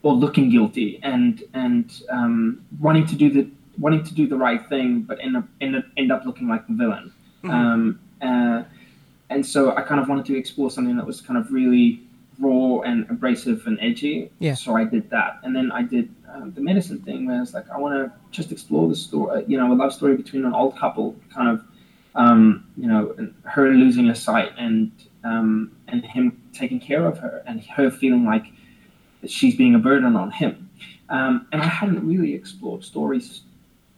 or 0.03 0.13
looking 0.13 0.49
guilty 0.49 0.99
and 1.03 1.43
and 1.53 2.01
um, 2.09 2.65
wanting 2.79 3.05
to 3.07 3.15
do 3.15 3.29
the 3.29 3.47
wanting 3.77 4.03
to 4.03 4.13
do 4.13 4.27
the 4.27 4.37
right 4.37 4.67
thing, 4.67 5.01
but 5.01 5.19
end 5.21 5.37
up 5.37 5.45
end 5.59 5.75
up, 5.75 5.85
end 5.97 6.11
up 6.11 6.25
looking 6.25 6.47
like 6.47 6.65
the 6.67 6.73
villain. 6.73 7.13
Mm-hmm. 7.43 7.51
Um, 7.51 7.99
uh, 8.21 8.63
and 9.29 9.45
so 9.45 9.75
I 9.75 9.81
kind 9.81 9.99
of 9.99 10.09
wanted 10.09 10.25
to 10.25 10.37
explore 10.37 10.69
something 10.69 10.97
that 10.97 11.05
was 11.05 11.21
kind 11.21 11.37
of 11.37 11.51
really 11.51 12.01
raw 12.39 12.81
and 12.81 13.09
abrasive 13.09 13.65
and 13.67 13.79
edgy. 13.81 14.29
Yeah. 14.39 14.55
So 14.55 14.75
I 14.75 14.83
did 14.83 15.09
that, 15.11 15.39
and 15.43 15.55
then 15.55 15.71
I 15.71 15.83
did 15.83 16.13
um, 16.33 16.51
the 16.53 16.61
medicine 16.61 16.99
thing, 17.01 17.25
where 17.25 17.41
it's 17.41 17.53
like 17.53 17.69
I 17.69 17.77
want 17.77 17.95
to 17.95 18.11
just 18.31 18.51
explore 18.51 18.87
the 18.87 18.95
story, 18.95 19.43
you 19.47 19.57
know, 19.57 19.71
a 19.71 19.75
love 19.75 19.93
story 19.93 20.15
between 20.15 20.45
an 20.45 20.53
old 20.53 20.77
couple, 20.77 21.15
kind 21.33 21.49
of, 21.49 21.63
um, 22.15 22.65
you 22.77 22.87
know, 22.87 23.15
her 23.43 23.69
losing 23.69 24.05
her 24.07 24.15
sight 24.15 24.51
and 24.57 24.91
um, 25.23 25.71
and 25.87 26.05
him 26.05 26.41
taking 26.53 26.79
care 26.79 27.05
of 27.05 27.17
her, 27.19 27.43
and 27.45 27.61
her 27.63 27.91
feeling 27.91 28.25
like 28.25 28.45
she's 29.27 29.55
being 29.55 29.75
a 29.75 29.79
burden 29.79 30.15
on 30.15 30.31
him. 30.31 30.69
Um, 31.09 31.47
and 31.51 31.61
I 31.61 31.65
hadn't 31.65 32.07
really 32.07 32.33
explored 32.33 32.83
stories 32.83 33.41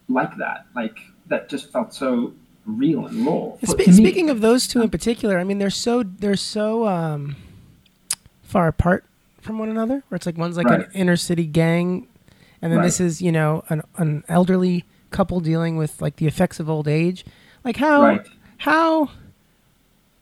like 0.10 0.36
that, 0.38 0.66
like 0.76 0.98
that 1.28 1.50
just 1.50 1.72
felt 1.72 1.94
so 1.94 2.34
real 2.66 3.06
and 3.06 3.26
raw. 3.26 3.52
Spe- 3.64 3.92
speaking 3.92 4.30
of 4.30 4.42
those 4.42 4.68
two 4.68 4.82
in 4.82 4.90
particular, 4.90 5.40
I 5.40 5.44
mean, 5.44 5.60
they're 5.60 5.70
so 5.70 6.04
they're 6.04 6.36
so 6.36 6.88
um, 6.88 7.36
far 8.42 8.68
apart 8.68 9.06
from 9.42 9.60
one 9.60 9.70
another. 9.70 10.04
Where 10.10 10.16
it's 10.16 10.26
like 10.26 10.38
one's 10.38 10.58
like 10.58 10.68
right. 10.68 10.88
an 10.88 10.92
inner 10.94 11.16
city 11.16 11.46
gang, 11.46 12.08
and 12.64 12.72
then 12.72 12.80
right. 12.80 12.86
this 12.86 13.02
is 13.02 13.22
you 13.22 13.32
know 13.32 13.64
an 13.70 13.84
an 13.98 14.24
elderly 14.30 14.86
couple 15.12 15.42
dealing 15.42 15.76
with 15.76 16.02
like 16.02 16.16
the 16.16 16.26
effects 16.26 16.60
of 16.62 16.70
old 16.70 16.88
age. 16.88 17.26
Like 17.66 17.76
how 17.76 18.02
right. 18.02 18.28
how 18.58 19.12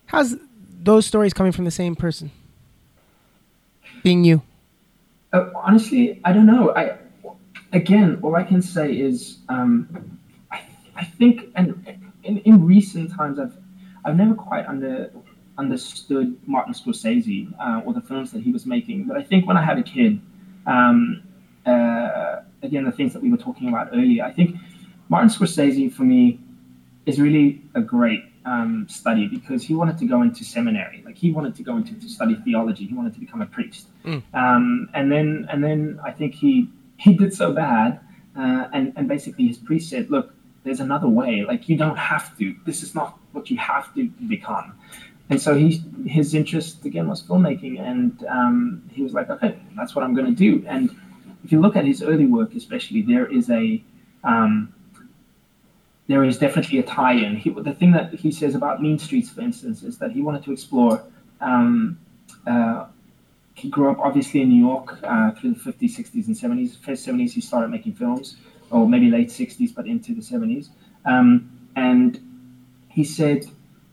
how's 0.08 0.36
those 0.82 1.06
stories 1.06 1.34
coming 1.34 1.52
from 1.52 1.66
the 1.66 1.72
same 1.72 1.96
person? 1.96 2.32
Being 4.04 4.24
you. 4.24 4.42
Uh, 5.32 5.52
honestly, 5.56 6.20
I 6.26 6.34
don't 6.34 6.48
know. 6.48 6.74
I 6.76 6.98
again, 7.72 8.20
all 8.24 8.36
I 8.36 8.44
can 8.44 8.64
say 8.64 8.92
is 8.92 9.38
um, 9.48 10.20
I, 10.52 10.64
I 10.96 11.06
think, 11.06 11.52
and 11.56 11.86
in, 12.24 12.39
in 12.39 12.66
recent 12.66 13.16
times, 13.16 13.38
I've 13.38 13.56
I've 14.04 14.16
never 14.16 14.34
quite 14.34 14.66
under 14.66 15.12
understood 15.60 16.36
Martin 16.48 16.74
Scorsese 16.74 17.54
uh, 17.60 17.82
or 17.86 17.94
the 17.94 18.02
films 18.02 18.32
that 18.32 18.42
he 18.42 18.52
was 18.52 18.66
making. 18.66 19.04
But 19.04 19.18
I 19.18 19.22
think 19.22 19.46
when 19.46 19.58
I 19.58 19.64
had 19.64 19.78
a 19.78 19.84
kid, 19.84 20.20
um, 20.66 21.22
uh, 21.66 22.41
again, 22.64 22.86
the 22.86 22.91
things 22.91 23.14
that 23.14 23.22
we 23.22 23.32
were 23.32 23.38
talking 23.38 23.70
about 23.70 23.89
earlier, 23.93 24.24
I 24.24 24.32
think 24.32 24.55
Martin 25.09 25.30
Scorsese 25.30 25.91
for 25.91 26.03
me 26.03 26.39
is 27.05 27.20
really 27.20 27.62
a 27.76 27.82
great 27.82 28.24
um, 28.45 28.88
study 28.89 29.28
because 29.28 29.64
he 29.64 29.74
wanted 29.74 29.97
to 29.99 30.05
go 30.05 30.22
into 30.22 30.43
seminary, 30.43 31.03
like 31.05 31.18
he 31.18 31.32
wanted 31.32 31.55
to 31.55 31.64
go 31.64 31.78
into 31.78 31.93
to 31.99 32.09
study 32.09 32.36
theology. 32.43 32.86
He 32.86 32.93
wanted 32.93 33.14
to 33.14 33.20
become 33.20 33.41
a 33.41 33.45
priest, 33.45 33.88
mm. 34.03 34.24
um, 34.34 34.89
and 34.93 35.12
then 35.12 35.47
and 35.51 35.64
then 35.64 35.99
I 36.03 36.12
think 36.12 36.34
he 36.34 36.70
he 36.97 37.14
did 37.14 37.34
so 37.34 37.53
bad, 37.53 37.99
uh, 38.38 38.68
and 38.74 38.93
and 38.95 39.07
basically 39.07 39.47
his 39.47 39.57
priest 39.57 39.89
said, 39.89 40.09
look, 40.09 40.34
there's 40.64 40.80
another 40.80 41.07
way. 41.07 41.43
Like 41.47 41.70
you 41.70 41.78
don't 41.78 41.97
have 41.97 42.38
to. 42.39 42.55
This 42.66 42.84
is 42.84 42.95
not 42.95 43.20
what 43.32 43.49
you 43.49 43.57
have 43.57 43.93
to 43.95 44.07
become. 44.28 44.74
And 45.30 45.41
so 45.41 45.55
he 45.55 45.82
his 46.05 46.34
interest 46.34 46.84
again 46.86 47.07
was 47.07 47.22
filmmaking, 47.22 47.80
and 47.80 48.26
um, 48.28 48.84
he 48.91 49.01
was 49.03 49.14
like, 49.14 49.30
okay, 49.30 49.57
that's 49.78 49.95
what 49.95 50.03
I'm 50.03 50.14
going 50.14 50.28
to 50.28 50.36
do. 50.36 50.66
And 50.68 50.89
if 51.44 51.52
you 51.52 51.60
look 51.60 51.76
at 51.76 51.86
his 51.86 52.04
early 52.04 52.26
work, 52.26 52.54
especially, 52.56 53.02
there 53.02 53.26
is 53.32 53.50
a 53.50 53.84
um, 54.24 54.74
there 56.08 56.24
is 56.24 56.38
definitely 56.38 56.80
a 56.80 56.84
tie-in. 56.84 57.38
He, 57.38 57.50
the 57.50 57.74
thing 57.74 57.92
that 57.94 58.14
he 58.14 58.32
says 58.32 58.54
about 58.54 58.82
Mean 58.82 59.00
Streets, 59.00 59.30
for 59.30 59.42
instance, 59.42 59.82
is 59.82 59.98
that 60.00 60.12
he 60.12 60.22
wanted 60.22 60.44
to 60.44 60.52
explore. 60.52 61.04
Um, 61.39 62.00
uh, 62.46 62.86
he 63.56 63.70
grew 63.70 63.92
up 63.92 64.00
obviously 64.00 64.42
in 64.42 64.50
New 64.50 64.60
York 64.60 65.00
uh, 65.04 65.32
through 65.32 65.54
the 65.54 65.60
50s, 65.60 65.98
60s, 65.98 66.28
and 66.28 66.36
70s. 66.36 66.78
First 66.78 67.08
70s, 67.08 67.32
he 67.32 67.42
started 67.42 67.70
making 67.70 67.94
films, 67.94 68.38
or 68.72 68.88
maybe 68.88 69.10
late 69.10 69.30
60s, 69.30 69.74
but 69.74 69.86
into 69.86 70.14
the 70.14 70.22
70s. 70.22 70.70
Um, 71.06 71.50
and 71.76 72.20
he 72.89 73.04
said, 73.04 73.46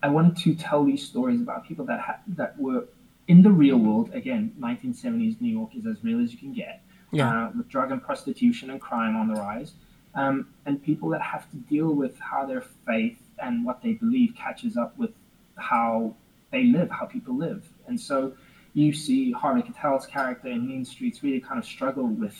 I 0.02 0.08
wanted 0.08 0.36
to 0.38 0.54
tell 0.54 0.84
these 0.84 1.06
stories 1.06 1.40
about 1.40 1.66
people 1.66 1.84
that 1.86 2.00
ha- 2.00 2.20
that 2.28 2.58
were 2.58 2.86
in 3.26 3.42
the 3.42 3.50
real 3.50 3.78
world. 3.78 4.10
Again, 4.14 4.54
1970s 4.58 5.40
New 5.40 5.50
York 5.50 5.70
is 5.76 5.86
as 5.86 6.02
real 6.02 6.20
as 6.20 6.32
you 6.32 6.38
can 6.38 6.52
get, 6.52 6.82
yeah. 7.10 7.46
uh, 7.46 7.50
with 7.56 7.68
drug 7.68 7.90
and 7.90 8.02
prostitution 8.02 8.70
and 8.70 8.80
crime 8.80 9.16
on 9.16 9.28
the 9.28 9.34
rise 9.34 9.72
um, 10.14 10.48
and 10.66 10.82
people 10.82 11.08
that 11.10 11.22
have 11.22 11.48
to 11.50 11.56
deal 11.56 11.92
with 11.92 12.18
how 12.18 12.46
their 12.46 12.64
faith 12.86 13.18
and 13.38 13.64
what 13.64 13.82
they 13.82 13.92
believe 13.92 14.34
catches 14.36 14.76
up 14.76 14.96
with 14.98 15.12
how 15.56 16.14
they 16.50 16.64
live, 16.64 16.90
how 16.90 17.06
people 17.06 17.36
live. 17.36 17.68
And 17.86 18.00
so 18.00 18.32
you 18.74 18.92
see 18.92 19.32
Harvey 19.32 19.62
Keitel's 19.62 20.06
character 20.06 20.48
in 20.48 20.66
Mean 20.66 20.84
Streets 20.84 21.22
really 21.22 21.40
kind 21.40 21.58
of 21.58 21.64
struggle 21.64 22.06
with 22.06 22.36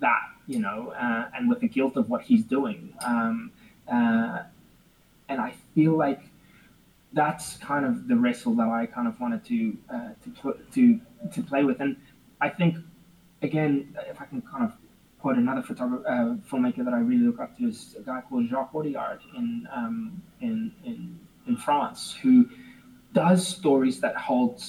that, 0.00 0.22
you 0.46 0.58
know, 0.58 0.92
uh, 0.98 1.28
and 1.34 1.48
with 1.48 1.60
the 1.60 1.68
guilt 1.68 1.96
of 1.96 2.08
what 2.08 2.22
he's 2.22 2.44
doing. 2.44 2.92
Um, 3.04 3.52
uh, 3.90 4.42
and 5.28 5.40
I 5.40 5.54
feel 5.74 5.96
like 5.96 6.22
that's 7.12 7.56
kind 7.58 7.84
of 7.84 8.08
the 8.08 8.16
wrestle 8.16 8.54
that 8.54 8.68
I 8.68 8.86
kind 8.86 9.08
of 9.08 9.18
wanted 9.20 9.44
to 9.46 9.76
uh, 9.92 10.08
to 10.42 10.58
to 10.72 11.00
to 11.32 11.42
play 11.42 11.64
with. 11.64 11.80
And 11.80 11.96
I 12.40 12.48
think 12.48 12.76
again, 13.42 13.96
if 14.08 14.20
I 14.20 14.24
can 14.24 14.42
kind 14.42 14.64
of 14.64 14.72
quote 15.20 15.36
another 15.36 15.62
photographer, 15.62 16.06
uh, 16.08 16.36
filmmaker 16.50 16.84
that 16.84 16.94
I 16.94 16.98
really 16.98 17.24
look 17.24 17.40
up 17.40 17.56
to 17.58 17.68
is 17.68 17.96
a 17.98 18.02
guy 18.02 18.22
called 18.28 18.48
Jacques 18.48 18.72
Audiard 18.72 19.18
in, 19.36 19.68
um, 19.74 20.22
in, 20.40 20.72
in, 20.84 21.18
in 21.46 21.56
France, 21.56 22.16
who 22.22 22.48
does 23.12 23.46
stories 23.46 24.00
that 24.00 24.16
hold 24.16 24.62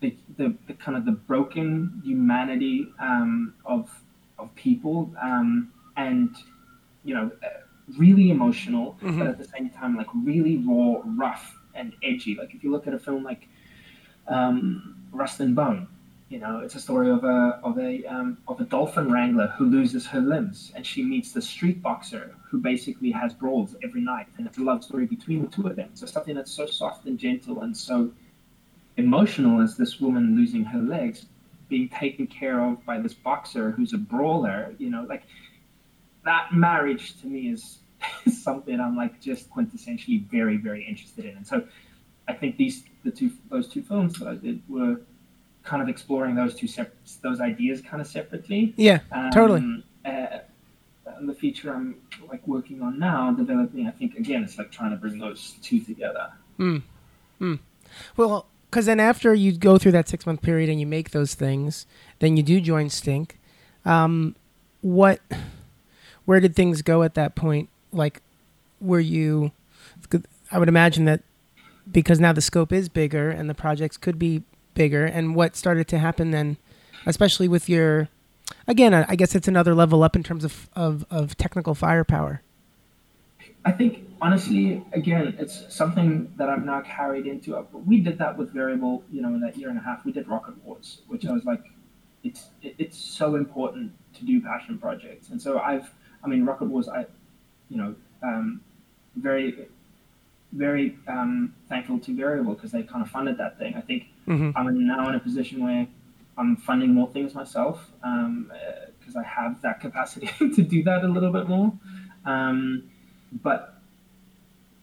the, 0.00 0.16
the, 0.38 0.54
the 0.66 0.74
kind 0.74 0.96
of 0.96 1.04
the 1.04 1.12
broken 1.12 2.02
humanity 2.04 2.88
um, 2.98 3.54
of, 3.64 3.90
of 4.38 4.54
people 4.54 5.12
um, 5.22 5.70
and, 5.96 6.34
you 7.04 7.14
know, 7.14 7.30
uh, 7.44 7.48
really 7.98 8.30
emotional, 8.30 8.96
mm-hmm. 9.02 9.18
but 9.18 9.28
at 9.28 9.38
the 9.38 9.44
same 9.44 9.70
time, 9.70 9.96
like 9.96 10.06
really 10.14 10.56
raw, 10.58 11.00
rough, 11.04 11.56
and 11.74 11.92
edgy. 12.02 12.34
Like 12.34 12.54
if 12.54 12.64
you 12.64 12.70
look 12.70 12.86
at 12.86 12.94
a 12.94 12.98
film 12.98 13.22
like 13.22 13.48
um, 14.28 14.96
Rust 15.12 15.40
and 15.40 15.54
Bone, 15.54 15.86
you 16.30 16.38
know, 16.38 16.60
it's 16.60 16.76
a 16.76 16.80
story 16.80 17.10
of 17.10 17.24
a 17.24 17.60
of 17.64 17.76
a 17.76 18.04
um, 18.06 18.38
of 18.46 18.60
a 18.60 18.64
dolphin 18.64 19.10
wrangler 19.10 19.48
who 19.58 19.66
loses 19.66 20.06
her 20.06 20.20
limbs, 20.20 20.70
and 20.76 20.86
she 20.86 21.02
meets 21.02 21.32
the 21.32 21.42
street 21.42 21.82
boxer 21.82 22.36
who 22.48 22.58
basically 22.58 23.10
has 23.10 23.34
brawls 23.34 23.74
every 23.82 24.00
night, 24.00 24.28
and 24.38 24.46
it's 24.46 24.56
a 24.56 24.62
love 24.62 24.84
story 24.84 25.06
between 25.06 25.42
the 25.42 25.48
two 25.48 25.66
of 25.66 25.74
them. 25.74 25.90
So 25.94 26.06
something 26.06 26.36
that's 26.36 26.52
so 26.52 26.66
soft 26.66 27.06
and 27.06 27.18
gentle 27.18 27.62
and 27.62 27.76
so 27.76 28.12
emotional 28.96 29.60
as 29.60 29.76
this 29.76 29.98
woman 29.98 30.36
losing 30.36 30.64
her 30.64 30.78
legs, 30.78 31.26
being 31.68 31.88
taken 31.88 32.28
care 32.28 32.60
of 32.60 32.86
by 32.86 33.00
this 33.00 33.12
boxer 33.12 33.72
who's 33.72 33.92
a 33.92 33.98
brawler. 33.98 34.72
You 34.78 34.90
know, 34.90 35.04
like 35.08 35.24
that 36.24 36.52
marriage 36.52 37.20
to 37.22 37.26
me 37.26 37.48
is, 37.50 37.78
is 38.24 38.40
something 38.40 38.78
I'm 38.78 38.96
like 38.96 39.20
just 39.20 39.50
quintessentially 39.50 40.24
very 40.28 40.58
very 40.58 40.86
interested 40.86 41.24
in, 41.24 41.38
and 41.38 41.46
so 41.46 41.64
I 42.28 42.34
think 42.34 42.56
these 42.56 42.84
the 43.02 43.10
two 43.10 43.32
those 43.48 43.66
two 43.66 43.82
films 43.82 44.20
that 44.20 44.28
I 44.28 44.36
did 44.36 44.62
were 44.68 45.00
kind 45.62 45.82
of 45.82 45.88
exploring 45.88 46.34
those 46.34 46.54
two 46.54 46.66
sep- 46.66 46.94
those 47.22 47.40
ideas 47.40 47.80
kind 47.80 48.00
of 48.00 48.06
separately. 48.06 48.74
Yeah, 48.76 49.00
um, 49.12 49.30
totally. 49.30 49.84
Uh, 50.04 50.38
and 51.20 51.28
the 51.28 51.34
feature 51.34 51.72
I'm 51.72 51.96
like 52.28 52.46
working 52.46 52.82
on 52.82 52.98
now, 52.98 53.30
developing, 53.32 53.86
I 53.86 53.90
think 53.90 54.16
again, 54.16 54.42
it's 54.42 54.58
like 54.58 54.70
trying 54.72 54.90
to 54.90 54.96
bring 54.96 55.18
those 55.18 55.54
two 55.62 55.80
together. 55.80 56.32
Hmm. 56.56 56.78
Hmm. 57.38 57.54
Well, 58.16 58.46
because 58.70 58.86
then 58.86 59.00
after 59.00 59.34
you 59.34 59.52
go 59.52 59.78
through 59.78 59.92
that 59.92 60.08
six 60.08 60.26
month 60.26 60.42
period 60.42 60.70
and 60.70 60.80
you 60.80 60.86
make 60.86 61.10
those 61.10 61.34
things, 61.34 61.86
then 62.20 62.36
you 62.36 62.42
do 62.42 62.60
join 62.60 62.88
Stink. 62.88 63.38
Um, 63.84 64.36
what, 64.80 65.20
where 66.24 66.40
did 66.40 66.54
things 66.54 66.82
go 66.82 67.02
at 67.02 67.14
that 67.14 67.34
point? 67.34 67.68
Like, 67.92 68.22
were 68.80 69.00
you? 69.00 69.52
I 70.52 70.58
would 70.58 70.68
imagine 70.68 71.04
that 71.04 71.22
because 71.90 72.20
now 72.20 72.32
the 72.32 72.40
scope 72.40 72.72
is 72.72 72.88
bigger 72.88 73.30
and 73.30 73.48
the 73.50 73.54
projects 73.54 73.96
could 73.96 74.18
be 74.18 74.42
bigger 74.80 75.04
and 75.04 75.34
what 75.34 75.56
started 75.56 75.86
to 75.86 75.98
happen 75.98 76.30
then, 76.30 76.56
especially 77.04 77.48
with 77.48 77.68
your, 77.68 78.08
again, 78.66 78.94
I 78.94 79.14
guess 79.14 79.34
it's 79.34 79.46
another 79.46 79.74
level 79.74 80.02
up 80.02 80.16
in 80.16 80.22
terms 80.22 80.42
of, 80.42 80.70
of, 80.74 81.04
of 81.10 81.36
technical 81.36 81.74
firepower. 81.74 82.40
I 83.62 83.72
think 83.72 84.08
honestly, 84.22 84.82
again, 84.94 85.36
it's 85.38 85.56
something 85.68 86.32
that 86.38 86.48
I've 86.48 86.64
now 86.64 86.80
carried 86.80 87.26
into. 87.26 87.56
Uh, 87.56 87.64
we 87.90 88.00
did 88.00 88.16
that 88.22 88.38
with 88.38 88.54
Variable, 88.54 89.04
you 89.12 89.20
know, 89.20 89.28
in 89.28 89.40
that 89.40 89.58
year 89.58 89.68
and 89.68 89.76
a 89.76 89.82
half. 89.82 90.02
We 90.06 90.12
did 90.12 90.26
Rocket 90.28 90.56
Wars, 90.64 91.02
which 91.08 91.26
I 91.26 91.32
was 91.32 91.44
like, 91.44 91.64
it's 92.24 92.48
it's 92.62 92.96
so 92.96 93.36
important 93.36 93.92
to 94.14 94.24
do 94.24 94.40
passion 94.40 94.78
projects. 94.78 95.28
And 95.28 95.40
so 95.40 95.58
I've, 95.58 95.92
I 96.24 96.28
mean, 96.28 96.46
Rocket 96.46 96.68
Wars, 96.72 96.88
I, 96.88 97.04
you 97.68 97.76
know, 97.76 97.94
um, 98.22 98.62
very 99.16 99.68
very 100.52 100.98
um, 101.06 101.54
thankful 101.68 101.98
to 102.00 102.16
Variable 102.16 102.54
because 102.54 102.72
they 102.72 102.82
kind 102.82 103.02
of 103.02 103.10
funded 103.10 103.38
that 103.38 103.58
thing. 103.58 103.74
I 103.76 103.80
think 103.80 104.06
mm-hmm. 104.26 104.50
I'm 104.56 104.86
now 104.86 105.08
in 105.08 105.14
a 105.14 105.20
position 105.20 105.62
where 105.62 105.86
I'm 106.36 106.56
funding 106.56 106.94
more 106.94 107.08
things 107.08 107.34
myself 107.34 107.90
because 108.00 108.26
um, 108.26 108.50
uh, 109.14 109.18
I 109.18 109.22
have 109.22 109.62
that 109.62 109.80
capacity 109.80 110.26
to 110.38 110.62
do 110.62 110.82
that 110.84 111.04
a 111.04 111.08
little 111.08 111.32
bit 111.32 111.48
more. 111.48 111.72
Um, 112.24 112.90
but 113.32 113.80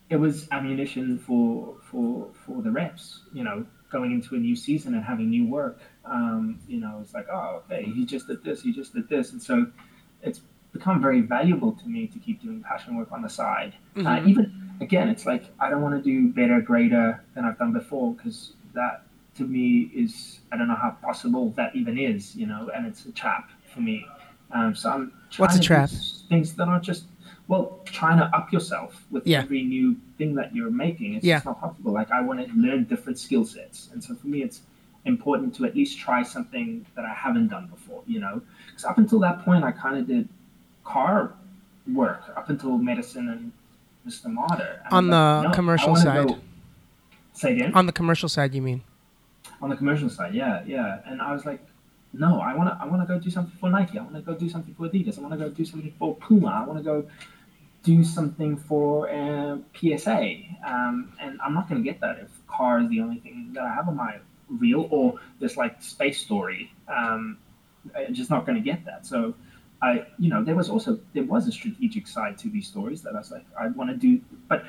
it 0.09 0.15
was 0.15 0.47
ammunition 0.51 1.17
for 1.19 1.75
for 1.83 2.29
for 2.45 2.61
the 2.61 2.71
reps, 2.71 3.21
you 3.33 3.43
know, 3.43 3.65
going 3.91 4.11
into 4.11 4.35
a 4.35 4.37
new 4.37 4.55
season 4.55 4.93
and 4.93 5.03
having 5.03 5.29
new 5.29 5.47
work. 5.47 5.79
Um, 6.05 6.59
you 6.67 6.79
know, 6.79 6.99
it's 7.01 7.13
like, 7.13 7.27
oh, 7.31 7.63
okay, 7.65 7.83
he 7.83 8.05
just 8.05 8.27
did 8.27 8.43
this, 8.43 8.61
he 8.61 8.71
just 8.71 8.93
did 8.93 9.09
this, 9.09 9.31
and 9.33 9.41
so 9.41 9.67
it's 10.21 10.41
become 10.71 11.01
very 11.01 11.21
valuable 11.21 11.73
to 11.73 11.87
me 11.87 12.07
to 12.07 12.19
keep 12.19 12.41
doing 12.41 12.63
passion 12.63 12.97
work 12.97 13.11
on 13.11 13.21
the 13.21 13.29
side. 13.29 13.73
Uh, 13.95 13.99
mm-hmm. 13.99 14.07
Uh, 14.07 14.29
even 14.29 14.66
again, 14.81 15.09
it's 15.09 15.25
like 15.25 15.45
I 15.59 15.69
don't 15.69 15.81
want 15.81 16.01
to 16.01 16.09
do 16.09 16.29
better, 16.29 16.61
greater 16.61 17.23
than 17.35 17.45
I've 17.45 17.57
done 17.57 17.73
before 17.73 18.13
because 18.13 18.53
that 18.73 19.03
to 19.37 19.43
me 19.43 19.91
is 19.93 20.39
I 20.51 20.57
don't 20.57 20.67
know 20.67 20.75
how 20.75 20.91
possible 21.01 21.51
that 21.51 21.75
even 21.75 21.97
is, 21.97 22.35
you 22.35 22.47
know, 22.47 22.69
and 22.75 22.85
it's 22.85 23.05
a 23.05 23.11
trap 23.11 23.49
for 23.73 23.81
me. 23.81 24.05
Um, 24.51 24.75
so 24.75 24.89
I'm 24.89 25.13
what's 25.37 25.55
a 25.55 25.59
trap? 25.59 25.89
Things 26.29 26.53
that 26.55 26.67
aren't 26.67 26.83
just 26.83 27.05
well, 27.47 27.79
trying 27.85 28.17
to 28.17 28.25
up 28.35 28.51
yourself 28.51 29.05
with 29.09 29.25
yeah. 29.25 29.39
every 29.39 29.63
new 29.63 29.95
thing 30.17 30.35
that 30.35 30.53
you're 30.53 30.69
making. 30.69 31.15
It's 31.15 31.25
yeah. 31.25 31.35
just 31.35 31.45
not 31.45 31.61
possible. 31.61 31.93
Like 31.93 32.11
I 32.11 32.21
want 32.21 32.45
to 32.45 32.53
learn 32.53 32.83
different 32.85 33.19
skill 33.19 33.45
sets, 33.45 33.89
and 33.93 34.03
so 34.03 34.15
for 34.15 34.27
me, 34.27 34.43
it's 34.43 34.61
important 35.05 35.55
to 35.55 35.65
at 35.65 35.73
least 35.75 35.97
try 35.97 36.23
something 36.23 36.85
that 36.95 37.05
I 37.05 37.13
haven't 37.13 37.47
done 37.47 37.67
before. 37.67 38.03
You 38.05 38.19
know, 38.19 38.41
because 38.67 38.85
up 38.85 38.97
until 38.97 39.19
that 39.19 39.45
point, 39.45 39.63
I 39.63 39.71
kind 39.71 39.97
of 39.97 40.07
did 40.07 40.27
car 40.83 41.33
work 41.93 42.21
up 42.35 42.49
until 42.49 42.77
medicine 42.77 43.29
and 43.29 43.51
On 44.91 45.07
the 45.09 45.41
no, 45.43 45.51
commercial 45.51 45.95
side. 45.95 46.27
Go, 46.27 46.39
say 47.33 47.53
again. 47.53 47.73
On 47.73 47.85
the 47.85 47.91
commercial 47.91 48.29
side, 48.29 48.53
you 48.53 48.61
mean? 48.61 48.83
On 49.61 49.69
the 49.69 49.75
commercial 49.75 50.09
side, 50.09 50.33
yeah, 50.33 50.63
yeah. 50.65 50.99
And 51.05 51.21
I 51.21 51.33
was 51.33 51.45
like, 51.45 51.65
no, 52.13 52.39
I 52.39 52.55
want 52.55 52.69
to, 52.69 52.77
I 52.81 52.85
want 52.85 53.01
to 53.01 53.07
go 53.07 53.19
do 53.19 53.29
something 53.29 53.57
for 53.59 53.69
Nike. 53.69 53.97
I 53.97 54.03
want 54.03 54.15
to 54.15 54.21
go 54.21 54.33
do 54.33 54.49
something 54.49 54.73
for 54.75 54.87
Adidas. 54.87 55.17
I 55.17 55.21
want 55.21 55.33
to 55.33 55.37
go 55.37 55.49
do 55.49 55.65
something 55.65 55.93
for 55.97 56.15
Puma. 56.15 56.47
I 56.47 56.65
want 56.65 56.79
to 56.79 56.83
go 56.83 57.07
do 57.83 58.03
something 58.03 58.57
for 58.57 59.09
uh, 59.09 59.57
PSA. 59.73 60.41
Um, 60.65 61.13
and 61.21 61.39
I'm 61.41 61.53
not 61.53 61.69
going 61.69 61.83
to 61.83 61.89
get 61.89 61.99
that 62.01 62.19
if 62.19 62.29
car 62.47 62.81
is 62.81 62.89
the 62.89 63.01
only 63.01 63.19
thing 63.19 63.51
that 63.53 63.63
I 63.63 63.73
have 63.73 63.87
on 63.87 63.95
my 63.95 64.17
reel 64.49 64.87
or 64.89 65.15
this 65.39 65.57
like 65.57 65.81
space 65.81 66.19
story. 66.19 66.71
Um, 66.87 67.37
I'm 67.95 68.13
just 68.13 68.29
not 68.29 68.45
going 68.45 68.57
to 68.57 68.63
get 68.63 68.85
that. 68.85 69.05
So 69.05 69.33
I, 69.81 70.07
you 70.17 70.29
know, 70.29 70.43
there 70.43 70.55
was 70.55 70.69
also 70.69 70.99
there 71.13 71.23
was 71.23 71.47
a 71.47 71.51
strategic 71.51 72.07
side 72.07 72.37
to 72.39 72.49
these 72.49 72.67
stories 72.67 73.01
that 73.03 73.13
I 73.13 73.19
was 73.19 73.31
like, 73.31 73.45
I 73.59 73.67
want 73.67 73.89
to 73.89 73.95
do, 73.95 74.21
but 74.47 74.65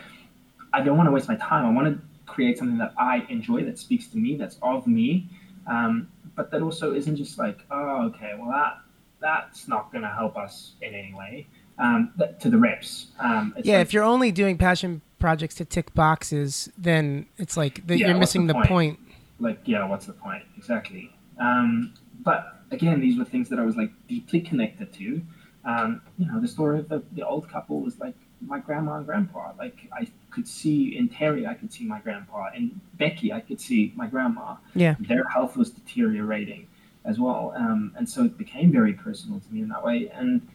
I 0.72 0.82
don't 0.82 0.96
want 0.96 1.08
to 1.08 1.12
waste 1.12 1.28
my 1.28 1.36
time. 1.36 1.64
I 1.64 1.70
want 1.70 1.88
to 1.94 2.02
create 2.26 2.58
something 2.58 2.78
that 2.78 2.92
I 2.98 3.24
enjoy, 3.30 3.64
that 3.64 3.78
speaks 3.78 4.06
to 4.08 4.18
me, 4.18 4.36
that's 4.36 4.58
of 4.62 4.86
me, 4.86 5.28
um, 5.66 6.08
but 6.36 6.50
that 6.50 6.60
also 6.60 6.94
isn't 6.94 7.16
just 7.16 7.38
like, 7.38 7.64
oh, 7.70 8.04
okay, 8.06 8.34
well 8.38 8.50
that 8.50 8.80
that's 9.20 9.66
not 9.66 9.90
going 9.90 10.02
to 10.02 10.10
help 10.10 10.36
us 10.36 10.74
in 10.82 10.94
any 10.94 11.14
way. 11.14 11.46
Um, 11.78 12.12
to 12.40 12.50
the 12.50 12.58
reps. 12.58 13.06
Um, 13.20 13.54
yeah, 13.62 13.76
like, 13.76 13.86
if 13.86 13.92
you're 13.92 14.02
only 14.02 14.32
doing 14.32 14.58
passion 14.58 15.00
projects 15.20 15.54
to 15.56 15.64
tick 15.64 15.94
boxes, 15.94 16.68
then 16.76 17.26
it's 17.36 17.56
like 17.56 17.86
the, 17.86 17.96
yeah, 17.96 18.08
you're 18.08 18.18
missing 18.18 18.48
the 18.48 18.54
point? 18.54 18.64
the 18.64 18.68
point? 18.68 19.00
Like, 19.38 19.60
yeah, 19.64 19.86
what's 19.86 20.06
the 20.06 20.12
point 20.12 20.42
exactly? 20.56 21.14
Um, 21.40 21.94
but 22.24 22.57
again, 22.70 23.00
these 23.00 23.18
were 23.18 23.24
things 23.24 23.48
that 23.48 23.58
I 23.58 23.64
was 23.64 23.76
like 23.76 23.90
deeply 24.08 24.40
connected 24.40 24.92
to. 24.94 25.22
Um, 25.64 26.02
you 26.18 26.26
know, 26.26 26.40
the 26.40 26.48
story 26.48 26.78
of 26.78 26.88
the, 26.88 27.02
the 27.12 27.26
old 27.26 27.48
couple 27.48 27.80
was 27.80 27.98
like 27.98 28.14
my 28.40 28.58
grandma 28.58 28.96
and 28.96 29.06
grandpa. 29.06 29.52
Like 29.58 29.76
I 29.92 30.06
could 30.30 30.46
see 30.46 30.96
in 30.96 31.08
Terry, 31.08 31.46
I 31.46 31.54
could 31.54 31.72
see 31.72 31.84
my 31.84 32.00
grandpa, 32.00 32.48
and 32.54 32.80
Becky, 32.94 33.32
I 33.32 33.40
could 33.40 33.60
see 33.60 33.92
my 33.96 34.06
grandma. 34.06 34.56
Yeah, 34.74 34.94
their 35.00 35.24
health 35.24 35.56
was 35.56 35.70
deteriorating 35.70 36.66
as 37.04 37.18
well, 37.18 37.52
um, 37.56 37.92
and 37.96 38.08
so 38.08 38.24
it 38.24 38.38
became 38.38 38.70
very 38.72 38.92
personal 38.92 39.40
to 39.40 39.52
me 39.52 39.62
in 39.62 39.68
that 39.68 39.84
way. 39.84 40.10
And 40.12 40.46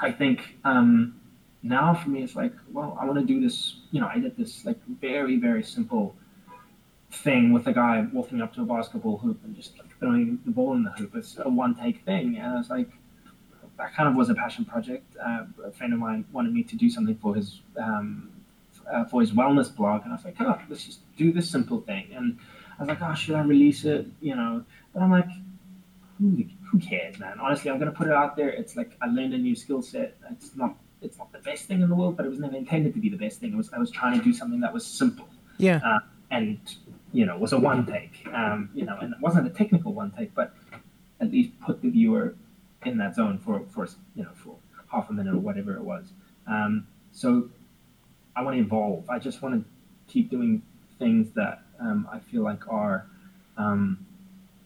I 0.00 0.12
think 0.12 0.56
um, 0.64 1.20
now 1.62 1.94
for 1.94 2.10
me, 2.10 2.22
it's 2.22 2.36
like, 2.36 2.52
well, 2.72 2.96
I 3.00 3.04
want 3.04 3.18
to 3.18 3.24
do 3.24 3.40
this. 3.40 3.76
You 3.90 4.00
know, 4.00 4.08
I 4.08 4.18
did 4.18 4.36
this 4.36 4.64
like 4.64 4.78
very 4.86 5.36
very 5.36 5.62
simple 5.62 6.14
thing 7.10 7.52
with 7.52 7.66
a 7.66 7.72
guy 7.72 8.06
walking 8.12 8.42
up 8.42 8.54
to 8.54 8.62
a 8.62 8.64
basketball 8.66 9.16
hoop 9.16 9.40
and 9.44 9.56
just 9.56 9.78
like, 9.78 9.87
throwing 9.98 10.38
the 10.44 10.50
ball 10.50 10.74
in 10.74 10.84
the 10.84 10.90
hoop. 10.92 11.14
It's 11.14 11.36
a 11.38 11.48
one 11.48 11.74
take 11.74 12.04
thing, 12.04 12.36
and 12.36 12.52
I 12.54 12.56
was 12.58 12.70
like 12.70 12.90
that 13.78 13.94
kind 13.94 14.08
of 14.08 14.16
was 14.16 14.28
a 14.28 14.34
passion 14.34 14.64
project. 14.64 15.16
Uh, 15.24 15.44
a 15.64 15.70
friend 15.70 15.92
of 15.92 15.98
mine 15.98 16.24
wanted 16.32 16.52
me 16.52 16.62
to 16.64 16.76
do 16.76 16.90
something 16.90 17.16
for 17.16 17.34
his 17.34 17.60
um, 17.76 18.30
uh, 18.90 19.04
for 19.04 19.20
his 19.20 19.32
wellness 19.32 19.74
blog, 19.74 20.02
and 20.02 20.12
I 20.12 20.16
was 20.16 20.24
like, 20.24 20.36
oh, 20.40 20.58
let's 20.68 20.84
just 20.84 21.00
do 21.16 21.32
this 21.32 21.48
simple 21.50 21.80
thing. 21.80 22.08
And 22.14 22.38
I 22.78 22.82
was 22.82 22.88
like, 22.88 23.02
oh, 23.02 23.14
should 23.14 23.34
I 23.34 23.42
release 23.42 23.84
it? 23.84 24.06
You 24.20 24.34
know, 24.34 24.64
but 24.92 25.02
I'm 25.02 25.10
like, 25.10 25.28
who 26.18 26.44
who 26.70 26.78
cares, 26.78 27.18
man? 27.18 27.38
Honestly, 27.40 27.70
I'm 27.70 27.78
gonna 27.78 27.92
put 27.92 28.08
it 28.08 28.12
out 28.12 28.36
there. 28.36 28.50
It's 28.50 28.76
like 28.76 28.96
I 29.00 29.06
learned 29.06 29.34
a 29.34 29.38
new 29.38 29.54
skill 29.54 29.82
set. 29.82 30.16
It's 30.30 30.56
not 30.56 30.76
it's 31.00 31.18
not 31.18 31.32
the 31.32 31.38
best 31.38 31.66
thing 31.66 31.80
in 31.80 31.88
the 31.88 31.94
world, 31.94 32.16
but 32.16 32.26
it 32.26 32.28
was 32.28 32.40
never 32.40 32.56
intended 32.56 32.94
to 32.94 33.00
be 33.00 33.08
the 33.08 33.16
best 33.16 33.40
thing. 33.40 33.52
It 33.52 33.56
was 33.56 33.70
I 33.72 33.78
was 33.78 33.90
trying 33.90 34.18
to 34.18 34.24
do 34.24 34.32
something 34.32 34.60
that 34.60 34.72
was 34.72 34.86
simple. 34.86 35.28
Yeah. 35.58 35.80
Uh, 35.84 35.98
and 36.30 36.60
you 37.12 37.26
know 37.26 37.38
was 37.38 37.52
a 37.52 37.58
one 37.58 37.86
take. 37.86 38.26
Um, 38.32 38.70
you 38.74 38.84
know, 38.84 38.98
and 39.00 39.12
it 39.12 39.20
wasn't 39.20 39.46
a 39.46 39.50
technical 39.50 39.92
one 39.92 40.12
take, 40.16 40.34
but 40.34 40.54
at 41.20 41.30
least 41.30 41.50
put 41.60 41.82
the 41.82 41.90
viewer 41.90 42.34
in 42.84 42.98
that 42.98 43.14
zone 43.14 43.38
for 43.38 43.62
for 43.70 43.88
you 44.14 44.22
know 44.22 44.30
for 44.34 44.56
half 44.90 45.10
a 45.10 45.12
minute 45.12 45.34
or 45.34 45.38
whatever 45.38 45.74
it 45.76 45.82
was. 45.82 46.12
Um, 46.46 46.86
so 47.12 47.50
I 48.34 48.42
want 48.42 48.56
to 48.56 48.62
evolve. 48.62 49.08
I 49.10 49.18
just 49.18 49.42
want 49.42 49.54
to 49.62 50.12
keep 50.12 50.30
doing 50.30 50.62
things 50.98 51.30
that 51.34 51.62
um, 51.80 52.08
I 52.10 52.18
feel 52.18 52.42
like 52.42 52.68
are 52.68 53.06
um, 53.56 54.06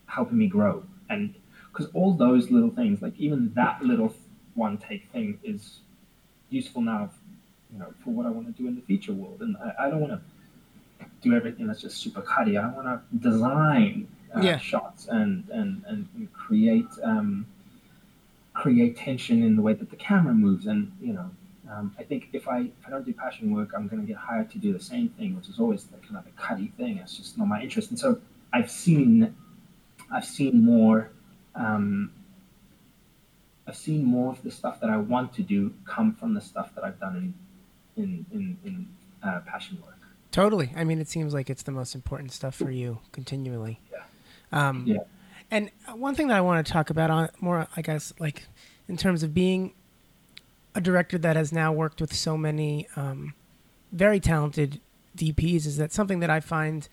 helping 0.06 0.38
me 0.38 0.46
grow. 0.46 0.84
And 1.08 1.34
because 1.72 1.90
all 1.94 2.14
those 2.14 2.50
little 2.50 2.70
things, 2.70 3.02
like 3.02 3.14
even 3.18 3.52
that 3.54 3.82
little 3.82 4.14
one 4.54 4.78
take 4.78 5.10
thing, 5.10 5.38
is 5.42 5.80
useful 6.50 6.82
now, 6.82 7.10
you 7.72 7.78
know, 7.78 7.92
for 8.04 8.10
what 8.10 8.26
I 8.26 8.30
want 8.30 8.54
to 8.54 8.62
do 8.62 8.68
in 8.68 8.74
the 8.74 8.82
feature 8.82 9.12
world. 9.12 9.40
And 9.40 9.56
I, 9.56 9.86
I 9.86 9.90
don't 9.90 10.00
want 10.00 10.12
to 10.12 10.20
do 11.22 11.34
everything 11.34 11.66
that's 11.66 11.80
just 11.80 11.98
super 11.98 12.20
cutty. 12.20 12.58
I 12.58 12.68
want 12.68 12.86
to 12.86 13.18
design 13.18 14.08
uh, 14.34 14.40
yeah. 14.40 14.58
shots 14.58 15.06
and 15.08 15.48
and 15.50 15.82
and 15.86 16.28
create 16.32 16.86
um, 17.02 17.46
create 18.54 18.96
tension 18.96 19.42
in 19.42 19.56
the 19.56 19.62
way 19.62 19.72
that 19.72 19.90
the 19.90 19.96
camera 19.96 20.34
moves. 20.34 20.66
And 20.66 20.92
you 21.00 21.12
know, 21.12 21.30
um, 21.70 21.94
I 21.98 22.02
think 22.02 22.28
if 22.32 22.48
I 22.48 22.60
if 22.60 22.86
I 22.86 22.90
don't 22.90 23.04
do 23.04 23.12
passion 23.12 23.54
work, 23.54 23.70
I'm 23.74 23.88
going 23.88 24.02
to 24.02 24.06
get 24.06 24.16
hired 24.16 24.50
to 24.52 24.58
do 24.58 24.72
the 24.72 24.80
same 24.80 25.08
thing, 25.10 25.36
which 25.36 25.48
is 25.48 25.58
always 25.58 25.84
the 25.84 25.96
kind 25.98 26.16
of 26.16 26.26
a 26.26 26.30
cutty 26.40 26.72
thing. 26.76 26.98
It's 26.98 27.16
just 27.16 27.38
not 27.38 27.48
my 27.48 27.62
interest. 27.62 27.90
And 27.90 27.98
so 27.98 28.20
I've 28.52 28.70
seen 28.70 29.34
I've 30.12 30.24
seen 30.24 30.64
more. 30.64 31.10
Um, 31.54 32.12
I've 33.66 33.76
seen 33.76 34.04
more 34.04 34.32
of 34.32 34.42
the 34.42 34.50
stuff 34.50 34.80
that 34.80 34.90
I 34.90 34.96
want 34.96 35.34
to 35.34 35.42
do 35.42 35.72
come 35.84 36.14
from 36.14 36.34
the 36.34 36.40
stuff 36.40 36.74
that 36.74 36.84
I've 36.84 36.98
done 36.98 37.34
in 37.96 38.02
in 38.02 38.26
in, 38.32 38.58
in 38.64 38.88
uh, 39.22 39.40
passion 39.46 39.78
work. 39.84 39.91
Totally. 40.32 40.72
I 40.74 40.84
mean, 40.84 40.98
it 40.98 41.08
seems 41.08 41.34
like 41.34 41.50
it's 41.50 41.62
the 41.62 41.72
most 41.72 41.94
important 41.94 42.32
stuff 42.32 42.54
for 42.54 42.70
you 42.70 42.98
continually. 43.12 43.80
Yeah. 43.92 44.68
Um, 44.68 44.84
yeah. 44.86 44.98
And 45.50 45.70
one 45.94 46.14
thing 46.14 46.28
that 46.28 46.38
I 46.38 46.40
want 46.40 46.66
to 46.66 46.72
talk 46.72 46.88
about 46.88 47.10
on 47.10 47.28
more, 47.38 47.68
I 47.76 47.82
guess, 47.82 48.14
like 48.18 48.44
in 48.88 48.96
terms 48.96 49.22
of 49.22 49.34
being 49.34 49.74
a 50.74 50.80
director 50.80 51.18
that 51.18 51.36
has 51.36 51.52
now 51.52 51.70
worked 51.70 52.00
with 52.00 52.14
so 52.14 52.38
many 52.38 52.88
um, 52.96 53.34
very 53.92 54.18
talented 54.18 54.80
DPs, 55.16 55.66
is 55.66 55.76
that 55.76 55.92
something 55.92 56.20
that 56.20 56.30
I 56.30 56.40
find 56.40 56.88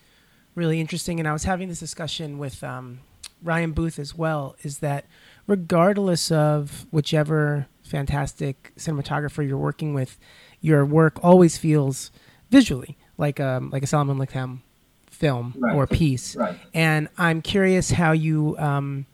really 0.54 0.78
interesting. 0.78 1.18
And 1.18 1.26
I 1.26 1.32
was 1.32 1.44
having 1.44 1.68
this 1.68 1.80
discussion 1.80 2.36
with 2.36 2.62
um, 2.62 3.00
Ryan 3.42 3.72
Booth 3.72 3.98
as 3.98 4.14
well. 4.14 4.54
Is 4.62 4.80
that 4.80 5.06
regardless 5.46 6.30
of 6.30 6.86
whichever 6.90 7.68
fantastic 7.82 8.72
cinematographer 8.76 9.48
you're 9.48 9.56
working 9.56 9.94
with, 9.94 10.18
your 10.60 10.84
work 10.84 11.18
always 11.24 11.56
feels 11.56 12.10
visually 12.50 12.98
like 13.20 13.38
um, 13.38 13.70
like 13.70 13.82
a 13.82 13.86
Salomon 13.86 14.18
Ligthelm 14.18 14.60
film 15.06 15.54
right. 15.58 15.76
or 15.76 15.86
piece. 15.86 16.34
Right. 16.34 16.58
And 16.74 17.08
I'm 17.18 17.42
curious 17.42 17.90
how 17.90 18.12
you 18.12 18.56
um, 18.58 19.06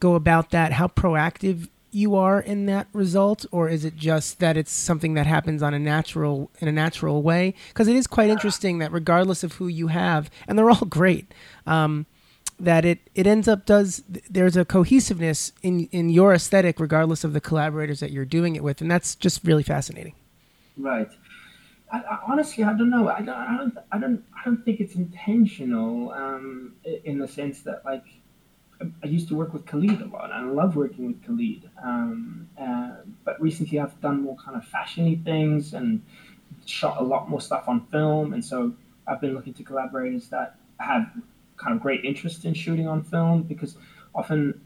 go 0.00 0.14
about 0.14 0.50
that, 0.50 0.72
how 0.72 0.88
proactive 0.88 1.68
you 1.92 2.14
are 2.14 2.40
in 2.40 2.66
that 2.66 2.86
result 2.92 3.44
or 3.50 3.68
is 3.68 3.84
it 3.84 3.96
just 3.96 4.38
that 4.38 4.56
it's 4.56 4.70
something 4.70 5.14
that 5.14 5.26
happens 5.26 5.60
on 5.60 5.74
a 5.74 5.78
natural 5.78 6.48
in 6.60 6.68
a 6.68 6.72
natural 6.72 7.20
way 7.20 7.52
because 7.68 7.88
it 7.88 7.96
is 7.96 8.06
quite 8.06 8.30
interesting 8.30 8.78
that 8.78 8.92
regardless 8.92 9.42
of 9.42 9.54
who 9.54 9.66
you 9.66 9.88
have 9.88 10.30
and 10.46 10.56
they're 10.56 10.70
all 10.70 10.86
great 10.86 11.34
um, 11.66 12.06
that 12.60 12.84
it 12.84 13.00
it 13.16 13.26
ends 13.26 13.48
up 13.48 13.66
does 13.66 14.04
there's 14.30 14.56
a 14.56 14.64
cohesiveness 14.64 15.52
in 15.62 15.88
in 15.90 16.08
your 16.10 16.32
aesthetic 16.32 16.78
regardless 16.78 17.24
of 17.24 17.32
the 17.32 17.40
collaborators 17.40 17.98
that 17.98 18.12
you're 18.12 18.24
doing 18.24 18.54
it 18.54 18.62
with 18.62 18.80
and 18.80 18.88
that's 18.88 19.16
just 19.16 19.44
really 19.44 19.64
fascinating 19.64 20.14
right 20.78 21.10
I, 21.92 21.98
I, 21.98 22.18
honestly, 22.28 22.64
I 22.64 22.72
don't 22.72 22.90
know. 22.90 23.08
I 23.08 23.20
don't, 23.20 23.36
I 23.36 23.56
don't, 23.56 23.78
I 23.92 23.98
don't, 23.98 24.24
I 24.34 24.44
don't 24.44 24.64
think 24.64 24.80
it's 24.80 24.94
intentional 24.94 26.12
um, 26.12 26.74
in 27.04 27.18
the 27.18 27.28
sense 27.28 27.62
that, 27.62 27.82
like, 27.84 28.04
I 29.02 29.06
used 29.06 29.28
to 29.28 29.34
work 29.34 29.52
with 29.52 29.66
Khalid 29.66 30.00
a 30.00 30.06
lot, 30.06 30.30
and 30.32 30.32
I 30.32 30.42
love 30.42 30.76
working 30.76 31.06
with 31.06 31.24
Khalid. 31.24 31.68
Um, 31.82 32.48
uh, 32.60 32.92
but 33.24 33.40
recently, 33.40 33.78
I've 33.78 34.00
done 34.00 34.22
more 34.22 34.36
kind 34.36 34.56
of 34.56 34.64
fashiony 34.64 35.22
things 35.22 35.74
and 35.74 36.02
shot 36.64 37.00
a 37.00 37.04
lot 37.04 37.28
more 37.28 37.40
stuff 37.40 37.68
on 37.68 37.86
film, 37.86 38.32
and 38.32 38.44
so 38.44 38.72
I've 39.06 39.20
been 39.20 39.34
looking 39.34 39.54
to 39.54 39.62
collaborators 39.62 40.28
that 40.28 40.56
have 40.78 41.10
kind 41.56 41.76
of 41.76 41.82
great 41.82 42.04
interest 42.04 42.44
in 42.44 42.54
shooting 42.54 42.88
on 42.88 43.02
film 43.02 43.42
because 43.42 43.76
often, 44.14 44.60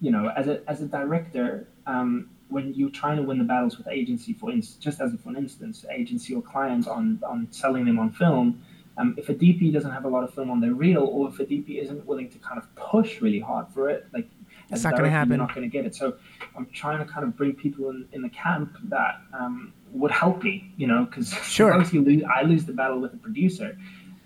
you 0.00 0.10
know, 0.10 0.32
as 0.34 0.48
a 0.48 0.62
as 0.66 0.80
a 0.80 0.86
director, 0.86 1.68
um, 1.86 2.30
when 2.48 2.74
you're 2.74 2.90
trying 2.90 3.16
to 3.16 3.22
win 3.22 3.38
the 3.38 3.44
battles 3.44 3.76
with 3.78 3.88
agency, 3.88 4.32
for 4.32 4.50
instance, 4.50 4.82
just 4.82 5.00
as 5.00 5.12
for 5.22 5.36
instance, 5.36 5.84
agency 5.90 6.34
or 6.34 6.42
client 6.42 6.86
on 6.86 7.20
on 7.26 7.48
selling 7.50 7.84
them 7.84 7.98
on 7.98 8.12
film, 8.12 8.62
um, 8.98 9.14
if 9.18 9.28
a 9.28 9.34
DP 9.34 9.72
doesn't 9.72 9.90
have 9.90 10.04
a 10.04 10.08
lot 10.08 10.24
of 10.24 10.32
film 10.32 10.50
on 10.50 10.60
their 10.60 10.74
reel, 10.74 11.02
or 11.02 11.28
if 11.28 11.38
a 11.38 11.44
DP 11.44 11.82
isn't 11.82 12.06
willing 12.06 12.30
to 12.30 12.38
kind 12.38 12.58
of 12.58 12.74
push 12.76 13.20
really 13.20 13.40
hard 13.40 13.66
for 13.68 13.90
it, 13.90 14.06
like 14.12 14.28
it's 14.70 14.84
not 14.84 14.92
going 14.92 15.04
to 15.04 15.10
happen. 15.10 15.30
You're 15.30 15.38
not 15.38 15.54
going 15.54 15.68
to 15.68 15.72
get 15.72 15.84
it. 15.84 15.94
So 15.94 16.16
I'm 16.56 16.66
trying 16.72 16.98
to 16.98 17.04
kind 17.04 17.24
of 17.24 17.36
bring 17.36 17.54
people 17.54 17.90
in, 17.90 18.08
in 18.12 18.22
the 18.22 18.28
camp 18.30 18.76
that 18.84 19.20
um, 19.32 19.72
would 19.92 20.10
help 20.10 20.42
me, 20.42 20.72
you 20.76 20.86
know, 20.86 21.04
because 21.04 21.32
sure. 21.42 21.76
lose, 21.78 22.22
I 22.24 22.42
lose 22.42 22.64
the 22.64 22.72
battle 22.72 23.00
with 23.00 23.12
the 23.12 23.18
producer, 23.18 23.76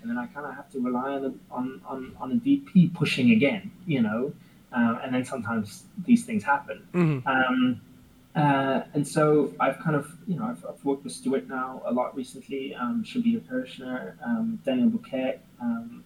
and 0.00 0.10
then 0.10 0.16
I 0.16 0.26
kind 0.26 0.46
of 0.46 0.54
have 0.54 0.70
to 0.70 0.80
rely 0.80 1.12
on, 1.12 1.22
the, 1.22 1.34
on 1.50 1.82
on 1.86 2.16
on 2.20 2.32
a 2.32 2.36
DP 2.36 2.94
pushing 2.94 3.32
again, 3.32 3.70
you 3.86 4.02
know, 4.02 4.32
uh, 4.72 4.98
and 5.02 5.12
then 5.12 5.24
sometimes 5.24 5.84
these 6.06 6.24
things 6.24 6.44
happen. 6.44 6.86
Mm-hmm. 6.94 7.26
Um, 7.26 7.80
uh, 8.34 8.82
and 8.94 9.06
so 9.06 9.52
I've 9.58 9.78
kind 9.80 9.96
of, 9.96 10.12
you 10.28 10.36
know, 10.36 10.44
I've, 10.44 10.64
I've 10.64 10.84
worked 10.84 11.04
with 11.04 11.12
Stuart 11.12 11.48
now 11.48 11.82
a 11.84 11.92
lot 11.92 12.14
recently, 12.14 12.74
um, 12.74 13.02
Shabier 13.04 13.46
Kirchner, 13.48 14.16
um, 14.24 14.60
Daniel 14.64 14.88
Bouquet, 14.88 15.40
um, 15.60 16.04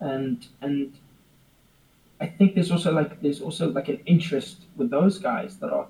and 0.00 0.46
and 0.60 0.94
I 2.20 2.26
think 2.26 2.54
there's 2.54 2.70
also 2.70 2.92
like 2.92 3.20
there's 3.20 3.40
also 3.40 3.70
like 3.70 3.88
an 3.88 4.00
interest 4.06 4.62
with 4.76 4.90
those 4.90 5.18
guys 5.18 5.56
that 5.58 5.70
are 5.70 5.88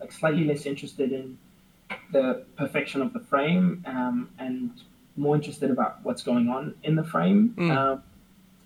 like 0.00 0.12
slightly 0.12 0.44
less 0.44 0.66
interested 0.66 1.12
in 1.12 1.38
the 2.12 2.44
perfection 2.56 3.00
of 3.00 3.12
the 3.12 3.20
frame 3.20 3.82
um, 3.86 4.28
and 4.38 4.70
more 5.16 5.34
interested 5.34 5.70
about 5.70 5.98
what's 6.02 6.22
going 6.22 6.48
on 6.48 6.74
in 6.82 6.94
the 6.94 7.04
frame. 7.04 7.54
Mm. 7.56 8.02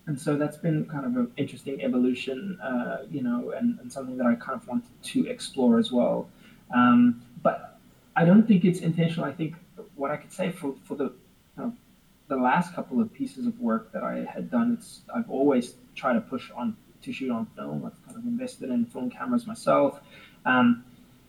and 0.07 0.21
so 0.21 0.37
that's 0.37 0.57
been 0.57 0.85
kind 0.87 1.07
of 1.07 1.17
an 1.17 1.31
interesting 1.37 1.83
evolution, 1.83 2.59
uh, 2.61 3.05
you 3.09 3.23
know, 3.23 3.53
and, 3.57 3.79
and 3.79 3.93
something 3.93 4.17
that 4.17 4.27
I 4.27 4.35
kind 4.35 4.61
of 4.61 4.67
wanted 4.67 4.91
to 5.03 5.27
explore 5.29 5.79
as 5.79 5.93
well. 5.93 6.29
Um, 6.75 7.23
but 7.43 7.79
I 8.17 8.25
don't 8.25 8.47
think 8.47 8.65
it's 8.65 8.81
intentional. 8.81 9.27
I 9.27 9.33
think 9.33 9.55
what 9.95 10.11
I 10.11 10.17
could 10.17 10.33
say 10.33 10.51
for, 10.51 10.75
for 10.85 10.95
the 10.95 11.05
you 11.05 11.13
know, 11.57 11.73
the 12.29 12.37
last 12.37 12.75
couple 12.75 13.01
of 13.01 13.13
pieces 13.13 13.47
of 13.47 13.59
work 13.61 13.93
that 13.93 14.03
I 14.03 14.25
had 14.33 14.51
done, 14.51 14.77
it's 14.79 15.01
I've 15.15 15.31
always 15.31 15.75
tried 15.95 16.15
to 16.15 16.21
push 16.21 16.51
on 16.55 16.77
to 17.03 17.13
shoot 17.13 17.31
on 17.31 17.47
film. 17.57 17.85
I've 17.85 18.07
kind 18.07 18.19
of 18.19 18.25
invested 18.25 18.71
in 18.71 18.87
film 18.87 19.11
cameras 19.11 19.47
myself. 19.47 20.01
Um, 20.45 20.85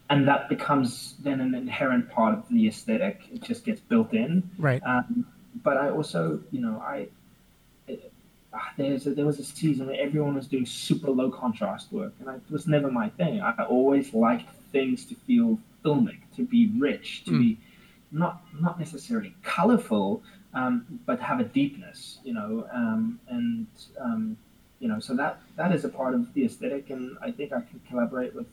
and 0.10 0.28
that 0.28 0.50
becomes 0.50 1.16
then 1.24 1.39
an 1.39 1.56
inherent 1.56 2.10
part 2.10 2.38
of 2.38 2.48
the 2.50 2.68
aesthetic. 2.68 3.22
It 3.34 3.42
just 3.42 3.64
gets 3.64 3.80
built 3.80 4.14
in. 4.14 4.50
Right. 4.58 4.82
Um, 4.86 5.26
but 5.64 5.78
I 5.78 5.89
also, 5.89 6.42
you 6.52 6.60
know, 6.60 6.84
I 6.86 7.08
it, 7.88 8.12
ah, 8.54 8.74
there's 8.78 9.08
a, 9.08 9.14
there 9.14 9.26
was 9.26 9.39
a 9.39 9.44
season 9.44 9.88
where 9.88 10.00
everyone 10.00 10.36
was 10.36 10.48
doing 10.48 10.66
super 10.66 11.10
low 11.12 11.32
contrast 11.32 11.92
work, 11.94 12.14
and 12.20 12.30
I, 12.30 12.36
it 12.36 12.42
was 12.50 12.68
never 12.68 12.92
my 12.92 13.10
thing. 13.10 13.42
I 13.42 13.64
always 13.64 14.14
liked 14.14 14.50
things 14.72 15.05
to 15.05 15.15
feel 15.15 15.59
filmic, 15.84 16.19
to 16.36 16.45
be 16.45 16.72
rich, 16.78 17.24
to 17.26 17.32
mm. 17.32 17.39
be 17.39 17.57
not 18.11 18.41
not 18.59 18.80
necessarily 18.80 19.34
colorful, 19.43 20.22
um, 20.53 20.99
but 21.05 21.19
have 21.19 21.39
a 21.39 21.45
deepness, 21.45 22.19
you 22.24 22.34
know, 22.34 22.67
um, 22.74 23.19
and 23.30 23.67
um, 23.99 24.38
you 24.80 24.88
know, 24.88 24.99
so 24.99 25.15
that 25.15 25.39
that 25.55 25.72
is 25.72 25.86
a 25.86 25.89
part 25.89 26.13
of 26.13 26.34
the 26.34 26.45
aesthetic, 26.45 26.89
and 26.89 27.17
I 27.22 27.32
think 27.32 27.53
I 27.53 27.61
can 27.61 27.80
collaborate 27.89 28.36
with 28.36 28.47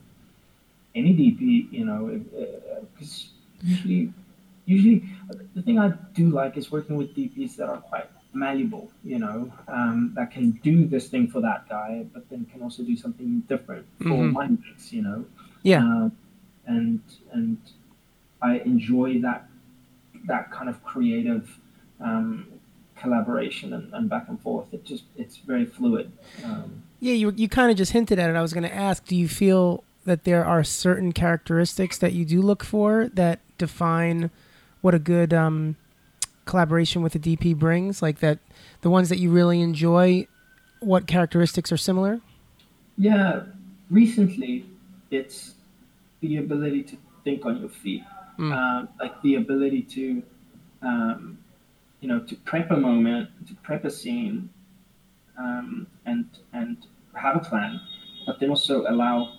any 0.95 1.13
DP, 1.15 1.73
you 1.73 1.85
know, 1.85 2.21
because 2.95 3.31
uh, 3.31 3.67
usually, 3.67 4.13
usually 4.67 5.05
the 5.55 5.63
thing 5.63 5.79
I 5.79 5.93
do 6.15 6.31
like 6.31 6.57
is 6.57 6.71
working 6.71 6.97
with 6.97 7.15
DPs 7.17 7.57
that 7.57 7.69
are 7.69 7.79
quite 7.79 8.09
malleable, 8.33 8.91
you 9.05 9.19
know, 9.19 9.51
um, 9.69 10.13
that 10.15 10.31
can 10.31 10.53
do 10.63 10.87
this 10.87 11.09
thing 11.09 11.29
for 11.29 11.41
that 11.41 11.69
guy, 11.69 12.07
but 12.13 12.29
then 12.31 12.47
can 12.53 12.63
also 12.63 12.83
do 12.83 12.97
something 12.97 13.41
different 13.49 13.87
for 13.99 14.05
mm-hmm. 14.05 14.33
my 14.33 14.47
mix, 14.47 14.93
you 14.93 15.03
know. 15.03 15.25
Yeah. 15.63 15.85
Uh, 15.85 16.11
and 16.67 17.01
and 17.33 17.59
I 18.41 18.59
enjoy 18.59 19.21
that 19.21 19.49
that 20.27 20.51
kind 20.51 20.69
of 20.69 20.85
creative 20.85 21.59
um, 22.01 22.47
collaboration 22.97 23.73
and, 23.73 23.93
and, 23.95 24.09
back 24.09 24.29
and 24.29 24.41
forth. 24.41 24.73
It 24.73 24.85
just 24.85 25.05
it's 25.17 25.39
very 25.39 25.65
fluid. 25.65 26.13
Um, 26.45 26.83
yeah, 27.01 27.15
you 27.15 27.33
you 27.37 27.49
kind 27.49 27.71
of 27.71 27.77
just 27.77 27.93
hinted 27.93 28.19
at 28.19 28.31
it. 28.31 28.37
I 28.37 28.43
was 28.43 28.53
going 28.53 28.69
to 28.69 28.75
ask, 28.75 29.05
do 29.07 29.17
you 29.17 29.29
feel 29.29 29.85
that 30.05 30.25
there 30.25 30.45
are 30.45 30.65
certain 30.65 31.13
characteristics 31.13 31.99
that 31.99 32.13
you 32.13 32.25
do 32.25 32.41
look 32.41 32.65
for 32.65 33.09
that 33.15 33.41
define 33.59 34.31
what 34.81 34.95
a 34.95 34.99
good 34.99 35.35
um, 35.35 35.77
collaboration 36.45 37.03
with 37.03 37.15
a 37.15 37.19
DP 37.19 37.57
brings? 37.57 38.03
Like 38.03 38.21
that, 38.21 38.39
the 38.83 38.91
ones 38.91 39.09
that 39.09 39.19
you 39.19 39.31
really 39.31 39.61
enjoy, 39.61 40.27
what 40.81 41.07
characteristics 41.07 41.73
are 41.73 41.77
similar? 41.77 42.21
Yeah, 42.97 43.43
recently 43.91 44.65
it's 45.11 45.55
the 46.21 46.39
ability 46.39 46.83
to 46.85 46.97
think 47.25 47.45
on 47.45 47.61
your 47.61 47.69
feet, 47.69 48.05
mm. 48.39 48.53
um, 48.53 48.89
like 49.01 49.21
the 49.23 49.37
ability 49.37 49.83
to, 49.83 50.23
um, 50.83 51.39
you 52.01 52.09
know, 52.09 52.21
to 52.21 52.37
prep 52.37 52.71
a 52.71 52.77
moment, 52.77 53.29
to 53.47 53.55
prep 53.57 53.85
a 53.85 53.91
scene, 53.91 54.51
um, 55.39 55.87
and 56.07 56.27
and 56.53 56.87
have 57.15 57.37
a 57.37 57.41
plan, 57.41 57.81
but 58.27 58.41
then 58.41 58.51
also 58.51 58.85
allow 58.89 59.39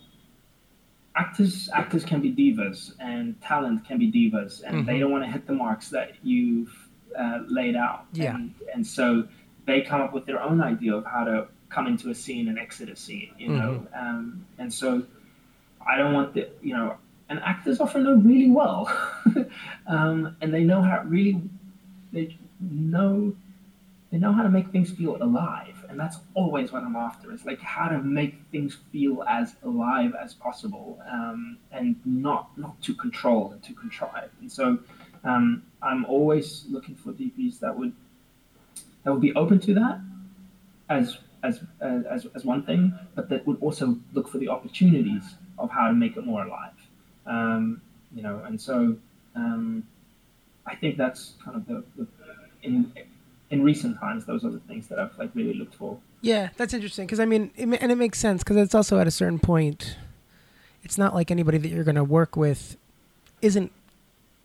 actors 1.15 1.69
actors 1.73 2.05
can 2.05 2.21
be 2.21 2.31
divas 2.31 2.93
and 2.99 3.39
talent 3.41 3.85
can 3.85 3.97
be 3.97 4.11
divas 4.11 4.63
and 4.63 4.77
mm-hmm. 4.77 4.85
they 4.85 4.99
don't 4.99 5.11
want 5.11 5.23
to 5.23 5.29
hit 5.29 5.45
the 5.47 5.53
marks 5.53 5.89
that 5.89 6.13
you've 6.23 6.73
uh, 7.17 7.39
laid 7.47 7.75
out 7.75 8.05
yeah 8.13 8.35
and, 8.35 8.53
and 8.73 8.85
so 8.85 9.27
they 9.65 9.81
come 9.81 10.01
up 10.01 10.13
with 10.13 10.25
their 10.25 10.41
own 10.41 10.61
idea 10.61 10.93
of 10.95 11.05
how 11.05 11.23
to 11.23 11.47
come 11.69 11.87
into 11.87 12.09
a 12.09 12.15
scene 12.15 12.47
and 12.47 12.57
exit 12.57 12.89
a 12.89 12.95
scene 12.95 13.31
you 13.37 13.49
know 13.49 13.85
mm-hmm. 13.93 14.07
um, 14.07 14.45
and 14.59 14.73
so 14.73 15.03
i 15.89 15.97
don't 15.97 16.13
want 16.13 16.33
the 16.33 16.47
you 16.61 16.73
know 16.73 16.95
and 17.29 17.39
actors 17.41 17.79
often 17.79 18.03
know 18.03 18.15
really 18.15 18.49
well 18.49 18.91
um, 19.87 20.35
and 20.41 20.53
they 20.53 20.63
know 20.63 20.81
how 20.81 21.01
really 21.05 21.41
they 22.11 22.35
know 22.59 23.33
they 24.11 24.17
know 24.17 24.33
how 24.33 24.41
to 24.43 24.49
make 24.49 24.69
things 24.69 24.91
feel 24.91 25.21
alive 25.21 25.85
and 25.89 25.99
that's 25.99 26.17
always 26.33 26.71
what 26.71 26.83
i'm 26.83 26.95
after 26.95 27.31
is 27.31 27.45
like 27.45 27.61
how 27.61 27.87
to 27.87 27.99
make 27.99 28.35
things 28.51 28.77
feel 28.91 29.23
as 29.23 29.55
alive 29.63 30.13
as 30.21 30.33
possible 30.33 30.99
um, 31.09 31.57
and 31.71 31.95
not 32.05 32.49
not 32.57 32.79
too 32.81 32.93
controlled 32.95 33.53
and 33.53 33.63
to 33.63 33.73
contrive. 33.73 34.29
and 34.41 34.51
so 34.51 34.79
um, 35.23 35.63
i'm 35.81 36.05
always 36.05 36.65
looking 36.69 36.95
for 36.95 37.11
dps 37.13 37.59
that 37.59 37.77
would 37.77 37.93
that 39.03 39.11
would 39.11 39.21
be 39.21 39.33
open 39.35 39.59
to 39.59 39.73
that 39.73 39.99
as 40.89 41.19
as 41.43 41.61
as, 41.81 42.27
as 42.35 42.43
one 42.43 42.63
thing 42.63 42.93
but 43.15 43.29
that 43.29 43.45
would 43.47 43.61
also 43.61 43.95
look 44.13 44.27
for 44.27 44.39
the 44.39 44.49
opportunities 44.49 45.35
of 45.59 45.69
how 45.69 45.87
to 45.87 45.93
make 45.93 46.17
it 46.17 46.25
more 46.25 46.43
alive 46.45 46.73
um, 47.25 47.81
you 48.15 48.23
know 48.23 48.41
and 48.45 48.59
so 48.59 48.95
um, 49.35 49.83
i 50.65 50.75
think 50.75 50.97
that's 50.97 51.33
kind 51.43 51.55
of 51.57 51.67
the, 51.67 51.83
the 51.97 52.07
in 52.63 52.91
in 53.49 53.63
recent 53.63 53.99
times, 53.99 54.25
those 54.25 54.45
are 54.45 54.51
the 54.51 54.59
things 54.59 54.87
that 54.87 54.99
I've 54.99 55.17
like 55.17 55.31
really 55.33 55.53
looked 55.53 55.75
for. 55.75 55.97
Yeah, 56.21 56.49
that's 56.57 56.73
interesting 56.73 57.05
because 57.05 57.19
I 57.19 57.25
mean, 57.25 57.51
it, 57.55 57.67
and 57.81 57.91
it 57.91 57.97
makes 57.97 58.19
sense 58.19 58.43
because 58.43 58.57
it's 58.57 58.75
also 58.75 58.99
at 58.99 59.07
a 59.07 59.11
certain 59.11 59.39
point, 59.39 59.97
it's 60.83 60.97
not 60.97 61.15
like 61.15 61.31
anybody 61.31 61.57
that 61.57 61.69
you're 61.69 61.83
going 61.83 61.95
to 61.95 62.03
work 62.03 62.35
with 62.35 62.77
isn't 63.41 63.71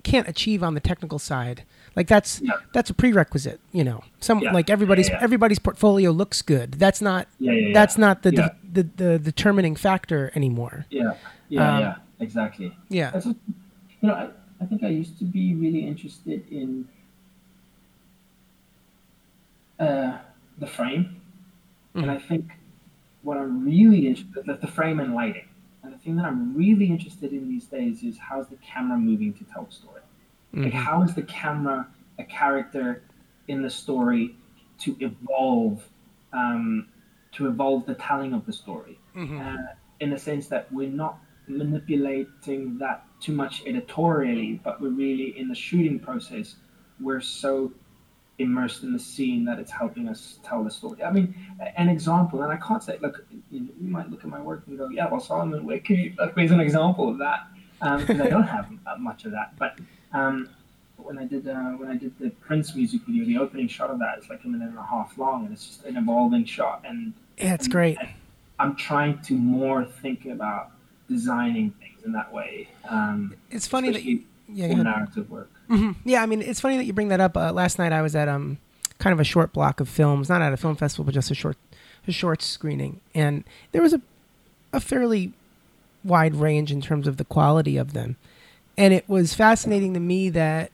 can't 0.03 0.29
achieve 0.29 0.63
on 0.63 0.75
the 0.75 0.81
technical 0.81 1.19
side. 1.19 1.65
Like 1.97 2.09
that's 2.09 2.41
yeah. 2.41 2.55
that's 2.73 2.91
a 2.91 2.95
prerequisite, 2.95 3.61
you 3.73 3.85
know. 3.85 4.03
Some 4.21 4.41
yeah. 4.41 4.53
like 4.53 4.69
everybody's 4.69 5.09
yeah, 5.09 5.19
everybody's 5.21 5.59
portfolio 5.59 6.11
looks 6.11 6.43
good. 6.43 6.73
That's 6.73 7.01
not 7.01 7.29
that's 7.73 7.97
not 7.97 8.23
the, 8.23 8.31
the, 8.31 8.55
the, 8.73 8.83
the 8.83 9.19
determining 9.19 9.77
factor 9.77 10.33
anymore. 10.35 10.87
Yeah, 10.91 11.15
yeah, 11.49 11.75
um, 11.75 11.81
yeah, 11.81 11.95
exactly. 12.19 12.77
Yeah, 12.89 13.11
that's 13.11 13.27
you 13.27 13.35
know, 14.03 14.15
I, 14.15 14.29
I 14.61 14.67
think 14.67 14.83
I 14.83 14.89
used 14.89 15.19
to 15.21 15.25
be 15.25 15.55
really 15.55 15.87
interested 15.87 16.45
in 16.51 16.89
uh, 19.79 20.19
the 20.59 20.67
frame, 20.67 21.21
mm. 21.95 22.03
and 22.03 22.11
I 22.11 22.19
think 22.19 22.51
what 23.23 23.37
I'm 23.37 23.65
really 23.65 24.09
interested 24.09 24.47
the, 24.47 24.55
the 24.55 24.67
frame 24.67 24.99
and 25.01 25.15
lighting. 25.15 25.49
And 25.83 25.93
the 25.93 25.99
thing 25.99 26.17
that 26.17 26.25
I'm 26.25 26.57
really 26.57 26.87
interested 26.87 27.33
in 27.33 27.49
these 27.49 27.67
days 27.67 28.03
is 28.03 28.17
how's 28.17 28.49
the 28.49 28.57
camera 28.57 28.99
moving 28.99 29.35
to 29.35 29.45
tell 29.45 29.65
the 29.65 29.73
story? 29.73 30.01
Mm-hmm. 30.55 30.65
Like 30.65 30.73
how 30.73 31.03
is 31.03 31.15
the 31.15 31.23
camera 31.23 31.89
a 32.19 32.25
character 32.25 33.03
in 33.49 33.63
the 33.63 33.71
story 33.71 34.37
to 34.79 34.97
evolve, 35.01 35.83
um, 36.33 36.89
to 37.33 37.49
evolve 37.49 37.87
the 37.87 37.95
telling 37.95 38.33
of 38.33 38.47
the 38.47 38.53
story, 38.53 38.99
mm-hmm. 39.17 39.41
uh, 39.41 39.73
in 40.01 40.11
the 40.11 40.19
sense 40.19 40.47
that 40.49 40.71
we're 40.73 40.89
not 40.89 41.19
manipulating 41.49 42.79
that 42.79 43.05
too 43.21 43.33
much 43.33 43.63
editorially, 43.67 44.61
but 44.63 44.81
we're 44.81 44.89
really 44.91 45.39
in 45.39 45.49
the 45.49 45.55
shooting 45.55 45.99
process. 45.99 46.57
We're 47.01 47.21
so 47.21 47.73
immersed 48.39 48.83
in 48.83 48.93
the 48.93 48.99
scene 48.99 49.45
that 49.45 49.59
it's 49.59 49.71
helping 49.71 50.09
us 50.09 50.39
tell 50.43 50.65
the 50.65 50.71
story. 50.71 51.03
I 51.03 51.11
mean, 51.11 51.35
an 51.77 51.89
example, 51.89 52.43
and 52.43 52.53
I 52.53 52.57
can't 52.57 52.83
say, 52.83 52.99
look, 53.01 53.25
you, 53.51 53.69
might 53.81 54.11
look 54.11 54.25
at 54.25 54.31
my 54.31 54.41
work 54.41 54.65
and 54.67 54.79
go, 54.79 54.89
yeah, 54.89 55.09
well, 55.09 55.21
Salomon, 55.21 55.65
where 55.65 55.79
can 55.87 55.97
you, 55.97 56.15
like, 56.19 56.35
there's 56.35 56.51
an 56.51 56.61
example 56.61 57.09
of 57.09 57.19
that, 57.19 57.47
um, 57.81 58.01
I 58.09 58.29
don't 58.29 58.45
have 58.45 58.71
much 58.99 59.25
of 59.25 59.33
that. 59.33 59.57
But 59.59 59.79
um, 60.15 60.49
when 60.97 61.19
I 61.19 61.25
did 61.25 61.47
uh, 61.47 61.73
when 61.73 61.91
I 61.91 61.97
did 61.97 62.19
the 62.19 62.31
Prince 62.31 62.75
music 62.75 63.03
video, 63.07 63.25
the 63.25 63.39
opening 63.39 63.69
shot 63.69 63.91
of 63.91 63.99
that 63.99 64.19
is 64.19 64.31
like 64.31 64.43
a 64.45 64.49
minute 64.49 64.69
and 64.69 64.79
a 64.79 64.83
half 64.83 65.19
long, 65.19 65.45
and 65.45 65.53
it's 65.53 65.67
just 65.67 65.85
an 65.85 65.97
evolving 65.97 66.45
shot. 66.45 66.83
And 66.87 67.13
yeah, 67.37 67.55
it's 67.55 67.69
great. 67.69 67.99
I'm 68.59 68.77
trying 68.77 69.21
to 69.23 69.35
more 69.35 69.85
think 69.85 70.27
about 70.27 70.71
designing 71.09 71.73
things 71.73 72.05
in 72.05 72.13
that 72.13 72.33
way. 72.33 72.69
Um, 72.89 73.35
it's 73.51 73.67
funny 73.67 73.91
that 73.91 74.05
you 74.05 74.23
yeah, 74.49 74.73
narrative 74.75 75.31
work. 75.31 75.51
Mm-hmm. 75.69 76.09
Yeah, 76.09 76.23
I 76.23 76.27
mean, 76.27 76.43
it's 76.43 76.61
funny 76.61 76.77
that 76.77 76.85
you 76.85 76.93
bring 76.93 77.09
that 77.09 77.21
up. 77.21 77.37
Uh, 77.37 77.53
last 77.53 77.79
night 77.79 77.93
I 77.93 78.03
was 78.03 78.15
at 78.15 78.29
um, 78.29 78.59
kind 78.99 79.13
of 79.13 79.21
a 79.21 79.25
short 79.25 79.53
block 79.53 79.81
of 79.81 79.89
films, 79.89 80.29
not 80.29 80.43
at 80.43 80.53
a 80.53 80.57
film 80.57 80.77
festival, 80.77 81.05
but 81.05 81.15
just 81.15 81.31
a 81.31 81.35
short, 81.35 81.57
a 82.07 82.13
short 82.13 82.43
screening, 82.43 83.01
and 83.15 83.45
there 83.73 83.83
was 83.83 83.93
a, 83.93 84.01
a 84.73 84.81
fairly 84.81 85.33
wide 86.05 86.37
range 86.37 86.71
in 86.71 86.81
terms 86.81 87.07
of 87.07 87.17
the 87.17 87.25
quality 87.25 87.77
of 87.77 87.95
them, 87.95 88.17
and 88.77 88.93
it 88.95 89.09
was 89.09 89.35
fascinating 89.35 89.95
to 89.95 90.01
me 90.01 90.29
that 90.31 90.71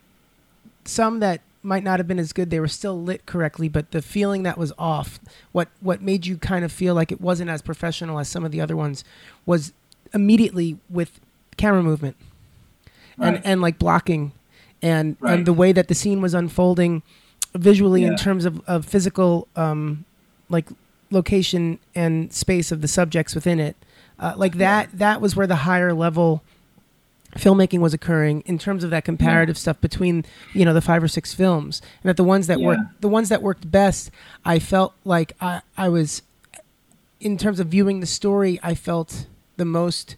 some 0.84 1.20
that 1.20 1.40
might 1.62 1.84
not 1.84 1.98
have 2.01 2.09
been 2.09 2.18
as 2.18 2.32
good, 2.32 2.51
they 2.51 2.61
were 2.61 2.68
still 2.68 3.01
lit 3.01 3.26
correctly, 3.26 3.68
but 3.68 3.90
the 3.90 4.01
feeling 4.01 4.42
that 4.44 4.57
was 4.57 4.72
off, 4.78 5.20
what 5.53 5.68
what 5.80 6.01
made 6.01 6.26
you 6.26 6.38
kind 6.38 6.64
of 6.64 6.72
feel 6.72 6.94
like 6.94 7.12
it 7.12 7.20
wasn't 7.20 7.51
as 7.51 7.61
professional 7.61 8.18
as 8.18 8.28
some 8.28 8.44
of 8.44 8.53
the 8.53 8.61
other 8.61 8.76
ones, 8.76 9.05
was 9.44 9.72
immediately 10.14 10.78
with 10.88 11.20
camera 11.57 11.82
movement. 11.82 12.16
Right. 13.18 13.34
And, 13.34 13.46
and 13.46 13.61
like 13.61 13.78
blocking 13.78 14.32
and 14.82 15.16
right. 15.20 15.34
and 15.34 15.46
the 15.46 15.53
way 15.53 15.72
that 15.72 15.88
the 15.88 15.94
scene 15.94 16.20
was 16.20 16.34
unfolding 16.34 17.03
visually 17.55 18.03
yeah. 18.03 18.09
in 18.09 18.16
terms 18.16 18.44
of, 18.44 18.62
of 18.66 18.84
physical 18.84 19.48
um, 19.57 20.05
like 20.48 20.68
location 21.11 21.78
and 21.94 22.32
space 22.32 22.70
of 22.70 22.80
the 22.80 22.88
subjects 22.88 23.34
within 23.34 23.59
it 23.59 23.76
uh, 24.18 24.32
like 24.36 24.55
that 24.55 24.88
yeah. 24.92 24.98
that 24.98 25.20
was 25.20 25.34
where 25.34 25.46
the 25.46 25.57
higher 25.57 25.92
level 25.92 26.42
filmmaking 27.37 27.81
was 27.81 27.95
occurring 27.95 28.43
in 28.47 28.59
terms 28.59 28.83
of 28.85 28.91
that 28.91 29.05
comparative 29.05 29.57
yeah. 29.57 29.61
stuff 29.61 29.81
between 29.81 30.24
you 30.53 30.64
know 30.64 30.74
the 30.74 30.81
five 30.81 31.03
or 31.03 31.09
six 31.09 31.33
films 31.33 31.81
and 32.03 32.09
that 32.09 32.16
the 32.16 32.24
ones 32.24 32.47
that 32.47 32.61
worked 32.61 32.83
the 33.01 33.09
ones 33.09 33.28
that 33.28 33.43
worked 33.43 33.70
best 33.70 34.11
i 34.45 34.59
felt 34.59 34.95
like 35.05 35.33
i 35.41 35.61
i 35.76 35.89
was 35.89 36.22
in 37.20 37.39
terms 37.39 37.61
of 37.61 37.68
viewing 37.68 38.01
the 38.01 38.07
story 38.07 38.59
i 38.62 38.74
felt 38.74 39.26
the 39.57 39.64
most 39.64 40.16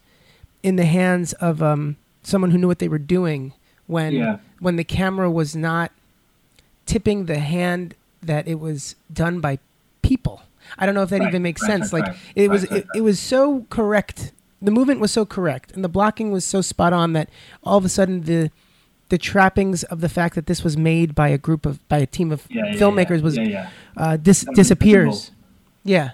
in 0.62 0.76
the 0.76 0.84
hands 0.84 1.32
of 1.34 1.62
um, 1.62 1.96
someone 2.22 2.50
who 2.52 2.58
knew 2.58 2.68
what 2.68 2.78
they 2.78 2.88
were 2.88 2.98
doing 2.98 3.52
when 3.86 4.14
yeah. 4.14 4.38
when 4.60 4.76
the 4.76 4.84
camera 4.84 5.30
was 5.30 5.54
not 5.54 5.92
tipping 6.86 7.26
the 7.26 7.40
hand 7.40 7.94
that 8.22 8.46
it 8.48 8.58
was 8.58 8.94
done 9.12 9.40
by 9.40 9.58
people 10.00 10.42
I 10.78 10.86
don't 10.86 10.94
know 10.94 11.02
if 11.02 11.10
that 11.10 11.20
Right, 11.20 11.28
even 11.28 11.42
makes 11.42 11.62
right, 11.62 11.68
sense. 11.68 11.92
right, 11.92 12.06
like 12.06 12.16
it 12.34 12.48
was, 12.48 12.64
it, 12.64 12.86
it 12.94 13.00
was 13.00 13.18
so 13.20 13.66
correct. 13.70 14.32
The 14.62 14.70
movement 14.70 15.00
was 15.00 15.10
so 15.10 15.26
correct, 15.26 15.72
and 15.72 15.82
the 15.84 15.88
blocking 15.88 16.30
was 16.30 16.44
so 16.44 16.60
spot 16.60 16.92
on 16.92 17.12
that 17.14 17.28
all 17.64 17.76
of 17.78 17.84
a 17.84 17.88
sudden 17.88 18.22
the 18.22 18.50
the 19.08 19.18
trappings 19.18 19.82
of 19.84 20.00
the 20.00 20.08
fact 20.08 20.34
that 20.36 20.46
this 20.46 20.64
was 20.64 20.76
made 20.76 21.14
by 21.14 21.28
a 21.28 21.36
group 21.36 21.66
of 21.66 21.86
by 21.88 21.98
a 21.98 22.06
team 22.06 22.32
of 22.32 22.46
Yeah, 22.48 22.72
filmmakers 22.74 23.18
yeah, 23.18 23.22
was 23.22 23.36
yeah, 23.36 23.70
uh, 23.96 24.16
dis- 24.16 24.46
disappears. 24.54 25.06
invisible. 25.06 25.36
Yeah. 25.84 26.10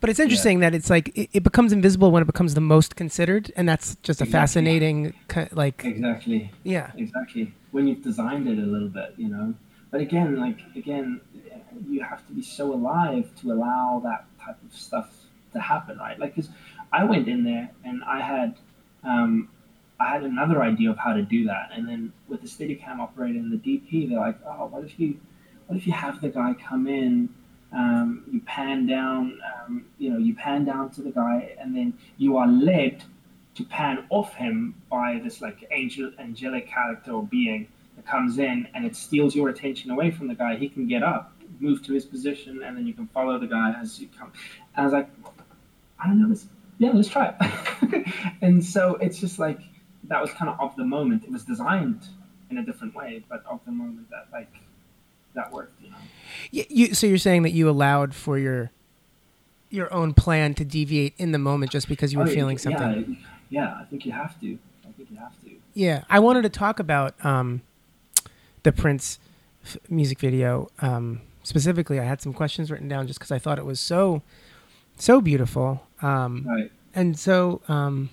But 0.00 0.08
it's 0.08 0.18
interesting 0.18 0.60
that 0.60 0.74
it's 0.74 0.88
like 0.88 1.08
it, 1.14 1.28
it 1.34 1.42
becomes 1.44 1.72
invisible 1.74 2.10
when 2.10 2.22
it 2.22 2.26
becomes 2.26 2.54
the 2.54 2.60
most 2.62 2.96
considered, 2.96 3.52
and 3.54 3.68
that's 3.68 3.96
just 4.02 4.20
a 4.20 4.24
Exactly. 4.24 4.32
fascinating, 4.32 5.14
like, 5.52 5.84
Exactly. 5.84 6.50
yeah, 6.64 6.90
exactly 6.96 7.52
when 7.70 7.86
you've 7.86 8.02
designed 8.02 8.48
it 8.48 8.58
a 8.58 8.62
little 8.74 8.88
bit 8.88 9.14
you 9.16 9.28
know 9.28 9.54
but 9.92 10.00
again 10.00 10.36
like 10.40 10.58
again 10.74 11.20
you 11.88 12.02
have 12.02 12.26
to 12.26 12.32
be 12.32 12.42
so 12.42 12.72
alive 12.72 13.30
to 13.40 13.52
allow 13.52 14.00
that 14.02 14.24
type 14.44 14.56
of 14.66 14.74
stuff 14.74 15.08
to 15.52 15.60
happen 15.60 15.96
right 15.98 16.18
like 16.18 16.34
because 16.34 16.50
i 16.92 17.04
went 17.04 17.28
in 17.28 17.44
there 17.44 17.70
and 17.84 18.02
i 18.04 18.20
had 18.20 18.56
um, 19.04 19.48
i 19.98 20.08
had 20.08 20.22
another 20.22 20.62
idea 20.62 20.90
of 20.90 20.98
how 20.98 21.12
to 21.12 21.22
do 21.22 21.44
that 21.44 21.70
and 21.74 21.88
then 21.88 22.12
with 22.28 22.40
the 22.42 22.48
steadicam 22.48 22.98
operator 22.98 23.38
and 23.38 23.52
the 23.52 23.56
dp 23.56 24.08
they're 24.08 24.18
like 24.18 24.38
oh 24.46 24.66
what 24.66 24.84
if 24.84 24.98
you 24.98 25.18
what 25.66 25.76
if 25.76 25.86
you 25.86 25.92
have 25.92 26.20
the 26.20 26.28
guy 26.28 26.54
come 26.54 26.86
in 26.86 27.28
um, 27.72 28.24
you 28.32 28.40
pan 28.40 28.86
down 28.86 29.40
um, 29.54 29.84
you 29.98 30.10
know 30.10 30.18
you 30.18 30.34
pan 30.34 30.64
down 30.64 30.90
to 30.90 31.02
the 31.02 31.10
guy 31.10 31.54
and 31.60 31.76
then 31.76 31.94
you 32.18 32.36
are 32.36 32.48
led 32.48 33.02
to 33.54 33.64
pan 33.64 34.04
off 34.10 34.34
him 34.34 34.74
by 34.90 35.20
this 35.22 35.40
like 35.40 35.66
angel 35.70 36.10
angelic 36.18 36.68
character 36.68 37.12
or 37.12 37.22
being 37.24 37.68
that 37.96 38.06
comes 38.06 38.38
in 38.38 38.68
and 38.74 38.84
it 38.84 38.96
steals 38.96 39.34
your 39.34 39.48
attention 39.48 39.90
away 39.90 40.10
from 40.10 40.28
the 40.28 40.34
guy. 40.34 40.56
He 40.56 40.68
can 40.68 40.86
get 40.86 41.02
up, 41.02 41.32
move 41.58 41.84
to 41.86 41.92
his 41.92 42.04
position, 42.04 42.62
and 42.62 42.76
then 42.76 42.86
you 42.86 42.94
can 42.94 43.06
follow 43.08 43.38
the 43.38 43.46
guy 43.46 43.74
as 43.78 44.00
you 44.00 44.08
come. 44.18 44.32
And 44.76 44.82
I 44.82 44.84
was 44.84 44.92
like, 44.92 45.08
I 45.98 46.06
don't 46.06 46.20
know 46.20 46.28
this. 46.28 46.46
Yeah, 46.80 46.92
let's 46.94 47.08
try 47.08 47.34
it. 47.38 48.06
and 48.40 48.64
so 48.64 48.94
it's 48.96 49.20
just 49.20 49.38
like 49.38 49.60
that 50.04 50.20
was 50.20 50.30
kind 50.32 50.50
of 50.50 50.58
of 50.58 50.74
the 50.76 50.84
moment. 50.84 51.24
It 51.24 51.30
was 51.30 51.44
designed 51.44 52.00
in 52.50 52.56
a 52.58 52.64
different 52.64 52.94
way, 52.94 53.22
but 53.28 53.44
of 53.46 53.60
the 53.66 53.70
moment 53.70 54.08
that 54.10 54.26
like 54.32 54.50
that 55.34 55.52
worked. 55.52 55.80
You 55.82 55.90
know. 55.90 55.96
Y- 56.52 56.66
you, 56.70 56.94
so 56.94 57.06
you're 57.06 57.18
saying 57.18 57.42
that 57.42 57.50
you 57.52 57.68
allowed 57.68 58.14
for 58.14 58.38
your 58.38 58.70
your 59.68 59.92
own 59.92 60.14
plan 60.14 60.54
to 60.54 60.64
deviate 60.64 61.12
in 61.18 61.32
the 61.32 61.38
moment 61.38 61.70
just 61.70 61.86
because 61.86 62.12
you 62.14 62.18
were 62.18 62.24
Oh, 62.24 62.34
feeling 62.34 62.56
yeah, 62.56 62.62
something. 62.62 63.18
Yeah, 63.50 63.74
I 63.80 63.84
think 63.84 64.06
you 64.06 64.12
have 64.12 64.40
to. 64.40 64.58
I 64.88 64.92
think 64.96 65.10
you 65.10 65.16
have 65.18 65.38
to. 65.44 65.50
Yeah, 65.74 66.04
I 66.08 66.18
wanted 66.18 66.42
to 66.42 66.48
talk 66.48 66.80
about 66.80 67.14
um, 67.24 67.60
the 68.62 68.72
Prince 68.72 69.18
f- 69.64 69.76
music 69.90 70.18
video 70.18 70.70
um, 70.80 71.20
specifically. 71.42 72.00
I 72.00 72.04
had 72.04 72.22
some 72.22 72.32
questions 72.32 72.70
written 72.70 72.88
down 72.88 73.06
just 73.06 73.18
because 73.18 73.30
I 73.30 73.38
thought 73.38 73.58
it 73.58 73.66
was 73.66 73.78
so 73.80 74.22
so 74.96 75.20
beautiful. 75.20 75.86
Um, 76.02 76.44
Right. 76.48 76.72
and 76.94 77.18
so 77.18 77.60
um, 77.68 78.10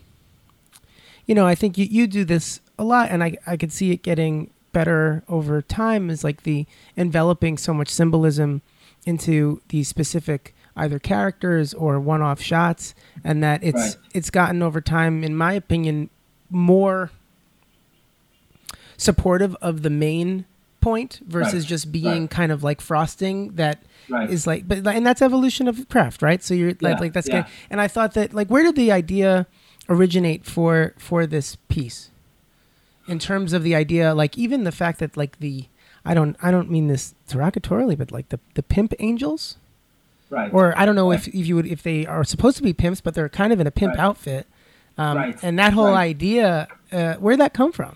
you 1.26 1.34
know 1.36 1.46
i 1.48 1.56
think 1.56 1.78
you, 1.78 1.86
you 1.86 2.08
do 2.08 2.24
this 2.26 2.60
a 2.78 2.84
lot 2.84 3.10
and 3.10 3.24
I, 3.24 3.38
I 3.48 3.58
could 3.58 3.72
see 3.72 3.92
it 3.92 4.04
getting 4.04 4.50
better 4.74 5.24
over 5.28 5.62
time 5.62 6.10
is 6.10 6.24
like 6.24 6.44
the 6.44 6.66
enveloping 6.96 7.58
so 7.58 7.74
much 7.74 7.90
symbolism 7.90 8.62
into 9.06 9.62
these 9.70 9.88
specific 9.88 10.54
either 10.76 11.00
characters 11.00 11.74
or 11.74 12.00
one-off 12.00 12.40
shots 12.42 12.94
and 13.24 13.42
that 13.44 13.64
it's 13.64 13.76
Right. 13.78 13.96
it's 14.14 14.30
gotten 14.30 14.62
over 14.62 14.80
time 14.82 15.24
in 15.24 15.36
my 15.36 15.54
opinion 15.54 16.10
more 16.50 17.10
supportive 18.98 19.56
of 19.62 19.82
the 19.82 19.90
main 19.90 20.46
point 20.88 21.12
versus 21.28 21.64
Right. 21.64 21.74
just 21.74 21.86
being 21.92 22.22
Right. 22.24 22.30
kind 22.40 22.52
of 22.56 22.60
like 22.70 22.80
frosting 22.82 23.38
that 23.62 23.78
Right. 24.10 24.30
is 24.36 24.48
like 24.52 24.62
but 24.70 24.78
and 24.98 25.06
that's 25.08 25.22
evolution 25.22 25.68
of 25.68 25.76
craft 25.94 26.20
right 26.22 26.42
so 26.48 26.54
you're 26.54 26.76
like 26.88 26.96
Yeah, 26.96 27.00
like 27.06 27.14
that's 27.14 27.28
yeah. 27.30 27.42
good 27.42 27.52
and 27.72 27.78
i 27.86 27.88
thought 27.96 28.12
that 28.18 28.34
like 28.40 28.48
where 28.54 28.64
did 28.68 28.76
the 28.76 28.92
idea 29.04 29.48
originate 29.90 30.46
for 30.56 30.94
for 30.98 31.26
this 31.36 31.48
piece 31.76 32.00
in 33.08 33.20
terms 33.20 33.54
of 33.54 33.62
the 33.64 33.74
idea 33.84 34.14
like 34.24 34.38
even 34.38 34.64
the 34.64 34.72
fact 34.82 35.00
that 35.00 35.16
like 35.18 35.34
the 35.40 35.66
i 36.10 36.14
don't 36.14 36.36
i 36.42 36.50
don't 36.56 36.70
mean 36.76 36.88
this 36.94 37.16
derogatorily 37.30 37.96
but 38.02 38.12
like 38.18 38.28
the 38.30 38.40
the 38.56 38.64
pimp 38.64 38.94
angels 39.00 39.58
right. 40.30 40.52
or 40.54 40.78
i 40.78 40.86
don't 40.86 40.96
know 40.96 41.12
if, 41.12 41.28
if 41.28 41.46
you 41.48 41.56
would 41.58 41.68
if 41.68 41.82
they 41.84 42.06
are 42.06 42.24
supposed 42.24 42.58
to 42.58 42.64
be 42.64 42.74
pimps 42.74 43.00
but 43.02 43.14
they're 43.16 43.30
kind 43.42 43.52
of 43.54 43.60
in 43.60 43.68
a 43.68 43.72
pimp 43.82 43.96
outfit 44.00 44.46
um, 45.00 45.16
Right. 45.18 45.36
and 45.44 45.58
that 45.60 45.74
whole 45.74 45.94
idea 46.12 46.68
uh, 46.92 47.14
where'd 47.24 47.40
that 47.40 47.54
come 47.54 47.72
from 47.72 47.94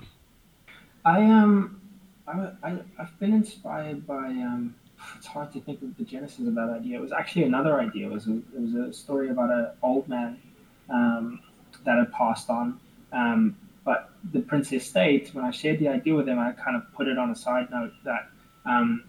I 1.04 1.18
um, 1.24 1.81
I, 2.32 2.68
I 2.68 2.80
I've 3.00 3.20
been 3.20 3.34
inspired 3.34 4.06
by 4.08 4.28
um. 4.28 4.76
It's 5.18 5.26
hard 5.26 5.52
to 5.54 5.60
think 5.62 5.82
of 5.82 5.98
the 5.98 6.04
genesis 6.04 6.46
of 6.48 6.54
that 6.54 6.70
idea. 6.80 6.98
It 7.00 7.02
was 7.02 7.12
actually 7.12 7.44
another 7.46 7.80
idea. 7.82 8.06
It 8.06 8.14
was 8.14 8.28
a, 8.28 8.36
it 8.56 8.62
was 8.66 8.74
a 8.76 8.94
story 8.94 9.30
about 9.30 9.50
an 9.50 9.70
old 9.82 10.08
man, 10.08 10.38
um, 10.92 11.40
that 11.86 11.98
had 11.98 12.12
passed 12.14 12.52
on. 12.52 12.80
Um, 13.12 13.58
but 13.84 14.12
the 14.32 14.42
Prince 14.42 14.72
Estate, 14.72 15.32
when 15.34 15.44
I 15.44 15.50
shared 15.50 15.80
the 15.80 15.88
idea 15.88 16.14
with 16.14 16.28
them, 16.28 16.38
I 16.38 16.52
kind 16.52 16.76
of 16.78 16.84
put 16.94 17.08
it 17.08 17.18
on 17.18 17.32
a 17.32 17.36
side 17.36 17.72
note 17.72 17.94
that 18.04 18.30
um, 18.66 19.04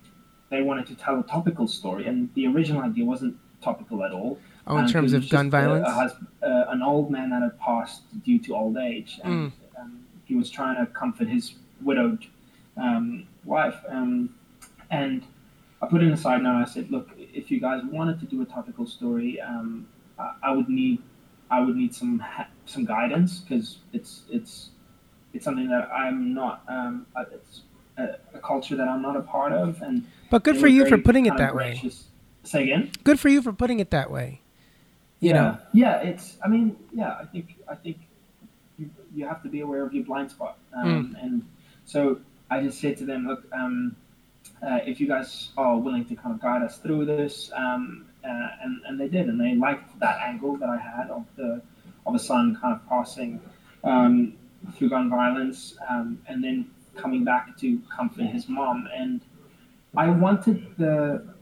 they 0.49 0.63
wanted 0.63 0.87
to 0.87 0.95
tell 0.95 1.21
a 1.21 1.23
topical 1.25 1.69
story, 1.69 2.07
and 2.07 2.33
the 2.33 2.47
original 2.47 2.81
idea 2.81 3.05
wasn't 3.05 3.37
topical 3.61 4.03
at 4.03 4.13
all. 4.13 4.39
oh 4.67 4.79
in 4.79 4.85
Um, 4.85 4.91
terms 4.91 5.13
of 5.13 5.29
gun 5.29 5.49
a- 5.49 5.51
violence 5.51 5.89
a 6.43 6.47
uh, 6.47 6.71
an 6.71 6.81
old 6.83 7.11
man 7.11 7.29
that 7.31 7.43
had 7.43 7.59
passed 7.61 8.01
due 8.25 8.39
to 8.39 8.55
old 8.57 8.79
age, 8.79 9.21
and 9.25 9.53
um, 9.79 10.01
he 10.25 10.35
was 10.37 10.49
trying 10.49 10.77
to 10.83 10.91
comfort 10.91 11.29
his 11.29 11.55
widowed 11.83 12.25
um, 12.77 13.27
wife. 13.45 13.77
Um, 13.89 14.35
and 14.91 15.23
I 15.81 15.87
put 15.87 16.03
in 16.03 16.13
a 16.13 16.17
side 16.17 16.43
note. 16.43 16.57
I 16.57 16.65
said, 16.65 16.91
"Look, 16.91 17.11
if 17.17 17.51
you 17.51 17.61
guys 17.61 17.83
wanted 17.85 18.21
to 18.21 18.27
do 18.27 18.43
a 18.43 18.45
topical 18.45 18.87
story, 18.87 19.41
um, 19.41 19.87
I, 20.19 20.35
I 20.43 20.53
would 20.53 20.69
need, 20.69 21.03
I 21.51 21.61
would 21.61 21.77
need 21.77 21.95
some 21.95 22.19
ha- 22.19 22.49
some 22.67 22.85
guidance 22.85 23.41
because 23.41 23.79
it's 23.93 24.23
it's 24.31 24.71
it's 25.33 25.45
something 25.45 25.69
that 25.69 25.91
I'm 25.93 26.35
not. 26.35 26.63
Um, 26.69 27.07
it's 27.33 27.63
a, 27.97 28.17
a 28.35 28.39
culture 28.39 28.77
that 28.77 28.89
I'm 28.89 29.03
not 29.03 29.17
a 29.17 29.23
part 29.23 29.53
of, 29.53 29.81
and 29.83 30.07
but 30.31 30.45
good 30.45 30.59
for 30.59 30.69
you 30.69 30.87
for 30.87 30.99
putting 30.99 31.27
it 31.27 31.37
that 31.37 31.55
way 31.55 31.79
gracious. 31.81 32.05
Say 32.45 32.65
again. 32.65 32.91
good 33.05 33.21
for 33.21 33.29
you 33.29 33.41
for 33.41 33.53
putting 33.53 33.79
it 33.79 33.91
that 33.93 34.11
way 34.11 34.43
you 35.23 35.31
yeah. 35.31 35.43
know 35.43 35.59
Yeah, 35.73 35.97
it's. 36.03 36.37
I 36.45 36.49
mean, 36.49 36.77
yeah. 36.93 37.17
I 37.21 37.25
think. 37.25 37.55
I 37.69 37.77
think 37.77 37.99
you, 38.77 38.91
you 39.15 39.27
have 39.27 39.43
to 39.45 39.49
be 39.49 39.61
aware 39.61 39.87
of 39.87 39.95
your 39.95 40.05
blind 40.05 40.31
spot, 40.31 40.59
um, 40.77 41.17
and 41.21 41.47
so 41.85 42.19
I 42.53 42.63
just 42.63 42.81
said 42.81 42.99
to 42.99 43.07
them, 43.07 43.27
look, 43.27 43.45
um, 43.53 43.97
uh, 44.63 44.81
if 44.85 45.01
you 45.01 45.09
guys 45.09 45.51
are 45.57 45.79
willing 45.79 46.05
to 46.05 46.15
kind 46.15 46.35
of 46.35 46.41
guide 46.43 46.63
us 46.63 46.77
through 46.77 47.07
this, 47.07 47.51
um, 47.55 48.07
uh, 48.23 48.49
and 48.63 48.81
and 48.87 49.01
they 49.01 49.09
did, 49.09 49.29
and 49.29 49.41
they 49.41 49.55
liked 49.55 49.99
that 50.01 50.21
angle 50.21 50.57
that 50.59 50.69
I 50.69 50.77
had 50.77 51.11
of 51.11 51.25
the 51.37 51.63
of 52.07 52.15
a 52.15 52.19
son 52.19 52.59
kind 52.61 52.75
of 52.75 52.87
passing 52.89 53.41
um, 53.85 54.35
through 54.75 54.91
gun 54.91 55.09
violence, 55.09 55.77
um, 55.89 56.21
and 56.29 56.45
then 56.45 56.71
coming 56.95 57.25
back 57.25 57.57
to 57.59 57.81
comfort 57.97 58.27
his 58.27 58.49
mom, 58.49 58.87
and 58.95 59.23
I 59.97 60.11
wanted 60.11 60.77
the 60.77 61.35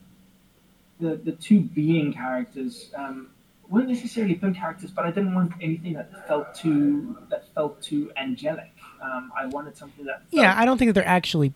the 1.01 1.17
the 1.17 1.33
two 1.33 1.61
being 1.61 2.13
characters 2.13 2.93
um, 2.97 3.31
weren't 3.69 3.89
necessarily 3.89 4.35
pimp 4.35 4.57
characters, 4.57 4.93
but 4.93 5.07
I 5.07 5.11
didn't 5.11 5.35
want 5.35 5.53
anything 5.61 5.95
that 5.95 6.29
felt 6.29 6.55
too 6.55 7.19
that 7.31 7.53
felt 7.55 7.83
too 7.83 8.13
angelic. 8.17 8.73
Um, 9.03 9.33
I 9.37 9.47
wanted 9.47 9.77
something 9.77 10.05
that 10.05 10.21
felt, 10.31 10.43
Yeah, 10.43 10.55
I 10.57 10.65
don't 10.65 10.77
think 10.79 10.91
that 10.91 10.93
they're 10.95 11.07
actually 11.09 11.53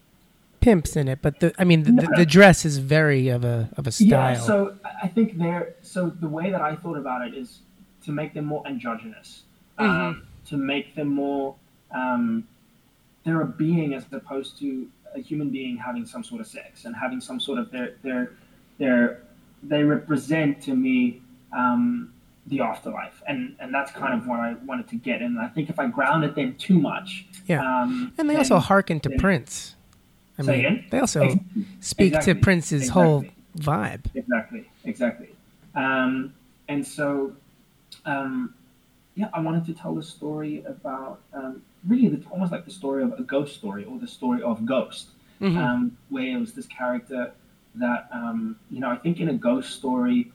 pimps 0.61 0.97
in 0.97 1.09
it, 1.09 1.19
but 1.21 1.41
the 1.41 1.53
I 1.59 1.65
mean 1.65 1.83
the, 1.83 1.93
the, 1.93 2.13
the 2.19 2.27
dress 2.27 2.65
is 2.65 2.79
very 2.79 3.29
of 3.29 3.45
a 3.45 3.69
of 3.77 3.87
a 3.87 3.93
style. 3.93 4.09
yeah. 4.09 4.35
So 4.39 4.75
I- 4.85 4.91
I 5.05 5.09
think 5.09 5.37
they're 5.39 5.75
so 5.83 6.09
the 6.09 6.29
way 6.29 6.51
that 6.51 6.63
I 6.63 6.75
thought 6.77 6.97
about 6.97 7.27
it 7.29 7.35
is 7.35 7.59
to 8.05 8.13
make 8.13 8.33
them 8.35 8.47
more 8.47 8.67
androgynous, 8.67 9.43
Mm-hmm. 9.79 10.01
um, 10.01 10.23
to 10.47 10.57
make 10.57 10.95
them 10.95 11.09
more 11.09 11.55
um, 11.91 12.47
they're 13.25 13.41
a 13.43 13.47
being 13.47 13.93
as 13.95 14.05
opposed 14.13 14.59
to 14.61 14.89
a 15.15 15.21
human 15.21 15.51
being 15.51 15.77
having 15.77 16.07
some 16.07 16.25
sort 16.25 16.41
of 16.41 16.47
sex 16.47 16.87
and 16.87 16.95
having 16.97 17.21
some 17.21 17.39
sort 17.41 17.59
of 17.59 17.71
their 17.71 17.97
their 18.03 18.31
their 18.79 19.21
they 19.63 19.83
represent 19.85 20.63
to 20.63 20.75
me 20.75 21.21
um, 21.53 22.14
the 22.47 22.61
afterlife 22.61 23.23
and 23.27 23.57
and 23.59 23.73
that's 23.73 23.91
kind 23.93 24.13
of 24.15 24.27
what 24.27 24.39
I 24.41 24.55
wanted 24.67 24.87
to 24.89 24.97
get 24.97 25.23
and 25.23 25.39
I 25.39 25.49
think 25.49 25.71
if 25.71 25.79
I 25.79 25.87
grounded 25.87 26.35
them 26.35 26.55
too 26.57 26.79
much 26.79 27.27
Yeah. 27.47 27.61
um, 27.63 28.13
and 28.19 28.29
they 28.29 28.35
then- 28.35 28.41
also 28.41 28.59
hearken 28.59 29.01
to 29.01 29.09
then- 29.09 29.19
Prince. 29.19 29.77
I 30.39 30.43
mean, 30.43 30.59
again? 30.59 30.85
they 30.91 30.99
also 30.99 31.23
Ex- 31.23 31.35
speak 31.81 32.09
exactly, 32.09 32.35
to 32.35 32.41
Prince's 32.41 32.89
whole 32.89 33.25
vibe. 33.57 34.05
exactly 34.15 34.69
exactly 34.85 35.29
um, 35.77 36.35
and 36.69 36.85
so 36.87 37.33
um, 38.05 38.53
yeah 39.15 39.29
i 39.33 39.41
wanted 39.41 39.65
to 39.67 39.73
tell 39.73 39.95
the 39.95 40.03
story 40.03 40.63
about 40.67 41.21
um, 41.33 41.63
really 41.87 42.09
the, 42.09 42.27
almost 42.31 42.51
like 42.53 42.65
the 42.65 42.71
story 42.71 43.03
of 43.03 43.13
a 43.19 43.23
ghost 43.23 43.55
story 43.55 43.85
or 43.85 43.99
the 43.99 44.09
story 44.09 44.43
of 44.43 44.67
ghost 44.67 45.09
Mhm. 45.41 45.57
um, 45.57 45.97
where 46.11 46.37
it 46.37 46.39
was 46.39 46.53
this 46.53 46.67
character 46.67 47.33
that 47.77 48.09
um, 48.13 48.57
you 48.71 48.81
know 48.81 48.91
i 48.91 48.97
think 48.97 49.21
in 49.21 49.29
a 49.31 49.35
ghost 49.35 49.71
story 49.77 50.31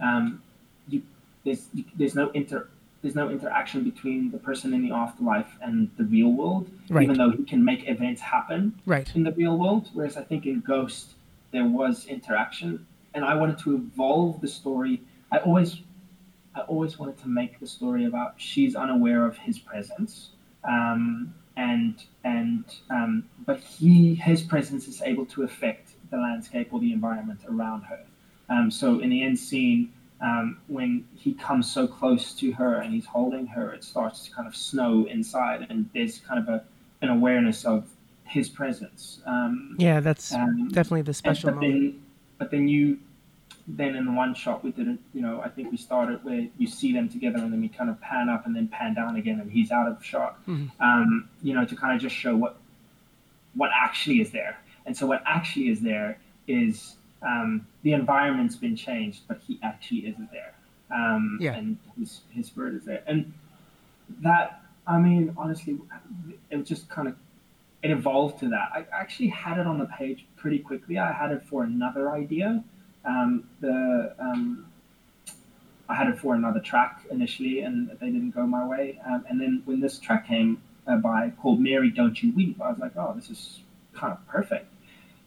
um, 0.00 0.42
you, 0.88 1.00
there's 1.44 1.68
there's 1.96 2.14
no 2.14 2.30
inter 2.30 2.68
there's 3.02 3.14
no 3.14 3.28
interaction 3.28 3.84
between 3.84 4.30
the 4.30 4.38
person 4.38 4.72
in 4.72 4.82
the 4.82 4.90
afterlife 4.94 5.58
and 5.60 5.90
the 5.98 6.04
real 6.04 6.32
world 6.32 6.70
Right. 6.88 7.02
even 7.04 7.18
though 7.18 7.30
he 7.30 7.44
can 7.44 7.62
make 7.64 7.86
events 7.88 8.20
happen 8.22 8.74
right. 8.86 9.10
in 9.14 9.22
the 9.24 9.32
real 9.32 9.58
world. 9.58 9.90
Whereas 9.92 10.16
I 10.16 10.22
think 10.22 10.46
in 10.46 10.60
Ghost 10.60 11.10
there 11.50 11.66
was 11.66 12.06
interaction, 12.06 12.86
and 13.14 13.24
I 13.24 13.34
wanted 13.34 13.58
to 13.58 13.74
evolve 13.76 14.40
the 14.40 14.48
story. 14.48 15.02
I 15.30 15.38
always 15.38 15.80
I 16.54 16.60
always 16.60 16.98
wanted 16.98 17.18
to 17.18 17.28
make 17.28 17.60
the 17.60 17.66
story 17.66 18.04
about 18.06 18.34
she's 18.38 18.74
unaware 18.74 19.26
of 19.26 19.36
his 19.36 19.58
presence, 19.58 20.30
um, 20.64 21.34
and 21.56 21.94
and 22.24 22.64
um, 22.90 23.24
but 23.44 23.60
he 23.60 24.14
his 24.14 24.42
presence 24.42 24.88
is 24.88 25.02
able 25.02 25.26
to 25.26 25.42
affect 25.42 25.90
the 26.10 26.16
landscape 26.16 26.68
or 26.72 26.80
the 26.80 26.92
environment 26.92 27.40
around 27.48 27.82
her. 27.82 28.00
Um, 28.48 28.70
so 28.70 29.00
in 29.00 29.10
the 29.10 29.22
end 29.22 29.38
scene, 29.38 29.92
um, 30.24 30.58
when 30.68 31.06
he 31.14 31.34
comes 31.34 31.70
so 31.70 31.86
close 31.86 32.32
to 32.34 32.52
her 32.52 32.76
and 32.76 32.94
he's 32.94 33.04
holding 33.04 33.46
her, 33.48 33.72
it 33.72 33.84
starts 33.84 34.24
to 34.24 34.30
kind 34.30 34.48
of 34.48 34.56
snow 34.56 35.06
inside, 35.08 35.66
and 35.68 35.88
there's 35.92 36.18
kind 36.18 36.40
of 36.40 36.48
a 36.48 36.64
an 37.02 37.10
awareness 37.10 37.64
of 37.64 37.86
his 38.24 38.48
presence. 38.48 39.20
Um, 39.26 39.76
yeah, 39.78 40.00
that's 40.00 40.32
um, 40.32 40.68
definitely 40.68 41.02
the 41.02 41.12
special 41.12 41.50
and, 41.50 41.60
but 41.60 41.66
moment. 41.66 41.92
Then, 41.92 42.02
but 42.38 42.50
then 42.50 42.68
you 42.68 42.98
then 43.66 43.94
in 43.94 44.04
the 44.04 44.12
one 44.12 44.34
shot 44.34 44.62
we 44.62 44.70
didn't 44.70 45.00
you 45.14 45.22
know 45.22 45.40
i 45.42 45.48
think 45.48 45.70
we 45.70 45.76
started 45.76 46.22
where 46.22 46.46
you 46.58 46.66
see 46.66 46.92
them 46.92 47.08
together 47.08 47.38
and 47.38 47.50
then 47.50 47.62
we 47.62 47.68
kind 47.68 47.88
of 47.88 47.98
pan 48.00 48.28
up 48.28 48.44
and 48.44 48.54
then 48.54 48.68
pan 48.68 48.92
down 48.92 49.16
again 49.16 49.40
and 49.40 49.50
he's 49.50 49.70
out 49.70 49.88
of 49.88 50.04
shot 50.04 50.38
mm-hmm. 50.46 50.66
um, 50.82 51.28
you 51.42 51.54
know 51.54 51.64
to 51.64 51.74
kind 51.74 51.94
of 51.94 52.00
just 52.00 52.14
show 52.14 52.36
what 52.36 52.56
what 53.54 53.70
actually 53.74 54.20
is 54.20 54.30
there 54.32 54.58
and 54.84 54.94
so 54.94 55.06
what 55.06 55.22
actually 55.24 55.68
is 55.70 55.80
there 55.80 56.18
is 56.46 56.96
um, 57.24 57.66
the 57.82 57.92
environment's 57.92 58.56
been 58.56 58.76
changed 58.76 59.22
but 59.28 59.40
he 59.46 59.58
actually 59.62 60.06
isn't 60.06 60.30
there 60.32 60.54
um, 60.94 61.38
yeah. 61.40 61.54
and 61.54 61.78
his 61.98 62.20
his 62.30 62.50
bird 62.50 62.74
is 62.74 62.84
there 62.84 63.02
and 63.06 63.32
that 64.20 64.62
i 64.86 64.98
mean 64.98 65.32
honestly 65.36 65.78
it 66.50 66.56
was 66.56 66.68
just 66.68 66.88
kind 66.88 67.08
of 67.08 67.14
it 67.82 67.90
evolved 67.90 68.38
to 68.38 68.48
that 68.48 68.68
i 68.74 68.84
actually 68.92 69.28
had 69.28 69.58
it 69.58 69.66
on 69.66 69.78
the 69.78 69.86
page 69.86 70.26
pretty 70.36 70.58
quickly 70.58 70.98
i 70.98 71.12
had 71.12 71.30
it 71.30 71.42
for 71.44 71.64
another 71.64 72.10
idea 72.12 72.62
um, 73.04 73.44
the 73.60 74.14
um, 74.18 74.66
I 75.88 75.94
had 75.94 76.08
it 76.08 76.18
for 76.18 76.34
another 76.34 76.60
track 76.60 77.04
initially, 77.10 77.60
and 77.60 77.90
they 78.00 78.06
didn't 78.06 78.30
go 78.30 78.46
my 78.46 78.66
way. 78.66 79.00
Um, 79.04 79.24
and 79.28 79.40
then 79.40 79.62
when 79.64 79.80
this 79.80 79.98
track 79.98 80.26
came 80.26 80.62
uh, 80.86 80.96
by 80.96 81.30
called 81.40 81.60
"Mary, 81.60 81.90
Don't 81.90 82.20
You 82.22 82.32
Weep," 82.32 82.60
I 82.60 82.70
was 82.70 82.78
like, 82.78 82.96
"Oh, 82.96 83.12
this 83.14 83.30
is 83.30 83.60
kind 83.92 84.12
of 84.12 84.26
perfect." 84.26 84.66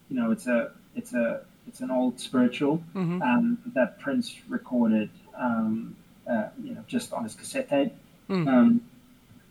You 0.10 0.20
know, 0.20 0.32
it's 0.32 0.48
a 0.48 0.72
it's 0.96 1.14
a 1.14 1.42
it's 1.68 1.82
an 1.82 1.92
old 1.92 2.20
spiritual 2.20 2.84
mm-hmm. 2.96 3.22
um, 3.22 3.58
that 3.76 4.00
Prince 4.00 4.36
recorded, 4.48 5.10
um, 5.38 5.96
uh, 6.30 6.48
you 6.62 6.74
know, 6.74 6.84
just 6.88 7.14
on 7.14 7.24
his 7.24 7.36
cassette 7.36 7.70
tape. 7.70 7.94
Mm. 8.30 8.48
Um, 8.48 8.82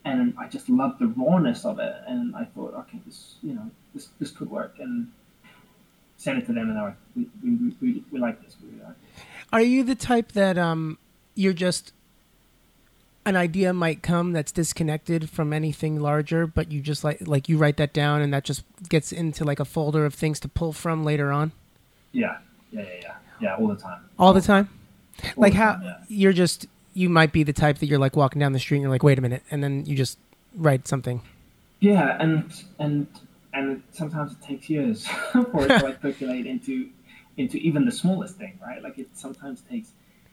and 0.04 0.34
I 0.38 0.46
just 0.46 0.68
loved 0.68 1.00
the 1.00 1.08
rawness 1.08 1.64
of 1.64 1.78
it, 1.78 1.94
and 2.06 2.36
I 2.36 2.44
thought, 2.44 2.74
okay, 2.74 3.00
this, 3.04 3.34
you 3.42 3.54
know, 3.54 3.70
this 3.92 4.08
this 4.20 4.30
could 4.30 4.50
work. 4.50 4.76
And 4.78 5.10
send 6.16 6.38
it 6.38 6.46
to 6.46 6.52
them, 6.52 6.68
and 6.68 6.76
they're 6.76 6.84
like, 6.84 6.96
we, 7.14 7.26
we, 7.42 7.76
we, 7.80 8.04
we 8.10 8.18
like 8.18 8.42
this. 8.44 8.56
We 8.62 8.80
like 8.82 8.94
Are 9.52 9.60
you 9.60 9.82
the 9.82 9.94
type 9.94 10.32
that 10.32 10.56
um, 10.58 10.98
you're 11.34 11.52
just 11.52 11.92
an 13.24 13.36
idea 13.36 13.72
might 13.72 14.02
come 14.02 14.32
that's 14.32 14.52
disconnected 14.52 15.28
from 15.28 15.52
anything 15.52 16.00
larger, 16.00 16.46
but 16.46 16.70
you 16.70 16.80
just 16.80 17.02
like 17.02 17.26
like 17.26 17.48
you 17.48 17.58
write 17.58 17.76
that 17.78 17.92
down, 17.92 18.22
and 18.22 18.32
that 18.32 18.44
just 18.44 18.64
gets 18.88 19.12
into 19.12 19.44
like 19.44 19.60
a 19.60 19.64
folder 19.64 20.06
of 20.06 20.14
things 20.14 20.40
to 20.40 20.48
pull 20.48 20.72
from 20.72 21.04
later 21.04 21.32
on. 21.32 21.52
Yeah, 22.16 22.38
yeah, 22.72 22.82
yeah, 22.82 22.88
yeah, 23.02 23.14
yeah, 23.40 23.56
all 23.56 23.68
the 23.68 23.76
time. 23.76 24.00
All 24.18 24.32
the 24.32 24.40
time. 24.40 24.68
All 25.22 25.30
like 25.36 25.52
the 25.52 25.58
how 25.58 25.72
time, 25.72 25.82
yeah. 25.84 25.96
you're 26.08 26.32
just 26.32 26.66
you 26.94 27.08
might 27.08 27.32
be 27.32 27.42
the 27.42 27.52
type 27.52 27.78
that 27.78 27.86
you're 27.86 27.98
like 27.98 28.16
walking 28.16 28.40
down 28.40 28.52
the 28.52 28.58
street 28.58 28.78
and 28.78 28.82
you're 28.82 28.90
like, 28.90 29.02
wait 29.02 29.18
a 29.18 29.22
minute, 29.22 29.42
and 29.50 29.62
then 29.62 29.84
you 29.86 29.94
just 29.94 30.18
write 30.54 30.88
something. 30.88 31.20
Yeah, 31.80 32.16
and 32.18 32.52
and 32.78 33.06
and 33.52 33.82
sometimes 33.92 34.32
it 34.32 34.42
takes 34.42 34.70
years 34.70 35.06
for 35.32 35.64
it 35.64 35.68
to 35.68 35.84
like 35.84 36.00
percolate 36.00 36.46
into 36.46 36.88
into 37.36 37.58
even 37.58 37.84
the 37.84 37.92
smallest 37.92 38.36
thing, 38.36 38.58
right? 38.62 38.82
Like 38.82 38.98
it 38.98 39.08
sometimes 39.14 39.60
takes 39.70 39.90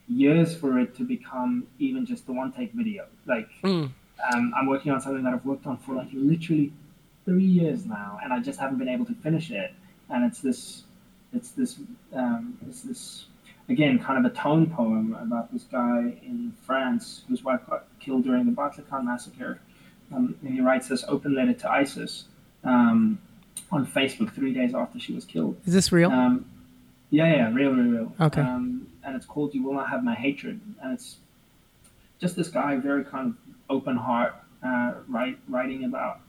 years 0.07 0.55
for 0.55 0.79
it 0.79 0.95
to 0.95 1.03
become 1.03 1.67
even 1.79 2.05
just 2.05 2.25
the 2.25 2.34
one 2.34 2.51
take 2.51 2.71
video. 2.71 3.07
Like 3.25 3.49
mm. 3.63 3.89
um, 4.34 4.53
I'm 4.55 4.67
working 4.67 4.91
on 4.91 5.01
something 5.01 5.23
that 5.23 5.34
I've 5.34 5.45
worked 5.45 5.67
on 5.67 5.77
for 5.77 5.95
like 5.95 6.07
literally 6.13 6.71
three 7.25 7.43
years 7.43 7.86
now, 7.86 8.19
and 8.23 8.34
I 8.34 8.39
just 8.39 8.59
haven't 8.59 8.77
been 8.77 8.89
able 8.89 9.05
to 9.05 9.13
finish 9.15 9.51
it. 9.51 9.73
And 10.09 10.25
it's 10.25 10.41
this, 10.41 10.84
it's 11.34 11.51
this, 11.51 11.79
um, 12.13 12.57
it's 12.67 12.81
this 12.81 13.25
again 13.69 13.97
kind 13.99 14.25
of 14.25 14.31
a 14.31 14.36
tone 14.36 14.69
poem 14.69 15.17
about 15.21 15.51
this 15.51 15.63
guy 15.63 16.17
in 16.21 16.53
France 16.65 17.23
whose 17.27 17.43
wife 17.43 17.61
got 17.69 17.86
killed 17.99 18.23
during 18.23 18.45
the 18.45 18.51
Bataclan 18.51 19.05
massacre. 19.05 19.59
Um, 20.13 20.36
and 20.43 20.53
he 20.53 20.61
writes 20.61 20.88
this 20.88 21.03
open 21.07 21.34
letter 21.34 21.53
to 21.53 21.71
ISIS 21.71 22.25
um, 22.63 23.19
on 23.71 23.86
Facebook 23.86 24.34
three 24.34 24.53
days 24.53 24.75
after 24.75 24.99
she 24.99 25.13
was 25.13 25.25
killed. 25.25 25.57
Is 25.65 25.73
this 25.73 25.91
real? 25.91 26.11
Um, 26.11 26.45
yeah, 27.09 27.34
yeah, 27.34 27.53
real, 27.53 27.71
real, 27.71 27.91
real. 27.91 28.15
Okay. 28.19 28.41
Um, 28.41 28.88
and 29.03 29.15
it's 29.15 29.25
called 29.25 29.53
"You 29.53 29.63
Will 29.63 29.73
Not 29.73 29.89
Have 29.89 30.03
My 30.03 30.15
Hatred," 30.15 30.59
and 30.81 30.93
it's 30.93 31.17
just 32.19 32.36
this 32.36 32.47
guy, 32.47 32.77
very 32.77 33.03
kind 33.03 33.29
of 33.29 33.36
open 33.69 33.97
heart, 33.97 34.36
uh, 34.65 34.93
write, 35.07 35.38
writing 35.47 35.84
about 35.84 36.21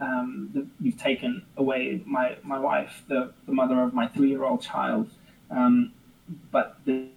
um, 0.00 0.50
the, 0.54 0.66
you've 0.80 0.98
taken 0.98 1.44
away 1.56 2.02
my 2.06 2.36
my 2.42 2.58
wife, 2.58 3.02
the 3.08 3.32
the 3.46 3.52
mother 3.52 3.80
of 3.80 3.94
my 3.94 4.06
three 4.08 4.28
year 4.28 4.44
old 4.44 4.62
child, 4.62 5.10
um, 5.50 5.92
but 6.50 6.78
the, 6.84 7.08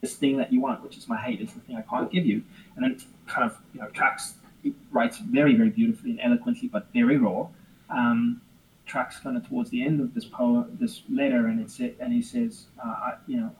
this 0.00 0.14
thing 0.14 0.36
that 0.38 0.52
you 0.52 0.60
want, 0.60 0.82
which 0.82 0.96
is 0.96 1.08
my 1.08 1.16
hate, 1.16 1.40
is 1.40 1.52
the 1.52 1.60
thing 1.60 1.76
I 1.76 1.82
can't 1.82 2.10
give 2.10 2.26
you. 2.26 2.42
And 2.76 2.84
it 2.90 3.02
kind 3.26 3.48
of 3.50 3.56
you 3.72 3.80
know 3.80 3.88
tracks 3.88 4.34
he 4.62 4.74
writes 4.90 5.18
very 5.18 5.54
very 5.54 5.70
beautifully 5.70 6.12
and 6.12 6.20
eloquently, 6.20 6.68
but 6.68 6.86
very 6.92 7.18
raw 7.18 7.46
um, 7.90 8.40
tracks 8.86 9.18
kind 9.18 9.36
of 9.36 9.48
towards 9.48 9.70
the 9.70 9.84
end 9.84 10.00
of 10.00 10.14
this 10.14 10.24
poem, 10.24 10.76
this 10.80 11.02
letter, 11.10 11.46
and 11.46 11.60
it's 11.60 11.80
it, 11.80 11.96
and 12.00 12.12
he 12.12 12.22
says, 12.22 12.66
uh, 12.84 12.88
I, 12.88 13.14
you 13.26 13.38
know, 13.38 13.50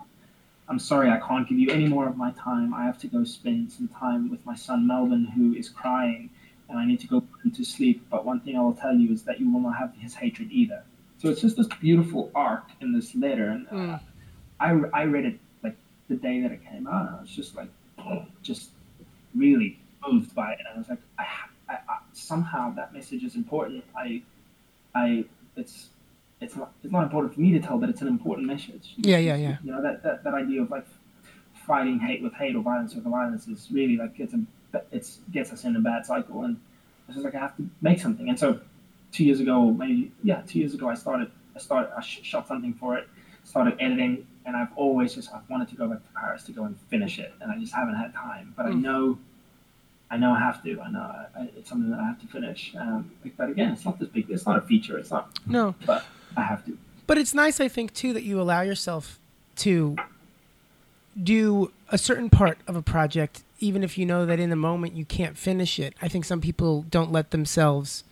I'm 0.69 0.79
sorry, 0.79 1.11
I 1.11 1.19
can't 1.19 1.49
give 1.49 1.59
you 1.59 1.71
any 1.71 1.87
more 1.87 2.09
of 2.09 2.17
my 2.17 2.31
time. 2.33 2.73
I 2.75 2.85
have 2.85 2.99
to 3.01 3.07
go 3.07 3.25
spend 3.25 3.71
some 3.71 3.89
time 3.89 4.31
with 4.31 4.45
my 4.47 4.55
son 4.55 4.87
Melvin, 4.87 5.27
who 5.27 5.55
is 5.55 5.69
crying, 5.69 6.31
and 6.69 6.79
I 6.79 6.87
need 6.87 7.01
to 7.01 7.07
go 7.07 7.21
put 7.21 7.45
him 7.45 7.51
to 7.53 7.65
sleep. 7.65 8.07
But 8.11 8.25
one 8.25 8.41
thing 8.41 8.57
I 8.57 8.61
will 8.61 8.75
tell 8.75 8.95
you 8.95 9.13
is 9.13 9.23
that 9.25 9.41
you 9.41 9.53
will 9.53 9.61
not 9.61 9.77
have 9.77 9.95
his 9.99 10.15
hatred 10.15 10.51
either. 10.51 10.83
So 11.19 11.29
it's 11.31 11.41
just 11.41 11.57
this 11.57 11.69
beautiful 11.81 12.31
arc 12.35 12.65
in 12.81 12.93
this 12.93 13.15
letter, 13.15 13.49
and 13.49 13.67
uh, 13.69 13.73
mm. 13.73 14.01
I 14.61 14.71
I 14.93 15.05
read 15.05 15.25
it 15.25 15.39
like 15.63 15.77
the 16.09 16.17
day 16.17 16.41
that 16.43 16.53
it 16.53 16.61
came 16.71 16.87
out, 16.87 17.07
and 17.09 17.17
I 17.17 17.21
was 17.21 17.31
just 17.31 17.57
like, 17.57 17.69
just 18.43 18.71
really 19.35 19.79
moved 20.07 20.35
by 20.35 20.53
it. 20.53 20.59
And 20.61 20.69
I 20.75 20.79
was 20.79 20.89
like, 20.89 20.99
I, 21.19 21.27
I, 21.69 21.75
I, 21.89 21.99
somehow 22.13 22.75
that 22.75 22.93
message 22.93 23.25
is 23.25 23.35
important. 23.35 23.85
I, 23.97 24.23
I, 24.95 25.25
it's, 25.57 25.89
it's 26.41 26.57
not, 26.57 26.73
it's 26.83 26.93
not 26.93 27.05
important 27.05 27.35
for 27.35 27.41
me 27.41 27.53
to 27.53 27.61
tell, 27.61 27.79
but 27.79 27.89
it's 27.89 28.03
an 28.03 28.09
important 28.09 28.47
message. 28.47 28.95
Yeah, 28.97 29.19
yeah, 29.19 29.37
yeah. 29.37 29.57
You 29.65 29.73
know 29.73 29.83
that, 29.83 30.03
that, 30.03 30.25
that 30.25 30.35
idea 30.35 30.63
of 30.63 30.71
like 30.71 30.87
fighting 31.67 31.99
hate 31.99 32.23
with 32.23 32.35
hate 32.35 32.55
or 32.55 32.63
violence 32.63 32.95
with 32.95 33.05
violence 33.05 33.49
is 33.49 33.69
really 33.73 33.97
like 33.97 34.13
it's 34.19 34.35
a, 34.35 34.43
it's 34.93 35.19
gets 35.33 35.53
us 35.53 35.65
in 35.65 35.77
a 35.77 35.81
bad 35.81 36.07
cycle, 36.07 36.45
and 36.45 36.61
it's 37.07 37.17
just 37.17 37.25
like 37.25 37.35
I 37.35 37.39
have 37.39 37.57
to 37.57 37.65
make 37.81 38.01
something. 38.01 38.29
And 38.29 38.39
so, 38.39 38.61
two 39.13 39.25
years 39.25 39.41
ago, 39.41 39.71
maybe 39.71 40.13
yeah, 40.23 40.43
two 40.47 40.59
years 40.59 40.75
ago, 40.75 40.89
I 40.89 40.95
started, 40.95 41.31
I 41.55 41.59
started, 41.59 41.91
I 41.97 42.01
shot 42.01 42.49
something 42.49 42.75
for 42.75 42.97
it, 42.97 43.09
started 43.45 43.77
editing, 43.81 44.27
and 44.47 44.57
I've 44.57 44.77
always 44.77 45.15
just 45.15 45.33
I've 45.33 45.49
wanted 45.49 45.69
to 45.69 45.77
go 45.77 45.89
back 45.89 45.99
to 45.99 46.21
Paris 46.21 46.45
to 46.45 46.53
go 46.53 46.65
and 46.65 46.79
finish 46.89 47.19
it, 47.19 47.33
and 47.41 47.51
I 47.51 47.59
just 47.59 47.75
haven't 47.75 47.97
had 47.97 48.13
time. 48.15 48.55
But 48.57 48.67
mm. 48.67 48.69
I 48.69 48.73
hmm. 48.73 48.83
know 48.83 49.19
I 50.11 50.17
know 50.17 50.33
I 50.33 50.39
have 50.39 50.63
to. 50.63 50.81
I 50.81 50.91
know 50.91 51.01
I, 51.01 51.49
it's 51.57 51.69
something 51.69 51.91
that 51.91 51.99
I 51.99 52.05
have 52.05 52.21
to 52.21 52.27
finish. 52.29 52.75
Um, 52.79 53.11
but 53.37 53.51
again, 53.51 53.73
it's 53.73 53.85
not 53.85 53.99
this 53.99 54.09
big. 54.09 54.31
It's 54.31 54.47
not 54.47 54.59
a 54.59 54.61
feature. 54.61 54.99
It's 54.99 55.11
not. 55.11 55.39
No. 55.47 55.75
But 55.85 56.05
I 56.37 56.43
have 56.43 56.65
to. 56.67 56.79
But 57.07 57.19
it's 57.19 57.35
nice, 57.35 57.61
I 57.61 57.69
think, 57.69 57.93
too, 57.95 58.13
that 58.13 58.23
you 58.23 58.41
allow 58.41 58.61
yourself 58.61 59.19
to 59.57 59.97
do 61.21 61.73
a 61.91 61.99
certain 61.99 62.31
part 62.31 62.59
of 62.67 62.77
a 62.77 62.83
project, 62.83 63.43
even 63.65 63.83
if 63.83 63.97
you 63.97 64.05
know 64.05 64.27
that 64.27 64.39
in 64.39 64.51
the 64.51 64.57
moment 64.57 64.95
you 64.95 65.05
can't 65.07 65.39
finish 65.39 65.79
it. 65.79 65.95
I 66.03 66.09
think 66.09 66.27
some 66.27 66.41
people 66.41 66.83
don't 66.91 67.11
let 67.11 67.31
themselves 67.31 68.05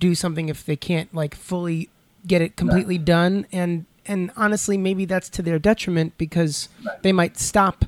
do 0.00 0.14
something 0.14 0.48
if 0.48 0.64
they 0.64 0.76
can't 0.76 1.12
like 1.14 1.34
fully 1.34 1.88
get 2.26 2.42
it 2.42 2.56
completely 2.56 2.98
done, 2.98 3.46
and 3.52 3.86
and 4.06 4.32
honestly, 4.36 4.76
maybe 4.76 5.04
that's 5.04 5.28
to 5.30 5.42
their 5.42 5.58
detriment 5.58 6.18
because 6.18 6.68
they 7.02 7.12
might 7.12 7.38
stop. 7.38 7.84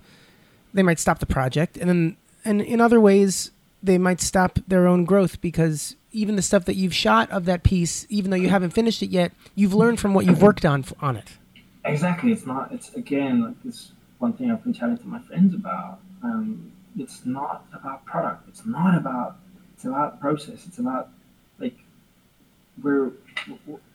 They 0.73 0.85
might 0.85 1.01
stop 1.01 1.19
the 1.19 1.27
project, 1.27 1.77
and 1.77 1.89
then 1.89 2.17
and 2.45 2.63
in 2.63 2.81
other 2.81 3.01
ways 3.01 3.51
they 3.83 3.99
might 3.99 4.21
stop 4.21 4.59
their 4.69 4.87
own 4.87 5.05
growth 5.05 5.41
because 5.41 5.97
even 6.13 6.37
the 6.37 6.43
stuff 6.43 6.67
that 6.67 6.75
you've 6.75 6.95
shot 6.95 7.31
of 7.31 7.47
that 7.47 7.63
piece, 7.63 8.07
even 8.11 8.31
though 8.31 8.37
you 8.37 8.51
haven't 8.51 8.71
finished 8.71 9.03
it 9.03 9.09
yet, 9.09 9.33
you've 9.55 9.73
learned 9.73 9.99
from 9.99 10.13
what 10.13 10.27
you've 10.27 10.43
worked 10.43 10.65
on 10.65 10.85
on 11.01 11.17
it. 11.17 11.33
Exactly. 11.85 12.31
It's 12.31 12.47
not. 12.47 12.71
It's 12.73 12.95
again 12.95 13.43
like 13.43 13.63
this 13.65 13.93
one 14.19 14.33
thing 14.35 14.51
I've 14.51 14.63
been 14.63 14.75
telling 14.75 14.99
to 14.99 15.07
my 15.07 15.21
friends 15.21 15.55
about. 15.55 15.99
Um, 16.23 16.73
it's 16.99 17.25
not 17.25 17.67
about 17.73 18.05
product. 18.05 18.49
It's 18.49 18.67
not 18.67 18.97
about. 18.97 19.37
It's 19.75 19.85
about 19.85 20.21
process. 20.21 20.67
It's 20.67 20.79
about 20.79 21.09
like 21.59 21.77
we're 22.83 23.13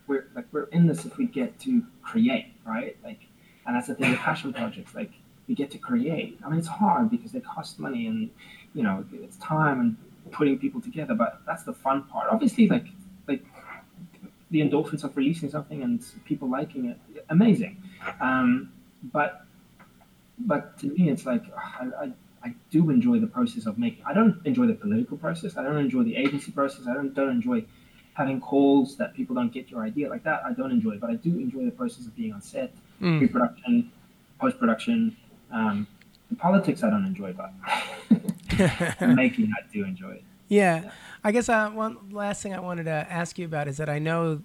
we're 0.08 0.26
like 0.36 0.46
we're 0.52 0.66
in 0.66 0.88
this 0.88 1.06
if 1.06 1.18
we 1.18 1.26
get 1.26 1.60
to 1.62 1.84
create, 2.02 2.54
right? 2.66 2.98
Like, 3.04 3.22
and 3.66 3.76
that's 3.76 3.88
the 3.88 3.96
thing 3.96 4.12
with 4.12 4.20
passion 4.20 4.54
projects. 4.54 4.96
Like 4.96 5.12
we 5.48 5.56
get 5.56 5.72
to 5.72 5.78
create. 5.78 6.40
I 6.44 6.50
mean, 6.50 6.60
it's 6.60 6.68
hard 6.68 7.12
because 7.12 7.32
they 7.32 7.40
cost 7.40 7.80
money 7.80 8.08
and 8.08 8.30
you 8.74 8.84
know 8.84 9.06
it's 9.14 9.38
time 9.38 9.80
and 9.80 10.32
putting 10.32 10.58
people 10.58 10.82
together. 10.82 11.14
But 11.14 11.42
that's 11.46 11.64
the 11.64 11.74
fun 11.74 12.04
part. 12.04 12.30
Obviously, 12.32 12.68
like 12.68 12.86
like 13.28 13.44
the 14.52 14.62
endorphins 14.62 15.04
of 15.04 15.16
releasing 15.18 15.50
something 15.50 15.84
and 15.84 16.04
people 16.26 16.50
liking 16.50 16.86
it, 16.86 17.26
amazing. 17.30 17.82
Um, 18.22 18.72
but 19.04 19.46
but 20.40 20.78
to 20.80 20.88
me, 20.88 21.10
it's 21.10 21.26
like 21.26 21.44
I, 21.56 22.06
I, 22.06 22.12
I 22.46 22.54
do 22.70 22.92
enjoy 22.92 23.20
the 23.20 23.28
process 23.28 23.66
of 23.66 23.80
making. 23.80 24.04
I 24.06 24.14
don't 24.14 24.40
enjoy 24.46 24.68
the 24.68 24.76
political 24.76 25.18
process. 25.18 25.58
I 25.58 25.64
don't 25.64 25.78
enjoy 25.78 26.04
the 26.04 26.16
agency 26.16 26.52
process. 26.52 26.86
I 26.88 26.94
don't 26.94 27.14
don't 27.14 27.32
enjoy 27.32 27.66
having 28.14 28.40
calls 28.40 28.96
that 28.98 29.16
people 29.16 29.36
don't 29.36 29.52
get 29.52 29.70
your 29.72 29.82
idea 29.82 30.10
like 30.10 30.24
that. 30.24 30.42
I 30.46 30.54
don't 30.54 30.72
enjoy, 30.72 30.98
but 30.98 31.10
I 31.10 31.16
do 31.16 31.32
enjoy 31.40 31.66
the 31.66 31.72
process 31.72 32.06
of 32.06 32.16
being 32.16 32.34
on 32.34 32.42
set, 32.42 32.72
mm. 33.02 33.18
pre-production, 33.18 33.92
post-production. 34.40 35.18
Um, 35.52 35.88
the 36.30 36.36
politics 36.36 36.84
I 36.84 36.92
don't 36.92 37.06
enjoy, 37.06 37.34
but 37.34 37.52
making 39.16 39.52
I 39.58 39.74
do 39.74 39.84
enjoy 39.84 40.12
it. 40.12 40.24
Yeah. 40.48 40.84
yeah. 40.84 40.92
I 41.24 41.32
guess 41.32 41.50
uh, 41.50 41.72
one 41.72 41.98
last 42.12 42.44
thing 42.44 42.54
I 42.54 42.60
wanted 42.60 42.84
to 42.84 43.08
ask 43.10 43.40
you 43.40 43.46
about 43.46 43.68
is 43.68 43.78
that 43.78 43.90
I 43.90 43.98
know 43.98 44.44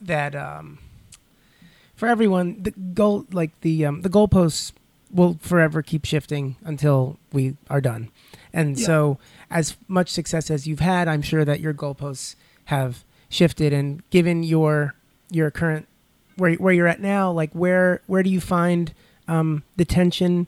that 0.00 0.34
um, 0.34 0.78
for 1.94 2.08
everyone, 2.08 2.62
the 2.62 2.70
goal, 2.70 3.26
like 3.32 3.60
the 3.60 3.84
um, 3.84 4.00
the 4.00 4.08
goalposts, 4.08 4.72
will 5.12 5.38
forever 5.40 5.82
keep 5.82 6.04
shifting 6.04 6.56
until 6.64 7.18
we 7.32 7.56
are 7.68 7.80
done. 7.80 8.10
And 8.52 8.78
yeah. 8.78 8.86
so, 8.86 9.18
as 9.50 9.76
much 9.88 10.08
success 10.08 10.50
as 10.50 10.66
you've 10.66 10.80
had, 10.80 11.08
I'm 11.08 11.22
sure 11.22 11.44
that 11.44 11.60
your 11.60 11.74
goalposts 11.74 12.34
have 12.66 13.04
shifted. 13.28 13.72
And 13.72 14.08
given 14.10 14.42
your 14.42 14.94
your 15.30 15.50
current 15.50 15.86
where 16.36 16.54
where 16.54 16.72
you're 16.72 16.88
at 16.88 17.00
now, 17.00 17.30
like 17.30 17.52
where 17.52 18.00
where 18.06 18.22
do 18.22 18.30
you 18.30 18.40
find 18.40 18.92
um, 19.28 19.62
the 19.76 19.84
tension 19.84 20.46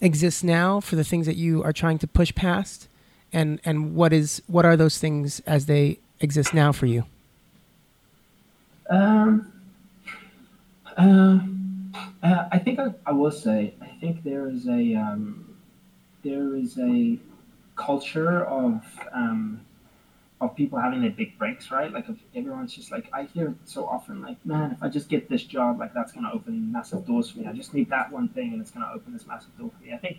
exists 0.00 0.42
now 0.42 0.80
for 0.80 0.96
the 0.96 1.04
things 1.04 1.26
that 1.26 1.36
you 1.36 1.62
are 1.62 1.72
trying 1.72 1.98
to 1.98 2.06
push 2.06 2.34
past? 2.34 2.88
And 3.32 3.60
and 3.64 3.94
what 3.94 4.12
is 4.12 4.42
what 4.46 4.64
are 4.64 4.76
those 4.76 4.98
things 4.98 5.40
as 5.40 5.66
they 5.66 5.98
exist 6.20 6.52
now 6.52 6.72
for 6.72 6.86
you? 6.86 7.04
Um. 8.88 9.52
Uh, 10.96 11.38
uh, 12.22 12.48
I 12.52 12.58
think 12.58 12.78
I, 12.78 12.94
I 13.06 13.12
will 13.12 13.30
say 13.30 13.74
I 13.80 13.88
think 14.00 14.22
there 14.22 14.48
is 14.48 14.68
a 14.68 14.94
um, 14.94 15.56
there 16.22 16.56
is 16.56 16.78
a 16.78 17.18
culture 17.76 18.44
of 18.44 18.82
um, 19.12 19.60
of 20.40 20.56
people 20.56 20.78
having 20.78 21.02
their 21.02 21.10
big 21.10 21.38
breaks, 21.38 21.70
right? 21.70 21.92
Like 21.92 22.08
if 22.08 22.16
everyone's 22.34 22.74
just 22.74 22.90
like 22.90 23.08
I 23.12 23.24
hear 23.24 23.48
it 23.48 23.56
so 23.64 23.86
often, 23.86 24.22
like 24.22 24.44
man, 24.44 24.72
if 24.72 24.82
I 24.82 24.88
just 24.88 25.08
get 25.08 25.28
this 25.28 25.42
job, 25.42 25.78
like 25.78 25.92
that's 25.92 26.12
gonna 26.12 26.30
open 26.32 26.72
massive 26.72 27.06
doors 27.06 27.30
for 27.30 27.40
me. 27.40 27.46
I 27.46 27.52
just 27.52 27.74
need 27.74 27.90
that 27.90 28.10
one 28.10 28.28
thing, 28.28 28.52
and 28.52 28.60
it's 28.60 28.70
gonna 28.70 28.90
open 28.94 29.12
this 29.12 29.26
massive 29.26 29.56
door 29.58 29.70
for 29.76 29.84
me. 29.84 29.92
I 29.92 29.98
think 29.98 30.18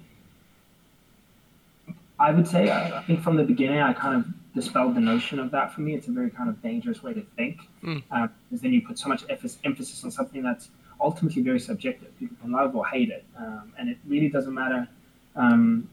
I 2.19 2.31
would 2.31 2.47
say 2.47 2.69
I, 2.69 2.99
I 2.99 3.03
think 3.03 3.21
from 3.21 3.35
the 3.35 3.43
beginning 3.43 3.79
I 3.79 3.93
kind 3.93 4.15
of 4.15 4.25
dispelled 4.53 4.95
the 4.95 5.01
notion 5.01 5.39
of 5.39 5.49
that 5.51 5.73
for 5.73 5.81
me. 5.81 5.95
It's 5.95 6.07
a 6.07 6.11
very 6.11 6.29
kind 6.29 6.49
of 6.49 6.61
dangerous 6.61 7.01
way 7.01 7.13
to 7.13 7.21
think, 7.35 7.57
mm. 7.83 8.03
uh, 8.11 8.27
because 8.49 8.61
then 8.61 8.73
you 8.73 8.85
put 8.85 8.99
so 8.99 9.09
much 9.09 9.23
emphasis 9.29 10.03
on 10.03 10.11
something 10.11 10.43
that's 10.43 10.69
ultimately 11.01 11.41
very 11.41 11.59
subjective. 11.59 12.17
People 12.19 12.37
can 12.41 12.51
love 12.51 12.75
or 12.75 12.85
hate 12.85 13.09
it, 13.09 13.25
um, 13.37 13.73
and 13.77 13.89
it 13.89 13.97
really 14.07 14.29
doesn't 14.29 14.53
matter. 14.53 14.87
Um, 15.35 15.89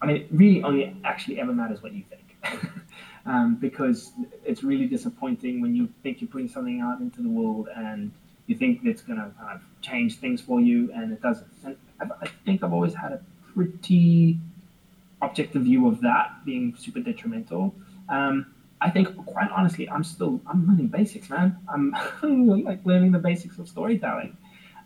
I 0.00 0.06
mean, 0.06 0.16
it 0.16 0.28
really 0.30 0.62
only 0.62 0.96
actually 1.04 1.40
ever 1.40 1.52
matters 1.52 1.82
what 1.82 1.92
you 1.92 2.04
think, 2.08 2.62
um, 3.26 3.56
because 3.56 4.12
it's 4.44 4.62
really 4.62 4.86
disappointing 4.86 5.60
when 5.60 5.74
you 5.74 5.88
think 6.02 6.20
you're 6.20 6.30
putting 6.30 6.48
something 6.48 6.80
out 6.80 7.00
into 7.00 7.22
the 7.22 7.28
world 7.28 7.68
and 7.74 8.12
you 8.46 8.56
think 8.56 8.80
it's 8.84 9.02
going 9.02 9.18
to 9.18 9.30
kind 9.38 9.56
of 9.56 9.60
change 9.82 10.16
things 10.16 10.40
for 10.40 10.60
you, 10.60 10.90
and 10.94 11.12
it 11.12 11.20
doesn't. 11.20 11.48
And 11.64 11.76
I, 12.00 12.06
I 12.22 12.28
think 12.44 12.62
I've 12.62 12.72
always 12.72 12.94
had 12.94 13.12
a 13.12 13.20
pretty 13.54 14.38
objective 15.20 15.62
view 15.62 15.88
of 15.88 16.00
that 16.00 16.44
being 16.44 16.74
super 16.78 17.00
detrimental. 17.00 17.74
Um, 18.08 18.54
I 18.80 18.90
think, 18.90 19.14
quite 19.26 19.50
honestly, 19.50 19.88
I'm 19.88 20.04
still 20.04 20.40
I'm 20.46 20.66
learning 20.66 20.88
basics, 20.88 21.30
man. 21.30 21.56
I'm 21.68 21.94
like 22.64 22.84
learning 22.84 23.12
the 23.12 23.18
basics 23.18 23.58
of 23.58 23.68
storytelling, 23.68 24.36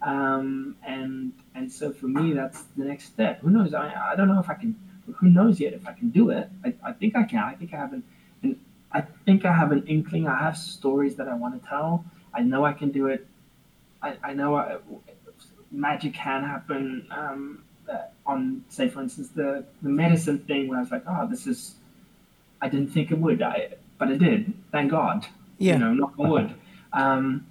um, 0.00 0.76
and 0.86 1.32
and 1.54 1.70
so 1.70 1.92
for 1.92 2.06
me, 2.06 2.32
that's 2.32 2.62
the 2.76 2.84
next 2.84 3.06
step. 3.06 3.40
Who 3.40 3.50
knows? 3.50 3.74
I, 3.74 4.12
I 4.12 4.16
don't 4.16 4.28
know 4.28 4.40
if 4.40 4.48
I 4.48 4.54
can. 4.54 4.76
Who 5.16 5.28
knows 5.28 5.60
yet 5.60 5.72
if 5.74 5.86
I 5.86 5.92
can 5.92 6.10
do 6.10 6.30
it? 6.30 6.48
I, 6.64 6.74
I 6.82 6.92
think 6.92 7.16
I 7.16 7.24
can. 7.24 7.40
I 7.40 7.54
think 7.54 7.74
I 7.74 7.76
have 7.76 7.92
an, 7.92 8.02
an 8.42 8.58
I 8.92 9.02
think 9.26 9.44
I 9.44 9.52
have 9.52 9.72
an 9.72 9.86
inkling. 9.86 10.26
I 10.26 10.38
have 10.38 10.56
stories 10.56 11.16
that 11.16 11.28
I 11.28 11.34
want 11.34 11.60
to 11.60 11.68
tell. 11.68 12.04
I 12.32 12.40
know 12.40 12.64
I 12.64 12.72
can 12.72 12.90
do 12.92 13.08
it. 13.08 13.26
I, 14.00 14.16
I 14.22 14.32
know 14.32 14.54
I, 14.56 14.78
magic 15.70 16.14
can 16.14 16.44
happen. 16.44 17.06
Um, 17.10 17.64
on 18.24 18.64
say 18.68 18.88
for 18.88 19.02
instance 19.02 19.28
the 19.30 19.64
the 19.82 19.88
medicine 19.88 20.38
thing 20.38 20.68
where 20.68 20.78
I 20.78 20.82
was 20.82 20.90
like, 20.90 21.04
oh, 21.06 21.26
this 21.28 21.46
is 21.46 21.74
I 22.60 22.68
didn't 22.68 22.88
think 22.88 23.10
it 23.10 23.18
would. 23.18 23.42
I 23.42 23.70
but 24.02 24.10
it 24.10 24.18
did. 24.18 24.52
Thank 24.72 24.90
God. 24.90 25.24
Yeah. 25.58 25.74
You 25.74 25.78
know, 25.78 25.94
knock 25.94 26.14
on 26.18 26.28
wood. 26.28 26.54
Um, 26.92 27.46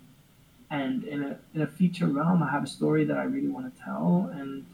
and 0.70 1.06
in 1.06 1.24
a 1.24 1.38
in 1.56 1.62
a 1.62 1.68
future 1.68 2.08
realm, 2.08 2.43
I 2.43 2.52
have 2.52 2.66
a 2.66 2.68
story 2.68 3.06
that 3.06 3.18
I 3.18 3.24
really 3.24 3.47
want 3.47 3.74
to 3.74 3.82
tell, 3.82 4.30
and 4.34 4.66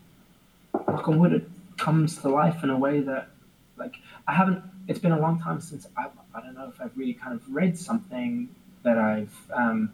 knock 0.74 1.08
on 1.08 1.20
wood, 1.20 1.34
it 1.34 1.48
comes 1.78 2.18
to 2.22 2.30
life 2.30 2.64
in 2.64 2.72
a 2.72 2.78
way 2.86 3.02
that, 3.02 3.30
like, 3.78 3.94
I 4.28 4.34
haven't. 4.34 4.64
It's 4.88 4.98
been 4.98 5.12
a 5.12 5.20
long 5.20 5.40
time 5.40 5.62
since 5.62 5.86
I 5.96 6.08
I 6.34 6.42
don't 6.42 6.56
know 6.56 6.68
if 6.68 6.82
I've 6.82 6.98
really 6.98 7.14
kind 7.14 7.36
of 7.36 7.44
read 7.48 7.78
something 7.78 8.50
that 8.82 8.98
I've 8.98 9.38
um, 9.54 9.94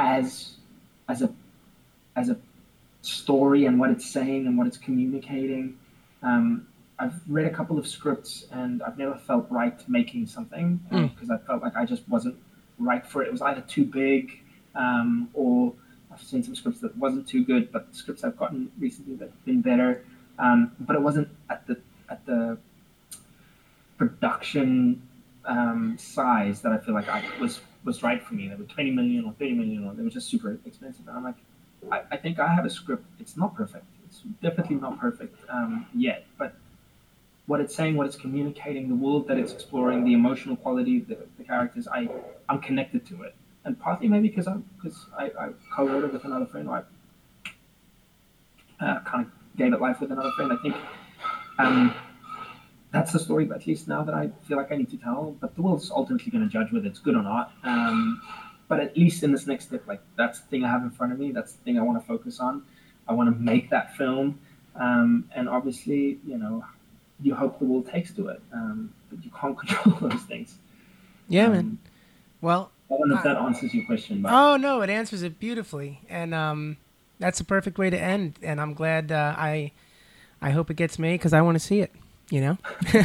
as 0.00 0.56
as 1.08 1.22
a 1.22 1.32
as 2.16 2.28
a 2.28 2.36
story 3.02 3.66
and 3.66 3.78
what 3.78 3.90
it's 3.90 4.10
saying 4.10 4.48
and 4.48 4.58
what 4.58 4.66
it's 4.66 4.78
communicating. 4.78 5.78
Um, 6.24 6.66
I've 6.98 7.20
read 7.28 7.46
a 7.46 7.50
couple 7.50 7.78
of 7.78 7.86
scripts 7.86 8.46
and 8.52 8.82
I've 8.82 8.98
never 8.98 9.16
felt 9.16 9.46
right 9.50 9.78
making 9.88 10.26
something 10.26 10.80
because 10.90 11.30
uh, 11.30 11.34
mm. 11.34 11.42
I 11.42 11.46
felt 11.46 11.62
like 11.62 11.76
I 11.76 11.84
just 11.84 12.08
wasn't 12.08 12.36
right 12.78 13.04
for 13.04 13.22
it. 13.22 13.28
It 13.28 13.32
was 13.32 13.42
either 13.42 13.62
too 13.62 13.84
big 13.84 14.40
um, 14.74 15.28
or 15.34 15.72
I've 16.12 16.22
seen 16.22 16.42
some 16.42 16.54
scripts 16.54 16.80
that 16.80 16.96
wasn't 16.96 17.26
too 17.26 17.44
good, 17.44 17.72
but 17.72 17.90
the 17.90 17.96
scripts 17.96 18.22
I've 18.22 18.36
gotten 18.36 18.70
recently 18.78 19.16
that 19.16 19.30
have 19.30 19.44
been 19.44 19.60
better. 19.60 20.04
Um, 20.38 20.72
but 20.80 20.94
it 20.96 21.02
wasn't 21.02 21.28
at 21.50 21.66
the 21.66 21.80
at 22.08 22.24
the 22.26 22.58
production 23.98 25.02
um, 25.44 25.96
size 25.98 26.60
that 26.62 26.72
I 26.72 26.78
feel 26.78 26.94
like 26.94 27.08
I 27.08 27.24
was 27.40 27.60
was 27.84 28.02
right 28.02 28.22
for 28.22 28.34
me. 28.34 28.48
They 28.48 28.54
were 28.54 28.64
20 28.64 28.90
million 28.92 29.24
or 29.24 29.32
30 29.32 29.54
million, 29.54 29.86
or 29.86 29.94
they 29.94 30.02
were 30.02 30.10
just 30.10 30.28
super 30.28 30.58
expensive. 30.64 31.06
And 31.06 31.16
I'm 31.16 31.24
like, 31.24 31.36
I, 31.90 32.02
I 32.12 32.16
think 32.16 32.38
I 32.38 32.48
have 32.48 32.64
a 32.64 32.70
script. 32.70 33.04
It's 33.20 33.36
not 33.36 33.54
perfect. 33.54 33.84
It's 34.06 34.22
definitely 34.42 34.76
not 34.76 34.98
perfect 34.98 35.38
um, 35.50 35.86
yet, 35.94 36.26
but 36.38 36.54
what 37.46 37.60
it's 37.60 37.74
saying, 37.74 37.96
what 37.96 38.06
it's 38.06 38.16
communicating, 38.16 38.88
the 38.88 38.94
world 38.94 39.28
that 39.28 39.38
it's 39.38 39.52
exploring, 39.52 40.04
the 40.04 40.14
emotional 40.14 40.56
quality, 40.56 41.00
the, 41.00 41.18
the 41.36 41.44
characters, 41.44 41.86
I, 41.88 42.08
I'm 42.48 42.60
connected 42.60 43.06
to 43.06 43.22
it. 43.22 43.34
And 43.64 43.78
partly 43.78 44.08
maybe 44.08 44.28
because 44.28 44.46
I, 44.46 44.56
because 44.76 45.06
I, 45.18 45.24
I 45.38 45.48
co-wrote 45.74 46.04
it 46.04 46.12
with 46.12 46.24
another 46.24 46.46
friend, 46.46 46.68
I 46.70 46.82
uh, 48.80 49.00
kind 49.00 49.26
of 49.26 49.32
gave 49.56 49.72
it 49.72 49.80
life 49.80 50.00
with 50.00 50.10
another 50.12 50.30
friend. 50.36 50.52
I 50.52 50.56
think 50.62 50.76
um, 51.58 51.94
that's 52.92 53.12
the 53.12 53.18
story, 53.18 53.48
at 53.54 53.66
least 53.66 53.88
now 53.88 54.02
that 54.04 54.14
I 54.14 54.30
feel 54.46 54.56
like 54.56 54.72
I 54.72 54.76
need 54.76 54.90
to 54.90 54.96
tell. 54.96 55.36
But 55.40 55.54
the 55.54 55.62
world's 55.62 55.90
ultimately 55.90 56.30
going 56.30 56.44
to 56.44 56.50
judge 56.50 56.72
whether 56.72 56.86
it's 56.86 56.98
good 56.98 57.16
or 57.16 57.22
not. 57.22 57.52
Um, 57.62 58.22
but 58.68 58.80
at 58.80 58.96
least 58.96 59.22
in 59.22 59.32
this 59.32 59.46
next 59.46 59.66
step, 59.66 59.86
like 59.86 60.00
that's 60.16 60.40
the 60.40 60.46
thing 60.48 60.64
I 60.64 60.70
have 60.70 60.82
in 60.82 60.90
front 60.90 61.12
of 61.12 61.18
me. 61.18 61.32
That's 61.32 61.52
the 61.52 61.62
thing 61.62 61.78
I 61.78 61.82
want 61.82 62.00
to 62.00 62.06
focus 62.06 62.40
on. 62.40 62.62
I 63.06 63.12
want 63.12 63.34
to 63.34 63.38
make 63.40 63.70
that 63.70 63.96
film. 63.96 64.38
Um, 64.74 65.28
and 65.34 65.48
obviously, 65.48 66.18
you 66.26 66.38
know, 66.38 66.64
you 67.24 67.34
hope 67.34 67.58
the 67.58 67.64
world 67.64 67.88
takes 67.90 68.12
to 68.12 68.28
it, 68.28 68.40
um, 68.52 68.92
but 69.10 69.24
you 69.24 69.30
can't 69.30 69.58
control 69.66 70.10
those 70.10 70.22
things. 70.22 70.56
Yeah, 71.28 71.46
um, 71.46 71.52
man. 71.52 71.78
Well, 72.40 72.70
I 72.90 72.98
don't 72.98 73.08
know 73.08 73.16
if 73.16 73.22
that 73.24 73.36
answers 73.36 73.74
your 73.74 73.86
question. 73.86 74.22
But. 74.22 74.32
Oh 74.32 74.56
no, 74.56 74.82
it 74.82 74.90
answers 74.90 75.22
it 75.22 75.40
beautifully, 75.40 76.00
and 76.08 76.34
um, 76.34 76.76
that's 77.18 77.40
a 77.40 77.44
perfect 77.44 77.78
way 77.78 77.90
to 77.90 77.98
end. 77.98 78.38
And 78.42 78.60
I'm 78.60 78.74
glad 78.74 79.10
uh, 79.10 79.34
I, 79.36 79.72
I 80.42 80.50
hope 80.50 80.70
it 80.70 80.76
gets 80.76 80.98
made 80.98 81.14
because 81.14 81.32
I 81.32 81.40
want 81.40 81.56
to 81.56 81.60
see 81.60 81.80
it. 81.80 81.92
You 82.30 82.40
know. 82.40 82.58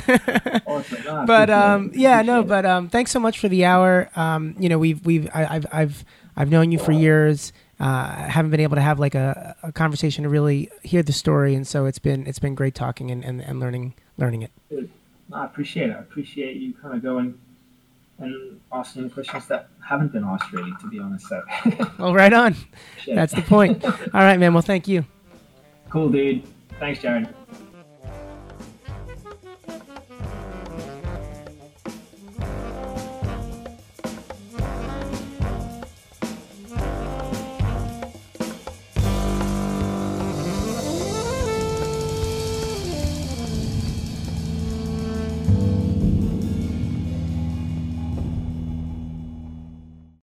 awesome. 0.67 1.03
no, 1.05 1.24
but 1.26 1.49
um, 1.49 1.91
yeah, 1.93 2.22
no, 2.22 2.43
but 2.43 2.65
um, 2.65 2.89
thanks 2.89 3.11
so 3.11 3.20
much 3.20 3.39
for 3.39 3.47
the 3.47 3.65
hour. 3.65 4.09
Um, 4.15 4.55
you 4.59 4.67
know, 4.67 4.78
we've 4.78 5.05
we've 5.05 5.30
I, 5.34 5.55
I've 5.55 5.65
I've 5.72 6.05
I've 6.36 6.49
known 6.49 6.72
you 6.72 6.80
for 6.80 6.91
years 6.91 7.53
uh, 7.80 8.28
haven't 8.28 8.51
been 8.51 8.59
able 8.59 8.76
to 8.76 8.82
have 8.82 8.99
like 8.99 9.15
a, 9.15 9.55
a 9.63 9.72
conversation 9.72 10.24
to 10.24 10.30
really 10.30 10.70
hear 10.84 11.01
the 11.01 11.13
story, 11.13 11.55
and 11.55 11.65
so 11.65 11.86
it's 11.86 11.99
been 11.99 12.28
it's 12.28 12.39
been 12.39 12.55
great 12.55 12.76
talking 12.76 13.09
and, 13.09 13.24
and, 13.24 13.41
and 13.41 13.59
learning 13.59 13.93
learning 14.20 14.43
it. 14.43 14.89
I 15.32 15.45
appreciate 15.45 15.89
it. 15.89 15.95
I 15.95 15.99
appreciate 15.99 16.57
you 16.57 16.74
kind 16.74 16.95
of 16.95 17.03
going 17.03 17.39
and 18.20 18.59
asking 18.72 19.09
questions 19.09 19.47
that 19.47 19.70
haven't 19.88 20.11
been 20.11 20.24
asked 20.24 20.51
really, 20.51 20.74
to 20.82 20.89
be 20.89 20.99
honest. 20.99 21.28
So. 21.28 21.41
well, 21.99 22.13
right 22.13 22.34
on. 22.34 22.55
That's 23.07 23.34
the 23.34 23.41
point. 23.41 23.84
All 23.86 23.91
right, 24.13 24.38
man. 24.38 24.53
Well, 24.53 24.61
thank 24.61 24.88
you. 24.88 25.05
Cool, 25.89 26.09
dude. 26.09 26.43
Thanks, 26.80 27.01
Jared. 27.01 27.34